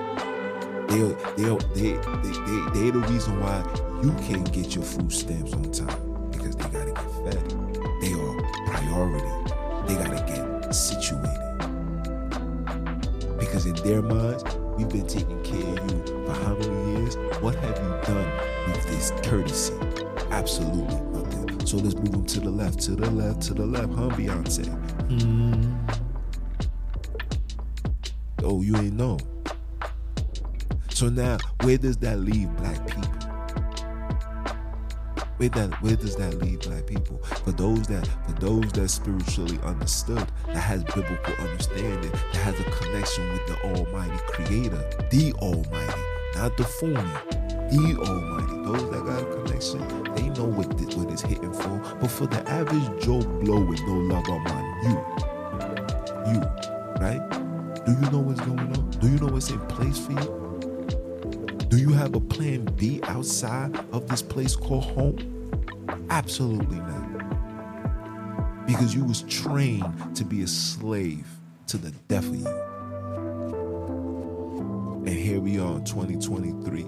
They 0.88 1.00
are, 1.02 1.14
they 1.36 1.48
are, 1.48 1.58
they 1.74 1.92
they 2.22 2.32
they 2.46 2.80
they 2.80 2.90
the 2.90 3.04
reason 3.08 3.40
why 3.40 3.64
you 4.02 4.12
can't 4.26 4.50
get 4.52 4.74
your 4.74 4.84
food 4.84 5.10
stamps 5.10 5.52
on 5.54 5.72
time 5.72 6.30
because 6.30 6.54
they 6.56 6.68
gotta 6.68 6.92
get 6.92 7.10
fed. 7.24 7.44
They 8.00 8.12
are 8.12 8.34
priority. 8.66 9.34
They 9.88 9.94
gotta 9.94 10.22
get 10.26 10.45
situated. 10.76 11.58
Because 13.38 13.66
in 13.66 13.74
their 13.76 14.02
minds, 14.02 14.44
we've 14.76 14.88
been 14.88 15.06
taking 15.06 15.42
care 15.42 15.82
of 15.82 15.90
you 15.90 16.26
for 16.26 16.32
how 16.32 16.54
many 16.54 17.00
years? 17.00 17.16
What 17.40 17.54
have 17.56 17.76
you 17.78 18.14
done 18.14 18.30
with 18.72 18.86
this 18.86 19.12
courtesy? 19.22 19.74
Absolutely 20.30 21.00
nothing. 21.18 21.66
so 21.66 21.76
let's 21.78 21.94
move 21.94 22.12
them 22.12 22.26
to 22.26 22.40
the 22.40 22.50
left, 22.50 22.80
to 22.80 22.92
the 22.92 23.10
left, 23.10 23.42
to 23.42 23.54
the 23.54 23.64
left, 23.66 23.92
huh, 23.94 24.08
Beyonce? 24.10 24.64
Mm. 25.08 26.02
Oh, 28.42 28.62
you 28.62 28.76
ain't 28.76 28.94
know. 28.94 29.18
So 30.90 31.08
now, 31.08 31.38
where 31.62 31.78
does 31.78 31.96
that 31.98 32.20
leave 32.20 32.54
black 32.56 32.86
people? 32.86 33.35
Where 35.36 35.50
that 35.50 35.82
where 35.82 35.96
does 35.96 36.16
that 36.16 36.34
lead 36.38 36.60
black 36.60 36.86
people? 36.86 37.18
For 37.44 37.52
those 37.52 37.86
that 37.88 38.06
for 38.26 38.32
those 38.40 38.72
that 38.72 38.88
spiritually 38.88 39.58
understood, 39.64 40.26
that 40.46 40.56
has 40.56 40.82
biblical 40.84 41.34
understanding, 41.34 42.10
that 42.10 42.36
has 42.36 42.58
a 42.58 42.64
connection 42.64 43.30
with 43.32 43.46
the 43.46 43.60
Almighty 43.64 44.16
Creator, 44.28 44.82
the 45.10 45.34
Almighty, 45.34 46.02
not 46.36 46.56
the 46.56 46.64
phony, 46.64 46.94
the 47.70 47.98
Almighty. 48.00 48.56
Those 48.64 48.90
that 48.90 49.04
got 49.04 49.22
a 49.22 49.44
connection, 49.44 50.14
they 50.14 50.28
know 50.30 50.48
what 50.48 50.76
this, 50.78 50.94
what 50.96 51.10
it's 51.12 51.22
hitting 51.22 51.52
for. 51.52 51.78
But 52.00 52.10
for 52.10 52.26
the 52.26 52.42
average 52.48 53.04
Joe 53.04 53.20
Blow 53.20 53.62
with 53.62 53.80
no 53.82 53.94
love 53.94 54.28
on 54.30 54.42
you, 54.84 54.96
you, 56.32 56.40
right? 56.98 57.20
Do 57.84 57.92
you 57.92 58.10
know 58.10 58.20
what's 58.20 58.40
going 58.40 58.58
on? 58.58 58.90
Do 58.90 59.08
you 59.08 59.18
know 59.18 59.26
what's 59.26 59.50
in 59.50 59.60
place 59.66 59.98
for 59.98 60.12
you? 60.12 60.45
Do 61.68 61.78
you 61.78 61.90
have 61.90 62.14
a 62.14 62.20
plan 62.20 62.64
B 62.76 63.00
outside 63.04 63.76
of 63.92 64.08
this 64.08 64.22
place 64.22 64.56
called 64.56 64.84
home? 64.84 65.18
Absolutely 66.10 66.78
not. 66.78 68.66
Because 68.66 68.94
you 68.94 69.04
was 69.04 69.22
trained 69.22 70.16
to 70.16 70.24
be 70.24 70.42
a 70.42 70.46
slave 70.46 71.26
to 71.68 71.78
the 71.78 71.90
death 72.08 72.26
of 72.26 72.36
you. 72.36 72.48
And 75.06 75.08
here 75.08 75.40
we 75.40 75.58
are 75.58 75.76
in 75.76 75.84
2023 75.84 76.86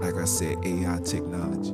like 0.00 0.22
I 0.22 0.24
said, 0.24 0.56
AI 0.64 0.98
technology. 1.04 1.72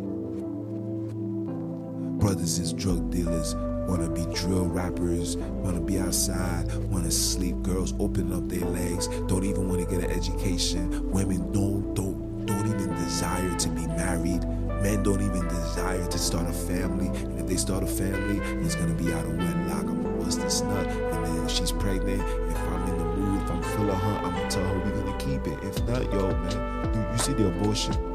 Brothers 2.19 2.59
is 2.59 2.73
drug 2.73 3.11
dealers, 3.11 3.55
wanna 3.89 4.09
be 4.09 4.25
drill 4.35 4.67
rappers, 4.67 5.37
wanna 5.37 5.81
be 5.81 5.99
outside, 5.99 6.73
wanna 6.91 7.11
sleep. 7.11 7.63
Girls 7.63 7.95
open 7.99 8.33
up 8.33 8.49
their 8.49 8.67
legs, 8.69 9.09
don't 9.29 9.45
even 9.45 9.69
wanna 9.69 9.85
get 9.87 10.05
an 10.05 10.11
education. 10.11 11.11
Women 11.11 11.53
don't 11.53 11.95
don't 11.95 12.47
don't 12.47 12.67
even 12.67 12.95
desire 12.95 13.55
to 13.57 13.69
be 13.71 13.87
married. 13.87 14.43
Men 14.83 15.03
don't 15.03 15.23
even 15.23 15.49
desire 15.49 16.07
to 16.07 16.19
start 16.19 16.49
a 16.49 16.53
family. 16.53 17.07
And 17.07 17.41
if 17.41 17.47
they 17.47 17.57
start 17.57 17.83
a 17.83 17.87
family, 17.87 18.39
it's 18.65 18.75
gonna 18.75 18.95
be 18.95 19.13
out 19.13 19.25
of 19.25 19.37
wedlock. 19.37 19.85
I'm 19.85 20.03
gonna 20.03 20.25
bust 20.25 20.41
this 20.41 20.61
nut. 20.63 20.87
And 20.87 21.25
then 21.25 21.45
if 21.45 21.51
she's 21.51 21.73
pregnant, 21.73 22.21
if 22.21 22.59
I'm 22.59 22.89
in 22.89 22.99
the 22.99 23.05
mood, 23.05 23.43
if 23.43 23.51
I'm 23.51 23.63
feeling 23.63 23.97
her, 23.97 24.17
I'm 24.19 24.35
gonna 24.35 24.51
tell 24.51 24.65
her 24.65 24.79
we're 24.79 25.03
gonna 25.03 25.19
keep 25.19 25.47
it. 25.47 25.59
If 25.65 25.87
not, 25.89 26.13
yo, 26.13 26.31
man, 26.31 26.95
you, 26.95 27.13
you 27.13 27.19
see 27.19 27.33
the 27.33 27.49
abortion 27.49 28.15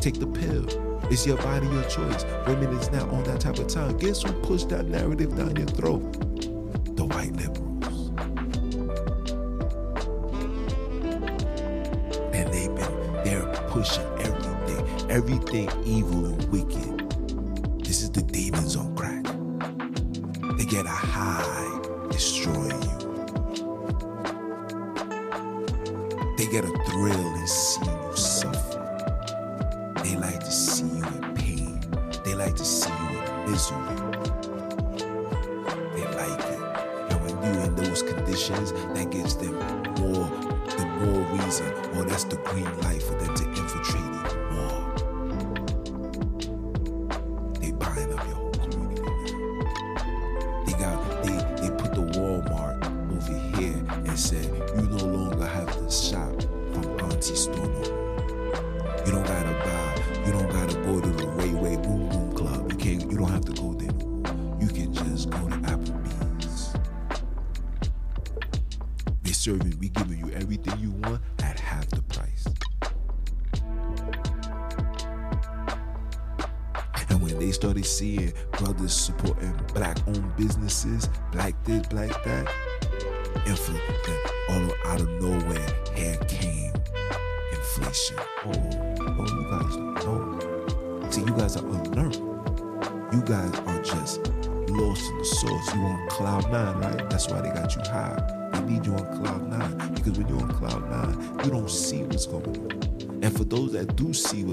Take 0.00 0.20
the 0.20 0.28
pill. 0.28 0.87
It's 1.10 1.26
your 1.26 1.38
body, 1.38 1.66
your 1.68 1.84
choice. 1.84 2.24
Women 2.46 2.76
is 2.76 2.90
not 2.90 3.08
on 3.08 3.24
that 3.24 3.40
type 3.40 3.58
of 3.58 3.66
time. 3.66 3.96
Guess 3.96 4.22
who 4.22 4.32
pushed 4.42 4.68
that 4.68 4.86
narrative 4.86 5.34
down 5.36 5.56
your 5.56 5.66
throat? 5.66 6.02
The 6.96 7.04
white 7.06 7.32
liberals. 7.32 8.10
And 12.34 12.52
they've 12.52 12.74
been, 12.74 13.24
they're 13.24 13.46
pushing 13.68 14.04
everything, 14.20 15.10
everything 15.10 15.70
evil 15.86 16.26
and 16.26 16.44
wicked. 16.52 17.84
This 17.84 18.02
is 18.02 18.10
the 18.10 18.22
demons 18.22 18.76
on 18.76 18.94
crack. 18.94 19.24
They 20.58 20.64
get 20.66 20.84
a 20.84 20.90
high, 20.90 21.57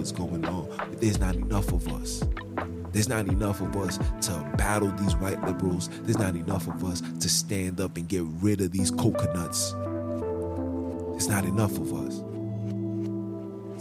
what's 0.06 0.20
going 0.20 0.46
on, 0.46 0.68
but 0.78 1.02
there's 1.02 1.20
not 1.20 1.34
enough 1.34 1.72
of 1.74 1.88
us. 1.88 2.24
There's 2.92 3.10
not 3.10 3.28
enough 3.28 3.60
of 3.60 3.76
us 3.76 3.98
to 3.98 4.52
battle 4.56 4.92
these 4.92 5.16
white 5.16 5.44
liberals. 5.44 5.90
There's 6.04 6.20
not 6.20 6.36
enough 6.36 6.68
of 6.68 6.86
us 6.86 7.02
to 7.02 7.28
stand 7.28 7.82
up 7.82 7.98
and 7.98 8.08
get 8.08 8.22
rid 8.40 8.62
of 8.62 8.72
these 8.72 8.92
coconuts. 8.92 9.72
There's 9.72 11.28
not 11.28 11.44
enough 11.46 11.72
of 11.80 11.92
us. 12.06 12.18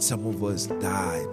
Some 0.03 0.25
of 0.25 0.43
us 0.43 0.65
died 0.65 1.27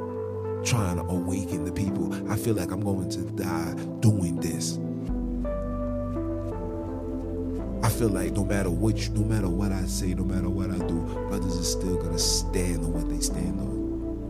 trying 0.63 0.97
to 0.97 1.05
awaken 1.05 1.65
the 1.65 1.73
people. 1.73 2.13
I 2.31 2.37
feel 2.37 2.55
like 2.55 2.71
I'm 2.71 2.83
going 2.83 3.09
to 3.09 3.23
die 3.23 3.73
doing 4.01 4.41
this. 4.41 4.79
I 7.83 7.89
feel 7.89 8.11
like 8.11 8.33
no 8.33 8.45
matter 8.45 8.69
what 8.69 9.09
no 9.11 9.25
matter 9.25 9.49
what 9.49 9.73
I 9.73 9.87
say, 9.87 10.13
no 10.13 10.25
matter 10.25 10.51
what 10.51 10.71
I 10.71 10.87
do, 10.87 11.01
brothers 11.29 11.59
are 11.59 11.65
still 11.65 11.97
gonna 11.97 12.19
stand 12.19 12.85
on 12.85 12.93
what 12.93 13.09
they 13.09 13.21
stand 13.21 13.59
on. 13.59 13.82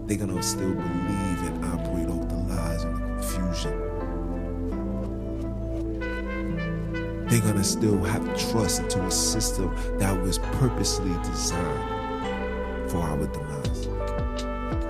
They're 0.07 0.19
gonna 0.19 0.43
still 0.43 0.75
believe 0.75 1.43
and 1.45 1.65
operate 1.65 2.09
off 2.09 2.29
the 2.29 2.37
lies 2.49 2.83
and 2.85 2.97
the 2.97 3.01
confusion. 3.01 3.93
They're 7.29 7.41
gonna 7.41 7.65
still 7.65 8.03
have 8.05 8.23
trust 8.51 8.81
into 8.81 9.01
a 9.05 9.11
system 9.11 9.75
that 9.99 10.21
was 10.21 10.39
purposely 10.39 11.15
designed 11.23 12.91
for 12.91 12.99
our 12.99 13.27
demise. 13.27 13.89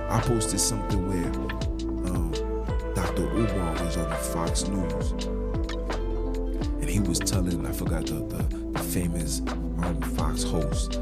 I 0.09 0.19
posted 0.21 0.59
something 0.59 1.07
where 1.07 1.31
um, 2.11 2.31
Dr. 2.93 3.23
Umar 3.23 3.73
was 3.85 3.97
on 3.97 4.09
the 4.09 4.15
Fox 4.15 4.67
News, 4.67 5.11
and 6.81 6.89
he 6.89 6.99
was 6.99 7.19
telling 7.19 7.65
I 7.65 7.71
forgot 7.71 8.07
the, 8.07 8.15
the, 8.15 8.79
famous 8.79 9.39
um, 9.47 10.01
Fox 10.15 10.43
host 10.43 10.99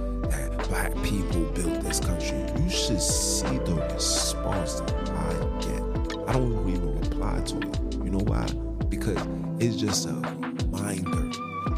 black 0.72 0.96
people 1.04 1.44
built 1.54 1.82
this 1.82 2.00
country. 2.00 2.38
You 2.58 2.70
should 2.70 3.02
see 3.02 3.58
the 3.58 3.76
response 3.92 4.80
that 4.80 5.10
I 5.10 5.34
get. 5.60 5.82
I 6.30 6.32
don't 6.32 6.70
even 6.70 6.98
reply 6.98 7.42
to 7.42 7.58
it. 7.58 7.78
You 7.96 8.12
know 8.12 8.24
why? 8.24 8.46
Because 8.88 9.18
it's 9.60 9.76
just 9.76 10.08
a 10.08 10.14
reminder 10.14 11.30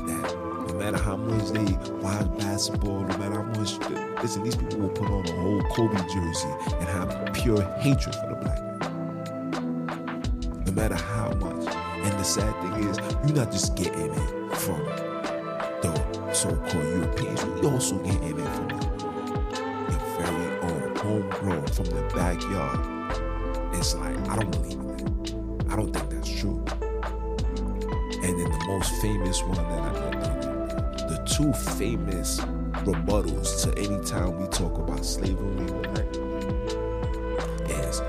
that 0.05 0.35
no 0.67 0.75
matter 0.75 0.99
how 0.99 1.17
much 1.17 1.49
they 1.49 1.63
watch 2.03 2.37
basketball, 2.37 2.99
no 2.99 3.17
matter 3.17 3.41
how 3.41 3.59
much 3.59 3.79
they, 3.79 3.95
listen, 4.21 4.43
these 4.43 4.55
people 4.55 4.77
will 4.77 4.89
put 4.89 5.09
on 5.09 5.25
a 5.25 5.31
whole 5.41 5.63
Kobe 5.71 5.97
jersey 6.13 6.53
and 6.77 6.87
have 6.87 7.33
pure 7.33 7.63
hatred 7.79 8.13
for 8.13 8.27
the 8.29 8.35
black 8.43 8.61
man. 8.79 8.91
No 10.67 10.71
matter 10.71 10.93
how 10.93 11.31
much. 11.31 11.65
And 12.05 12.13
the 12.19 12.23
sad 12.23 12.53
thing 12.61 12.73
is, 12.87 12.99
you're 13.25 13.37
not 13.43 13.51
just 13.51 13.75
getting 13.75 14.11
it 14.11 14.55
from 14.55 14.83
the 15.81 15.91
so-called 16.31 16.73
Europeans, 16.73 17.43
you 17.61 17.69
also 17.69 17.97
getting 17.99 18.32
backyard. 22.43 23.73
It's 23.73 23.95
like 23.95 24.17
I 24.29 24.35
don't 24.37 24.51
believe 24.51 24.73
in 24.73 24.87
that. 24.87 25.71
I 25.71 25.75
don't 25.75 25.93
think 25.93 26.09
that's 26.09 26.39
true. 26.39 26.63
And 28.21 28.39
then 28.39 28.51
the 28.51 28.65
most 28.67 29.01
famous 29.01 29.41
one 29.43 29.55
that 29.55 29.67
I 29.67 30.09
the, 30.91 31.05
the 31.07 31.23
two 31.25 31.53
famous 31.77 32.39
rebuttals 32.85 33.63
to 33.63 33.77
any 33.77 34.03
time 34.05 34.39
we 34.39 34.47
talk 34.47 34.77
about 34.77 35.05
slavery 35.05 35.65
is 37.69 38.01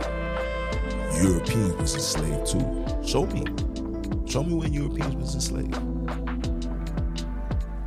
Europeans 1.23 1.75
was 1.77 1.95
enslaved 1.95 2.47
too. 2.47 3.07
Show 3.07 3.27
me. 3.27 3.45
Show 4.27 4.43
me 4.43 4.55
when 4.55 4.73
Europeans 4.73 5.15
was 5.17 5.35
enslaved. 5.35 5.77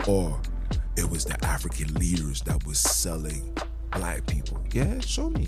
Or 0.08 0.40
it 0.96 1.10
was 1.10 1.26
the 1.26 1.38
African 1.46 1.94
leaders 1.96 2.42
that 2.44 2.66
was 2.66 2.80
selling 2.80 3.54
black 3.92 4.26
people. 4.26 4.64
Yeah, 4.72 5.00
show 5.00 5.30
me. 5.30 5.48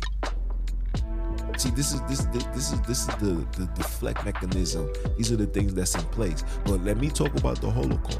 See, 1.59 1.71
this 1.71 1.91
is 1.93 1.99
this 2.03 2.21
this, 2.27 2.45
this 2.55 2.71
is 2.71 2.81
this 2.83 2.99
is 3.01 3.07
the, 3.17 3.45
the 3.57 3.65
deflect 3.75 4.23
mechanism. 4.23 4.89
These 5.17 5.33
are 5.33 5.35
the 5.35 5.45
things 5.45 5.73
that's 5.73 5.93
in 5.93 6.01
place. 6.05 6.41
But 6.63 6.85
let 6.85 6.95
me 6.95 7.09
talk 7.09 7.35
about 7.35 7.59
the 7.59 7.69
Holocaust. 7.69 8.17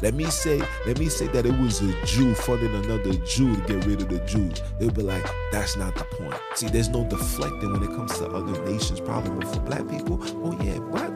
Let 0.00 0.14
me 0.14 0.24
say, 0.24 0.62
let 0.86 0.98
me 0.98 1.10
say 1.10 1.26
that 1.26 1.44
it 1.44 1.52
was 1.60 1.82
a 1.82 2.06
Jew 2.06 2.34
funding 2.34 2.74
another 2.74 3.12
Jew 3.26 3.54
to 3.54 3.60
get 3.66 3.84
rid 3.84 4.00
of 4.00 4.08
the 4.08 4.18
Jews. 4.20 4.62
They'll 4.80 4.90
be 4.90 5.02
like, 5.02 5.22
that's 5.52 5.76
not 5.76 5.94
the 5.94 6.04
point. 6.04 6.34
See, 6.54 6.68
there's 6.68 6.88
no 6.88 7.04
deflecting 7.06 7.70
when 7.70 7.82
it 7.82 7.94
comes 7.94 8.16
to 8.18 8.26
other 8.28 8.64
nations' 8.64 9.00
problem. 9.00 9.38
But 9.38 9.48
for 9.48 9.60
black 9.60 9.86
people, 9.90 10.18
oh 10.42 10.58
yeah, 10.62 10.78
what? 10.78 11.10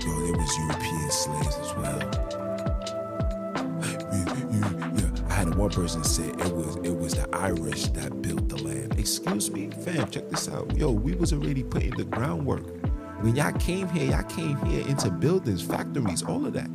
Yo, 0.00 0.20
there 0.24 0.32
was 0.32 0.58
European 0.60 1.10
slaves 1.10 1.56
as 1.58 1.74
well. 1.76 2.00
Yeah, 4.96 5.10
I 5.28 5.34
had 5.34 5.54
one 5.56 5.68
person 5.68 6.04
say 6.04 6.28
it 6.28 6.52
was 6.54 6.76
it 6.76 6.96
was 6.96 7.12
the 7.12 7.28
Irish 7.34 7.88
that. 7.88 8.19
Excuse 9.00 9.50
me, 9.50 9.70
fam, 9.70 10.10
check 10.10 10.28
this 10.28 10.46
out. 10.46 10.76
Yo, 10.76 10.90
we 10.90 11.14
was 11.14 11.32
already 11.32 11.62
putting 11.62 11.92
the 11.92 12.04
groundwork. 12.04 12.66
When 13.22 13.34
y'all 13.34 13.52
came 13.52 13.88
here, 13.88 14.10
y'all 14.10 14.24
came 14.24 14.58
here 14.66 14.86
into 14.86 15.10
buildings, 15.10 15.62
factories, 15.62 16.22
all 16.22 16.44
of 16.44 16.52
that. 16.52 16.68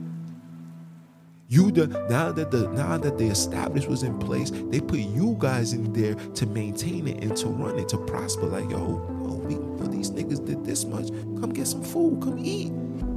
You 1.47 1.69
the 1.69 1.85
now 2.09 2.31
that 2.31 2.49
the 2.49 2.67
now 2.69 2.97
that 2.97 3.19
the 3.19 3.27
established 3.27 3.87
was 3.87 4.01
in 4.01 4.17
place, 4.17 4.49
they 4.49 4.81
put 4.81 4.97
you 4.97 5.35
guys 5.37 5.73
in 5.73 5.93
there 5.93 6.15
to 6.15 6.47
maintain 6.47 7.07
it 7.07 7.23
and 7.23 7.37
to 7.37 7.47
run 7.47 7.77
it, 7.77 7.89
to 7.89 7.97
prosper. 7.99 8.47
Like, 8.47 8.71
yo, 8.71 8.79
yo 9.23 9.35
we, 9.45 9.87
these 9.95 10.09
niggas 10.09 10.43
did 10.43 10.65
this 10.65 10.83
much. 10.83 11.09
Come 11.39 11.53
get 11.53 11.67
some 11.67 11.83
food. 11.83 12.23
Come 12.23 12.39
eat. 12.43 12.69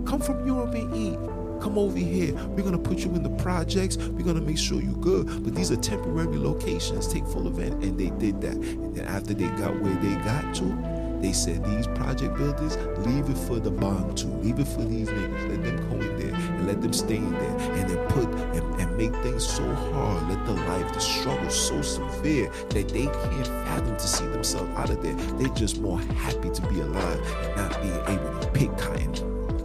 Come 0.04 0.20
from 0.20 0.46
Europe 0.46 0.74
and 0.74 0.94
eat. 0.94 1.18
Come 1.60 1.78
over 1.78 1.98
here. 1.98 2.34
We're 2.48 2.62
gonna 2.62 2.78
put 2.78 2.98
you 2.98 3.14
in 3.14 3.22
the 3.22 3.42
projects. 3.42 3.96
We're 3.96 4.24
gonna 4.24 4.40
make 4.40 4.58
sure 4.58 4.80
you're 4.80 4.92
good. 4.94 5.44
But 5.44 5.54
these 5.54 5.70
are 5.70 5.76
temporary 5.76 6.38
locations. 6.38 7.08
Take 7.08 7.26
full 7.26 7.46
event. 7.46 7.82
And 7.82 7.98
they 7.98 8.10
did 8.10 8.40
that. 8.42 8.54
And 8.54 8.94
then 8.94 9.06
after 9.06 9.34
they 9.34 9.48
got 9.58 9.78
where 9.80 9.94
they 9.96 10.14
got 10.24 10.54
to, 10.56 10.98
they 11.20 11.32
said 11.32 11.64
these 11.64 11.86
project 11.88 12.36
builders, 12.36 12.76
leave 12.98 13.28
it 13.28 13.36
for 13.36 13.58
the 13.58 13.72
bond 13.72 14.16
to, 14.18 14.28
leave 14.28 14.60
it 14.60 14.68
for 14.68 14.84
these 14.84 15.08
niggas. 15.08 15.48
Let 15.48 15.64
them 15.64 15.90
go 15.90 15.96
in 15.96 16.18
there 16.18 16.34
and 16.34 16.66
let 16.66 16.80
them 16.80 16.92
stay 16.92 17.16
in 17.16 17.32
there 17.32 17.58
and 17.72 17.90
then 17.90 18.06
put 18.08 18.28
and, 18.54 18.80
and 18.80 18.96
make 18.96 19.12
things 19.22 19.46
so 19.46 19.64
hard. 19.74 20.28
Let 20.28 20.46
the 20.46 20.52
life, 20.52 20.92
the 20.92 21.00
struggle 21.00 21.50
so 21.50 21.82
severe 21.82 22.50
that 22.70 22.88
they 22.88 23.06
can't 23.06 23.46
fathom 23.46 23.96
to 23.96 24.06
see 24.06 24.26
themselves 24.26 24.70
out 24.76 24.90
of 24.90 25.02
there. 25.02 25.14
They're 25.38 25.48
just 25.54 25.80
more 25.80 25.98
happy 25.98 26.50
to 26.50 26.62
be 26.68 26.80
alive 26.80 27.20
and 27.42 27.56
not 27.56 27.82
being 27.82 28.00
able 28.06 28.38
to 28.40 28.50
pick 28.52 28.78
cotton. 28.78 29.12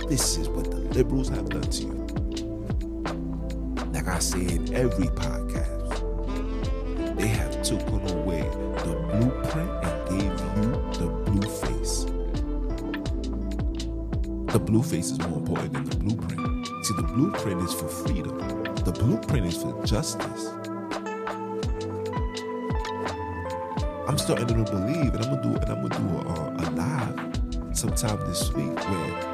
This 0.07 0.37
is 0.37 0.49
what 0.49 0.72
liberals 0.93 1.29
have 1.29 1.49
done 1.49 1.61
to 1.63 1.81
you. 1.81 2.05
Like 3.91 4.07
I 4.07 4.19
say 4.19 4.41
in 4.41 4.71
every 4.75 5.07
podcast, 5.07 5.97
they 7.17 7.27
have 7.27 7.63
taken 7.63 8.07
away 8.09 8.41
the 8.41 8.93
blueprint 9.09 9.71
and 9.83 10.09
gave 10.09 10.39
you 10.55 10.69
the 10.99 11.07
blue 11.25 11.49
face. 11.49 12.05
The 14.53 14.59
blue 14.59 14.83
face 14.83 15.09
is 15.09 15.19
more 15.19 15.39
important 15.39 15.73
than 15.73 15.85
the 15.85 15.95
blueprint. 15.95 16.67
See, 16.85 16.93
the 16.95 17.03
blueprint 17.03 17.63
is 17.63 17.73
for 17.73 17.87
freedom. 17.87 18.37
The 18.85 18.91
blueprint 18.91 19.47
is 19.47 19.57
for 19.57 19.83
justice. 19.83 20.49
I'm 24.07 24.19
starting 24.19 24.63
to 24.63 24.71
believe, 24.71 25.15
and 25.15 25.25
I'm 25.25 25.41
gonna 25.41 25.41
do, 25.41 25.55
and 25.55 25.71
I'm 25.71 25.87
gonna 25.87 25.97
do 25.97 26.05
a, 26.29 26.31
a 26.59 26.65
live 26.75 27.75
sometime 27.75 28.19
this 28.27 28.53
week 28.53 28.77
where 28.77 29.32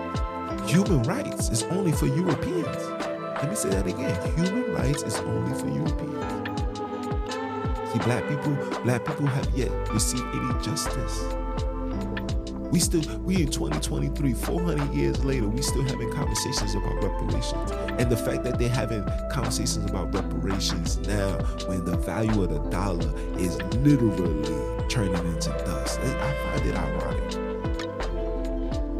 human 0.69 1.01
rights 1.03 1.49
is 1.49 1.63
only 1.63 1.91
for 1.91 2.05
Europeans. 2.05 2.89
Let 3.41 3.49
me 3.49 3.55
say 3.55 3.69
that 3.69 3.87
again. 3.87 4.35
Human 4.37 4.71
rights 4.71 5.01
is 5.01 5.17
only 5.17 5.59
for 5.59 5.67
Europeans. 5.67 6.49
See, 7.91 7.99
black 7.99 8.27
people, 8.29 8.55
black 8.83 9.03
people 9.03 9.25
have 9.25 9.49
yet 9.57 9.71
received 9.91 10.27
any 10.31 10.63
justice. 10.63 11.23
We 12.71 12.79
still, 12.79 13.01
we 13.21 13.41
in 13.41 13.49
2023, 13.49 14.33
400 14.33 14.93
years 14.93 15.25
later, 15.25 15.47
we 15.47 15.63
still 15.63 15.81
having 15.81 16.11
conversations 16.11 16.75
about 16.75 17.03
reparations. 17.03 17.71
And 17.99 18.11
the 18.11 18.17
fact 18.17 18.43
that 18.43 18.59
they're 18.59 18.69
having 18.69 19.03
conversations 19.31 19.89
about 19.89 20.13
reparations 20.13 20.99
now, 20.99 21.31
when 21.65 21.83
the 21.83 21.97
value 21.97 22.43
of 22.43 22.49
the 22.51 22.59
dollar 22.69 23.11
is 23.39 23.59
literally 23.77 24.87
turning 24.87 25.25
into 25.33 25.49
dust, 25.65 25.99
I 25.99 26.33
find 26.43 26.69
it 26.69 26.75
ironic. 26.75 27.48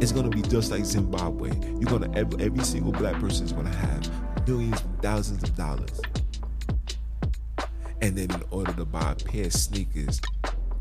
It's 0.00 0.12
gonna 0.12 0.30
be 0.30 0.40
just 0.40 0.70
like 0.70 0.86
Zimbabwe. 0.86 1.50
You're 1.78 1.90
gonna 1.90 2.10
every, 2.16 2.42
every 2.42 2.64
single 2.64 2.90
black 2.90 3.20
person 3.20 3.44
is 3.44 3.52
gonna 3.52 3.68
have 3.68 4.48
millions, 4.48 4.82
thousands 5.02 5.42
of 5.42 5.54
dollars. 5.54 6.00
And 8.00 8.16
then 8.16 8.30
in 8.30 8.42
order 8.50 8.72
to 8.72 8.86
buy 8.86 9.12
a 9.12 9.14
pair 9.14 9.44
of 9.44 9.52
sneakers, 9.52 10.22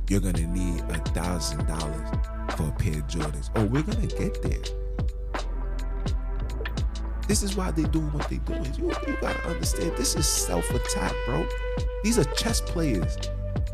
you're 0.07 0.21
gonna 0.21 0.47
need 0.47 0.79
a 0.83 0.99
thousand 1.09 1.67
dollars 1.67 2.09
for 2.55 2.69
a 2.69 2.71
pair 2.71 2.93
of 2.93 3.07
Jordans. 3.07 3.49
Oh, 3.57 3.65
we're 3.65 3.81
gonna 3.81 4.07
get 4.07 4.41
there. 4.41 4.63
This 7.27 7.43
is 7.43 7.57
why 7.57 7.71
they're 7.71 7.87
doing 7.87 8.13
what 8.13 8.29
they're 8.29 8.39
doing. 8.39 8.73
You, 8.75 8.87
you 9.05 9.17
gotta 9.19 9.47
understand 9.49 9.97
this 9.97 10.15
is 10.15 10.25
self-attack, 10.25 11.13
bro. 11.25 11.45
These 12.05 12.17
are 12.19 12.23
chess 12.35 12.61
players. 12.61 13.17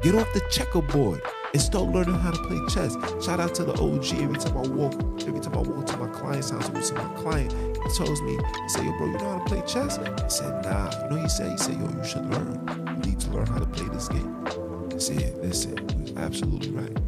Get 0.01 0.15
off 0.15 0.33
the 0.33 0.41
checkerboard 0.49 1.21
and 1.55 1.61
start 1.61 1.85
learning 1.85 2.15
how 2.15 2.31
to 2.31 2.43
play 2.43 2.59
chess. 2.67 2.97
Shout 3.23 3.39
out 3.39 3.55
to 3.55 3.63
the 3.63 3.71
OG. 3.71 4.21
Every 4.21 4.37
time 4.37 4.57
I 4.57 4.67
walk, 4.67 4.93
every 5.25 5.39
time 5.39 5.53
I 5.53 5.59
walk 5.59 5.85
to 5.85 5.95
my 5.95 6.09
client's 6.09 6.49
house, 6.49 6.69
I 6.69 6.81
see 6.81 6.93
my 6.95 7.07
client, 7.15 7.49
he 7.53 7.89
tells 7.95 8.21
me, 8.23 8.33
he 8.33 8.67
said, 8.67 8.83
yo, 8.83 8.91
bro, 8.97 9.07
you 9.07 9.13
know 9.13 9.19
how 9.19 9.37
to 9.39 9.45
play 9.45 9.61
chess? 9.61 9.97
I 9.97 10.27
said, 10.27 10.65
nah. 10.65 10.91
You 11.03 11.09
know 11.11 11.21
he 11.21 11.29
said? 11.29 11.51
He 11.51 11.57
said, 11.57 11.79
yo, 11.79 11.87
you 11.87 12.03
should 12.03 12.29
learn. 12.29 12.59
You 12.87 13.09
need 13.09 13.21
to 13.21 13.29
learn 13.29 13.45
how 13.45 13.59
to 13.59 13.65
play 13.67 13.87
this 13.87 14.09
game. 14.09 14.45
I 14.93 14.97
said, 14.97 15.37
listen, 15.37 16.05
you're 16.05 16.19
absolutely 16.19 16.71
right. 16.71 16.99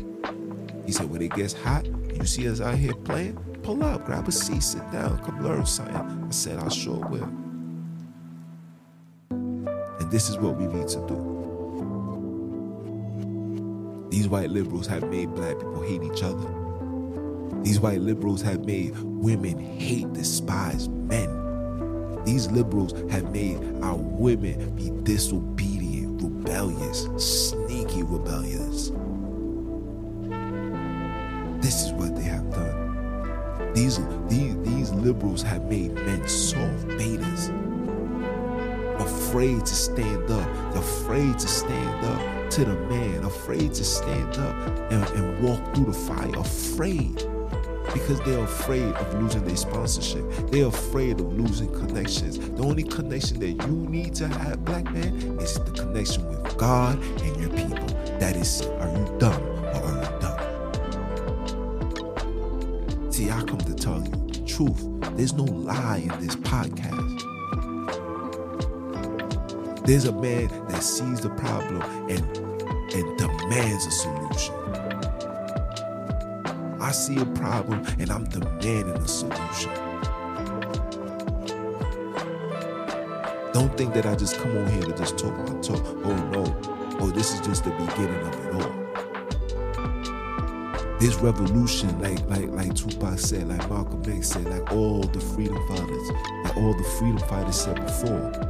He 0.85 0.93
said, 0.93 1.09
when 1.09 1.21
it 1.21 1.33
gets 1.33 1.51
hot, 1.51 1.85
you 1.85 2.25
see 2.25 2.47
us 2.47 2.61
out 2.61 2.75
here 2.75 2.93
playing, 2.93 3.35
pull 3.63 3.83
up, 3.83 4.05
grab 4.05 4.29
a 4.29 4.31
seat, 4.31 4.63
sit 4.63 4.89
down, 4.93 5.21
come 5.25 5.43
learn 5.43 5.65
something. 5.65 5.93
I 5.93 6.29
said, 6.29 6.57
I 6.59 6.69
sure 6.69 7.05
will. 7.09 7.29
And 9.29 10.09
this 10.09 10.29
is 10.29 10.37
what 10.37 10.55
we 10.55 10.67
need 10.67 10.87
to 10.87 11.05
do. 11.05 11.36
These 14.17 14.29
white 14.29 14.49
liberals 14.49 14.87
have 14.87 15.07
made 15.11 15.35
black 15.35 15.59
people 15.59 15.83
hate 15.83 16.01
each 16.01 16.23
other. 16.23 16.47
These 17.61 17.79
white 17.79 18.01
liberals 18.01 18.41
have 18.41 18.65
made 18.65 18.97
women 19.03 19.59
hate, 19.59 20.11
despise 20.11 20.89
men. 20.89 22.23
These 22.25 22.49
liberals 22.49 22.93
have 23.11 23.31
made 23.31 23.59
our 23.83 23.95
women 23.95 24.75
be 24.75 24.89
disobedient, 25.03 26.19
rebellious, 26.23 27.03
sneaky 27.17 28.01
rebellious. 28.01 28.89
This 31.61 31.85
is 31.85 31.91
what 31.91 32.15
they 32.15 32.23
have 32.23 32.49
done. 32.49 33.73
These, 33.75 33.99
these, 34.29 34.57
these 34.63 34.91
liberals 34.93 35.43
have 35.43 35.65
made 35.65 35.93
men 35.93 36.27
soft 36.27 36.87
betas, 36.87 37.66
afraid 39.07 39.65
to 39.65 39.75
stand 39.75 40.29
up, 40.29 40.75
afraid 40.75 41.39
to 41.39 41.47
stand 41.47 42.05
up 42.05 42.49
to 42.51 42.65
the 42.65 42.75
man, 42.87 43.23
afraid 43.23 43.73
to 43.73 43.83
stand 43.83 44.37
up 44.37 44.55
and, 44.91 45.03
and 45.17 45.43
walk 45.43 45.73
through 45.73 45.85
the 45.85 45.93
fire, 45.93 46.39
afraid 46.39 47.23
because 47.93 48.19
they're 48.21 48.43
afraid 48.43 48.83
of 48.83 49.21
losing 49.21 49.45
their 49.45 49.55
sponsorship. 49.55 50.23
They're 50.51 50.67
afraid 50.67 51.19
of 51.19 51.33
losing 51.33 51.71
connections. 51.73 52.37
The 52.37 52.63
only 52.63 52.83
connection 52.83 53.39
that 53.39 53.51
you 53.67 53.73
need 53.73 54.13
to 54.15 54.27
have, 54.27 54.63
black 54.65 54.83
man, 54.91 55.13
is 55.39 55.55
the 55.55 55.71
connection 55.71 56.27
with 56.27 56.57
God 56.57 57.01
and 57.01 57.37
your 57.41 57.49
people. 57.49 57.87
That 58.19 58.35
is, 58.35 58.61
are 58.61 58.89
you 58.89 59.15
dumb 59.19 59.41
or 59.41 59.81
are 59.83 60.03
you 60.03 60.09
dumb? 60.19 60.39
See, 63.11 63.31
I 63.31 63.41
come 63.43 63.59
to 63.59 63.73
tell 63.73 64.03
you 64.03 64.11
the 64.27 64.43
truth. 64.45 64.85
There's 65.15 65.33
no 65.33 65.45
lie 65.45 66.03
in 66.03 66.19
this 66.19 66.35
podcast. 66.35 67.06
There's 69.87 70.03
a 70.03 70.11
man 70.11 70.49
that 70.67 70.83
sees 70.83 71.21
the 71.21 71.29
problem 71.29 71.81
and 72.09 72.19
and 72.93 73.17
demands 73.17 73.85
a 73.85 73.91
solution. 73.91 74.53
I 76.81 76.91
see 76.91 77.17
a 77.17 77.25
problem 77.25 77.85
and 77.97 78.11
I'm 78.11 78.25
demanding 78.25 78.97
a 78.97 79.07
solution. 79.07 79.71
Don't 83.53 83.77
think 83.77 83.93
that 83.93 84.05
I 84.05 84.15
just 84.15 84.37
come 84.37 84.57
on 84.57 84.67
here 84.73 84.81
to 84.81 84.91
just 84.91 85.17
talk 85.17 85.33
my 85.37 85.57
talk. 85.61 85.81
Oh 86.03 86.15
no. 86.31 86.43
Oh, 86.99 87.09
this 87.09 87.33
is 87.33 87.39
just 87.47 87.63
the 87.63 87.69
beginning 87.69 88.27
of 88.27 88.33
it 88.45 88.55
all. 88.55 88.73
This 90.99 91.15
revolution, 91.15 91.97
like 92.01 92.19
like 92.27 92.49
like 92.49 92.75
Tupac 92.75 93.19
said, 93.19 93.47
like 93.47 93.69
Malcolm 93.69 94.03
X 94.05 94.31
said, 94.31 94.49
like 94.49 94.69
all 94.73 95.03
the 95.03 95.21
freedom 95.21 95.65
fighters, 95.69 96.11
like 96.43 96.57
all 96.57 96.73
the 96.73 96.83
freedom 96.99 97.19
fighters 97.29 97.55
said 97.55 97.75
before. 97.85 98.46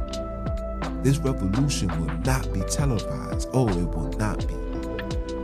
This 1.02 1.18
revolution 1.18 1.88
will 2.00 2.14
not 2.18 2.52
be 2.52 2.60
televised. 2.62 3.48
Oh, 3.52 3.68
it 3.68 3.88
will 3.94 4.12
not 4.18 4.46
be. 4.46 4.54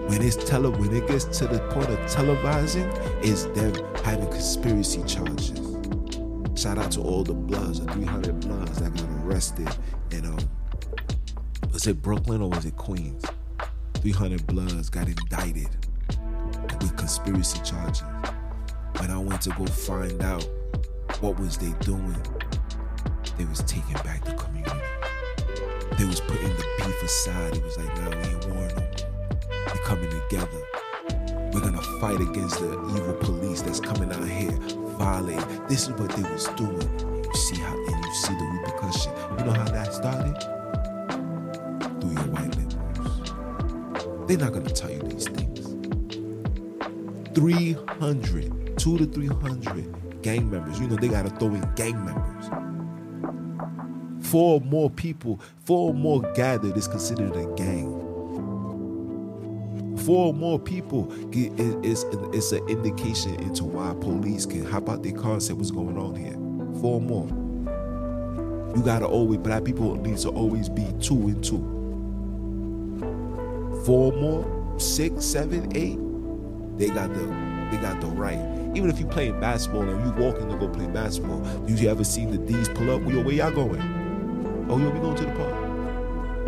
When 0.09 0.20
it's 0.20 0.36
tele, 0.36 0.70
when 0.70 0.94
it 0.94 1.07
gets 1.09 1.24
to 1.38 1.46
the 1.46 1.61
point 1.70 1.88
of 1.88 1.98
televising, 2.00 2.90
it's 3.24 3.44
them 3.59 3.72
having 4.05 4.28
conspiracy 4.28 5.02
charges. 5.05 5.61
Shout 6.61 6.78
out 6.78 6.90
to 6.92 7.00
all 7.00 7.24
the 7.24 7.34
Bloods, 7.34 7.80
the 7.80 7.92
300 7.92 8.40
Bloods 8.40 8.80
that 8.80 8.94
got 8.94 9.09
arrested 9.24 9.68
in 10.11 10.26
um, 10.26 10.38
was 11.72 11.86
it 11.86 12.00
Brooklyn 12.02 12.40
or 12.40 12.50
was 12.50 12.64
it 12.64 12.76
Queens? 12.76 13.24
300 13.94 14.46
Bloods 14.46 14.88
got 14.90 15.09
indicted 15.09 15.68
with 16.80 16.96
conspiracy 16.96 17.61
charges. 17.64 18.02
When 18.98 19.11
I 19.11 19.18
went 19.18 19.42
to 19.42 19.50
go 19.50 19.66
find 19.66 20.22
out 20.22 20.48
what 21.20 21.38
was 21.38 21.59
they 21.59 21.72
doing, 21.80 22.16
they 23.36 23.44
was 23.44 23.61
taking 23.64 23.94
back. 24.05 24.24
They 25.99 26.05
was 26.05 26.20
putting 26.20 26.49
the 26.49 26.64
beef 26.78 27.03
aside. 27.03 27.57
It 27.57 27.62
was 27.62 27.78
like, 27.78 27.95
now 27.97 28.11
we 28.11 28.16
ain't 28.16 28.47
war 28.49 28.68
no. 28.76 28.82
We 29.72 29.78
coming 29.84 30.11
together. 30.11 30.62
We're 31.53 31.61
gonna 31.61 31.80
fight 32.01 32.20
against 32.20 32.59
the 32.59 32.72
evil 32.97 33.14
police 33.20 33.62
that's 33.62 33.78
coming 33.78 34.11
out 34.12 34.26
here 34.26 34.51
violating. 34.99 35.66
This 35.68 35.84
is 35.84 35.90
what 35.90 36.11
they 36.11 36.22
was 36.22 36.49
doing. 36.57 36.99
You 37.24 37.34
see 37.34 37.57
how 37.57 37.74
and 37.74 38.05
you 38.05 38.14
see 38.14 38.34
the 38.34 38.45
repercussion. 38.59 39.12
You 39.38 39.45
know 39.45 39.53
how 39.53 39.68
that 39.70 39.95
started? 39.95 40.36
Through 42.01 42.11
your 42.11 42.28
white 42.32 42.57
liberals. 42.57 44.28
They're 44.28 44.38
not 44.38 44.53
gonna 44.53 44.70
tell 44.70 44.90
you 44.90 45.03
these 45.03 45.28
things. 45.28 45.76
300, 47.34 48.78
two 48.78 48.99
to 48.99 49.07
300 49.07 50.22
gang 50.22 50.51
members. 50.51 50.80
You 50.80 50.88
know, 50.88 50.97
they 50.97 51.09
gotta 51.09 51.30
throw 51.30 51.49
in 51.49 51.68
gang 51.76 52.05
members. 52.05 52.43
Four 54.35 54.61
more 54.62 54.91
people, 54.91 55.41
four 55.64 55.95
more 55.95 56.20
gathered 56.32 56.76
is 56.76 56.89
considered 56.89 57.37
a 57.37 57.47
gang 57.55 58.05
four 60.05 60.35
more 60.35 60.59
people 60.59 61.09
is 61.32 62.05
it's 62.35 62.51
an 62.51 62.68
indication 62.68 63.37
into 63.37 63.62
why 63.62 63.95
police 64.01 64.45
can 64.45 64.64
hop 64.64 64.89
out 64.89 65.05
their 65.05 65.12
car 65.12 65.35
and 65.35 65.43
say 65.43 65.53
what's 65.53 65.70
going 65.70 65.97
on 65.97 66.16
here. 66.16 66.35
Four 66.80 67.01
more. 67.01 67.28
You 68.76 68.82
gotta 68.82 69.07
always 69.07 69.39
black 69.39 69.62
people 69.62 69.95
need 69.95 70.18
to 70.18 70.30
always 70.30 70.68
be 70.68 70.85
two 71.01 71.28
and 71.28 71.43
two. 71.45 71.62
Four 73.87 74.11
more, 74.14 74.74
six, 74.80 75.24
seven, 75.24 75.74
eight. 75.76 76.01
They 76.76 76.93
got 76.93 77.14
the 77.14 77.24
they 77.70 77.80
got 77.80 78.01
the 78.01 78.09
right. 78.09 78.41
Even 78.76 78.91
if 78.91 78.99
you 78.99 79.07
playing 79.07 79.39
basketball 79.39 79.89
and 79.89 80.05
you 80.05 80.11
walking 80.20 80.49
to 80.49 80.57
go 80.57 80.68
play 80.68 80.89
basketball, 80.89 81.47
you 81.68 81.89
ever 81.89 82.03
seen 82.03 82.32
the 82.32 82.39
D's 82.39 82.68
pull 82.68 82.91
up? 82.91 83.01
Where 83.03 83.32
y'all 83.32 83.53
going? 83.53 83.93
Oh, 84.75 84.79
yo, 84.79 84.91
we 84.91 84.99
going 84.99 85.14
to 85.14 85.25
the 85.25 85.31
park. 85.31 85.55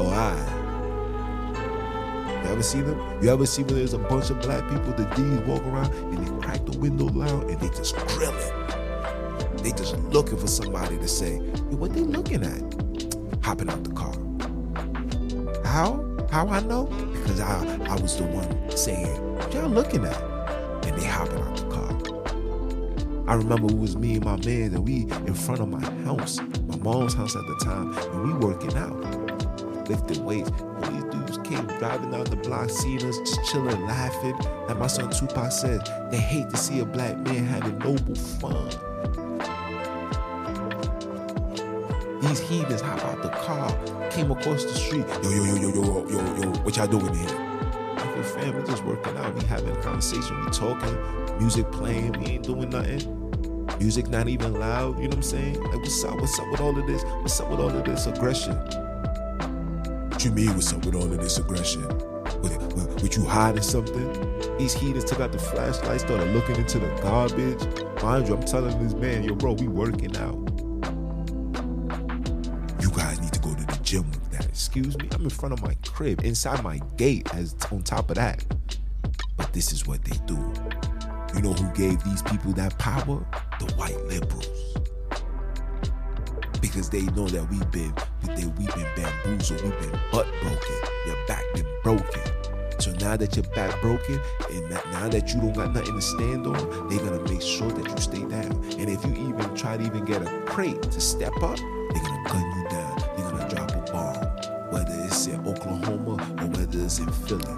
Oh, 0.00 0.10
I. 0.10 0.34
You 2.42 2.50
ever 2.50 2.60
see 2.60 2.80
them? 2.80 2.98
You 3.22 3.30
ever 3.30 3.46
see 3.46 3.62
when 3.62 3.76
there's 3.76 3.92
a 3.92 3.98
bunch 3.98 4.30
of 4.30 4.40
black 4.40 4.68
people, 4.68 4.92
the 4.94 5.04
D's 5.14 5.46
walk 5.46 5.64
around 5.64 5.94
and 5.94 6.26
they 6.26 6.44
crack 6.44 6.66
the 6.66 6.76
window 6.76 7.04
loud 7.04 7.48
and 7.48 7.60
they 7.60 7.68
just 7.68 7.94
grilling. 7.94 8.52
They 9.58 9.70
just 9.70 9.96
looking 10.10 10.38
for 10.38 10.48
somebody 10.48 10.96
to 10.96 11.06
say, 11.06 11.36
what 11.70 11.94
they 11.94 12.00
looking 12.00 12.42
at? 12.42 13.44
Hopping 13.44 13.70
out 13.70 13.84
the 13.84 13.92
car. 13.92 14.12
How? 15.64 16.04
How 16.28 16.48
I 16.48 16.58
know? 16.62 16.86
Because 16.86 17.38
I, 17.38 17.78
I 17.88 17.94
was 18.00 18.16
the 18.16 18.24
one 18.24 18.76
saying, 18.76 19.36
what 19.36 19.54
y'all 19.54 19.68
looking 19.68 20.04
at? 20.04 20.20
And 20.84 20.98
they 20.98 21.06
hopping 21.06 21.38
out 21.38 21.56
the 21.58 21.66
car. 21.66 21.92
I 23.28 23.34
remember 23.34 23.68
it 23.68 23.78
was 23.78 23.96
me 23.96 24.16
and 24.16 24.24
my 24.24 24.36
man 24.44 24.74
and 24.74 24.84
we 24.84 25.02
in 25.28 25.34
front 25.34 25.60
of 25.60 25.68
my 25.68 25.84
house, 26.02 26.40
mom's 26.86 27.14
house 27.14 27.34
at 27.34 27.44
the 27.48 27.56
time, 27.56 27.92
and 27.98 28.22
we 28.22 28.46
working 28.46 28.72
out, 28.76 28.96
lifting 29.88 30.24
weights 30.24 30.50
And 30.82 30.94
these 30.94 31.04
dudes 31.12 31.38
came 31.38 31.66
driving 31.78 32.12
down 32.12 32.24
the 32.26 32.36
block, 32.36 32.70
seeing 32.70 33.02
us 33.02 33.18
just 33.18 33.44
chilling, 33.50 33.84
laughing. 33.86 34.36
Like 34.68 34.78
my 34.78 34.86
son 34.86 35.10
Tupac 35.10 35.50
said, 35.50 35.80
they 36.12 36.18
hate 36.18 36.48
to 36.50 36.56
see 36.56 36.78
a 36.78 36.84
black 36.84 37.18
man 37.18 37.44
having 37.44 37.76
noble 37.80 38.14
fun. 38.14 38.68
These 42.20 42.38
heathens 42.38 42.82
hop 42.82 43.04
out 43.04 43.20
the 43.20 43.30
car, 43.30 44.10
came 44.12 44.30
across 44.30 44.62
the 44.64 44.74
street. 44.74 45.06
Yo, 45.24 45.30
yo, 45.30 45.44
yo, 45.44 45.56
yo, 45.56 45.70
yo, 45.74 46.08
yo, 46.08 46.36
yo, 46.40 46.48
what 46.60 46.76
y'all 46.76 46.86
doing 46.86 47.12
here? 47.12 47.28
Like, 47.96 48.24
fam, 48.24 48.54
we 48.54 48.62
just 48.62 48.84
working 48.84 49.16
out. 49.16 49.34
We 49.34 49.44
having 49.46 49.76
a 49.76 49.82
conversation. 49.82 50.44
We 50.44 50.52
talking, 50.52 51.38
music 51.40 51.68
playing. 51.72 52.12
We 52.12 52.26
ain't 52.26 52.44
doing 52.44 52.70
nothing. 52.70 53.25
Music 53.78 54.08
not 54.08 54.28
even 54.28 54.54
loud. 54.54 54.98
You 54.98 55.04
know 55.04 55.08
what 55.08 55.16
I'm 55.16 55.22
saying? 55.22 55.62
Like, 55.62 55.76
what's 55.76 56.04
up? 56.04 56.20
What's 56.20 56.38
up 56.38 56.50
with 56.50 56.60
all 56.60 56.78
of 56.78 56.86
this? 56.86 57.02
What's 57.02 57.40
up 57.40 57.50
with 57.50 57.60
all 57.60 57.70
of 57.70 57.84
this 57.84 58.06
aggression? 58.06 58.58
you 60.26 60.32
mean 60.32 60.52
what's 60.54 60.72
up 60.72 60.84
with 60.84 60.96
all 60.96 61.04
of 61.04 61.20
this 61.20 61.38
aggression? 61.38 61.82
With 62.42 63.16
you 63.16 63.24
hiding 63.24 63.62
something? 63.62 64.58
These 64.58 64.74
heathens 64.74 65.04
took 65.04 65.20
out 65.20 65.30
the 65.30 65.38
flashlight, 65.38 66.00
started 66.00 66.34
looking 66.34 66.56
into 66.56 66.80
the 66.80 66.88
garbage. 67.00 67.62
Mind 68.02 68.26
you, 68.26 68.34
I'm 68.34 68.42
telling 68.42 68.82
this 68.82 68.94
man, 68.94 69.22
yo, 69.22 69.36
bro, 69.36 69.52
we 69.52 69.68
working 69.68 70.16
out. 70.16 70.34
You 72.82 72.90
guys 72.90 73.20
need 73.20 73.32
to 73.34 73.40
go 73.40 73.54
to 73.54 73.64
the 73.64 73.78
gym 73.82 74.10
with 74.10 74.32
that. 74.32 74.46
Excuse 74.46 74.98
me, 74.98 75.08
I'm 75.12 75.22
in 75.22 75.30
front 75.30 75.52
of 75.52 75.62
my 75.62 75.76
crib, 75.86 76.24
inside 76.24 76.64
my 76.64 76.80
gate, 76.96 77.32
as 77.32 77.54
on 77.70 77.82
top 77.82 78.10
of 78.10 78.16
that. 78.16 78.44
But 79.36 79.52
this 79.52 79.72
is 79.72 79.86
what 79.86 80.02
they 80.02 80.16
do. 80.26 80.52
You 81.34 81.42
know 81.42 81.52
who 81.52 81.72
gave 81.72 82.02
these 82.02 82.22
people 82.22 82.52
that 82.54 82.76
power? 82.78 83.24
The 83.58 83.72
white 83.76 83.98
liberals 84.06 84.56
because 86.60 86.90
they 86.90 87.02
know 87.12 87.26
that 87.28 87.48
we've 87.50 87.70
been 87.70 87.94
that 88.24 88.58
we've 88.58 88.74
been 88.74 88.86
bamboozled, 88.96 89.62
we've 89.62 89.80
been 89.80 89.98
butt 90.12 90.26
broken, 90.42 90.76
your 91.06 91.16
back 91.26 91.42
been 91.54 91.66
broken. 91.82 92.20
So 92.78 92.92
now 93.00 93.16
that 93.16 93.34
your 93.34 93.46
back 93.54 93.80
broken, 93.80 94.20
and 94.50 94.70
now 94.70 95.08
that 95.08 95.32
you 95.32 95.40
don't 95.40 95.54
got 95.54 95.72
nothing 95.72 95.94
to 95.94 96.02
stand 96.02 96.46
on, 96.46 96.88
they're 96.88 96.98
gonna 96.98 97.22
make 97.30 97.40
sure 97.40 97.70
that 97.70 97.88
you 97.88 97.96
stay 97.96 98.20
down. 98.28 98.52
And 98.78 98.90
if 98.90 99.02
you 99.06 99.12
even 99.28 99.54
try 99.54 99.78
to 99.78 99.84
even 99.84 100.04
get 100.04 100.20
a 100.20 100.42
crate 100.42 100.82
to 100.82 101.00
step 101.00 101.34
up, 101.42 101.56
they're 101.56 102.02
gonna 102.02 102.28
gun 102.28 102.44
you 102.56 102.68
down. 102.68 102.98
They're 103.16 103.30
gonna 103.30 103.48
drop 103.48 103.70
a 103.70 103.92
bomb, 103.92 104.72
whether 104.72 105.04
it's 105.04 105.26
in 105.26 105.40
Oklahoma 105.46 106.10
or 106.12 106.46
whether 106.48 106.84
it's 106.84 106.98
in 106.98 107.10
Philly. 107.10 107.56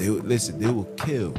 They 0.00 0.08
listen. 0.08 0.58
They 0.58 0.70
will 0.70 0.84
kill 0.96 1.32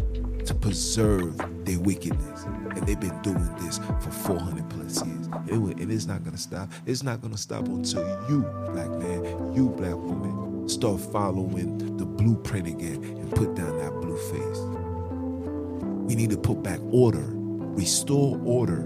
to 0.47 0.53
preserve 0.55 1.37
their 1.65 1.79
wickedness. 1.79 2.43
And 2.43 2.87
they've 2.87 2.99
been 2.99 3.21
doing 3.21 3.55
this 3.57 3.79
for 4.01 4.11
400 4.11 4.69
plus 4.69 5.05
years. 5.05 5.27
It, 5.47 5.77
and 5.79 5.91
it's 5.91 6.05
not 6.05 6.23
going 6.23 6.35
to 6.35 6.41
stop. 6.41 6.69
It's 6.85 7.03
not 7.03 7.21
going 7.21 7.33
to 7.33 7.39
stop 7.39 7.67
until 7.67 8.05
you, 8.29 8.41
black 8.71 8.89
man, 8.89 9.53
you, 9.53 9.69
black 9.69 9.95
woman, 9.95 10.69
start 10.69 11.01
following 11.01 11.97
the 11.97 12.05
blueprint 12.05 12.67
again 12.67 13.03
and 13.03 13.31
put 13.35 13.55
down 13.55 13.77
that 13.77 13.91
blue 14.01 14.17
face. 14.17 14.59
We 16.07 16.15
need 16.15 16.29
to 16.29 16.37
put 16.37 16.63
back 16.63 16.79
order, 16.91 17.25
restore 17.27 18.39
order 18.45 18.83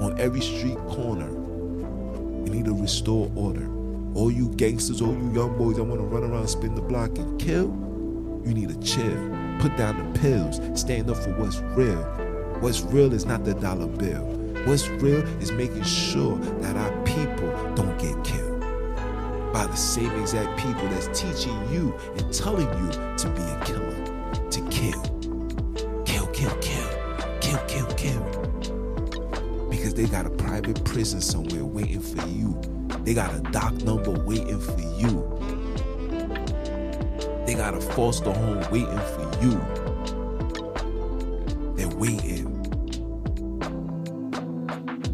on 0.00 0.14
every 0.18 0.42
street 0.42 0.78
corner. 0.88 1.32
We 1.32 2.50
need 2.50 2.66
to 2.66 2.74
restore 2.74 3.30
order. 3.34 3.66
All 4.14 4.30
you 4.30 4.48
gangsters, 4.56 5.00
all 5.00 5.14
you 5.14 5.32
young 5.34 5.56
boys 5.56 5.76
that 5.76 5.84
want 5.84 6.00
to 6.00 6.06
run 6.06 6.22
around, 6.22 6.48
spin 6.48 6.74
the 6.74 6.82
block, 6.82 7.16
and 7.18 7.40
kill, 7.40 7.68
you 8.44 8.52
need 8.54 8.68
to 8.68 8.80
chill. 8.80 9.45
Put 9.60 9.76
down 9.76 10.12
the 10.12 10.18
pills. 10.18 10.60
Stand 10.78 11.10
up 11.10 11.16
for 11.16 11.30
what's 11.34 11.58
real. 11.76 12.02
What's 12.60 12.82
real 12.82 13.12
is 13.12 13.24
not 13.24 13.44
the 13.44 13.54
dollar 13.54 13.86
bill. 13.86 14.24
What's 14.64 14.88
real 14.88 15.20
is 15.40 15.52
making 15.52 15.84
sure 15.84 16.36
that 16.38 16.76
our 16.76 17.04
people 17.04 17.50
don't 17.74 17.98
get 17.98 18.22
killed 18.24 18.60
by 19.52 19.66
the 19.66 19.76
same 19.76 20.10
exact 20.20 20.58
people 20.58 20.86
that's 20.88 21.06
teaching 21.18 21.56
you 21.72 21.94
and 22.16 22.32
telling 22.32 22.66
you 22.66 22.90
to 23.16 23.28
be 23.30 23.42
a 23.42 23.64
killer, 23.64 24.50
to 24.50 24.60
kill. 24.68 25.02
Kill, 26.04 26.26
kill, 26.28 26.56
kill. 26.56 26.88
Kill, 27.40 27.58
kill, 27.66 27.86
kill. 27.94 29.68
Because 29.70 29.94
they 29.94 30.06
got 30.06 30.26
a 30.26 30.30
private 30.30 30.84
prison 30.84 31.20
somewhere 31.20 31.64
waiting 31.64 32.00
for 32.00 32.26
you. 32.28 32.60
They 33.04 33.14
got 33.14 33.34
a 33.34 33.40
doc 33.52 33.72
number 33.82 34.10
waiting 34.10 34.60
for 34.60 34.80
you 34.98 35.35
got 37.56 37.74
a 37.74 37.80
foster 37.80 38.30
home 38.30 38.62
waiting 38.70 38.98
for 38.98 39.30
you. 39.42 39.52
They're 41.74 41.96
waiting. 41.96 42.44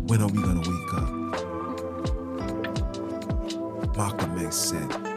When 0.09 0.23
are 0.23 0.27
we 0.27 0.43
gonna 0.43 0.61
wake 0.61 0.95
up? 0.95 1.11
Malcolm 3.97 4.45
X 4.45 4.57
said, 4.57 5.12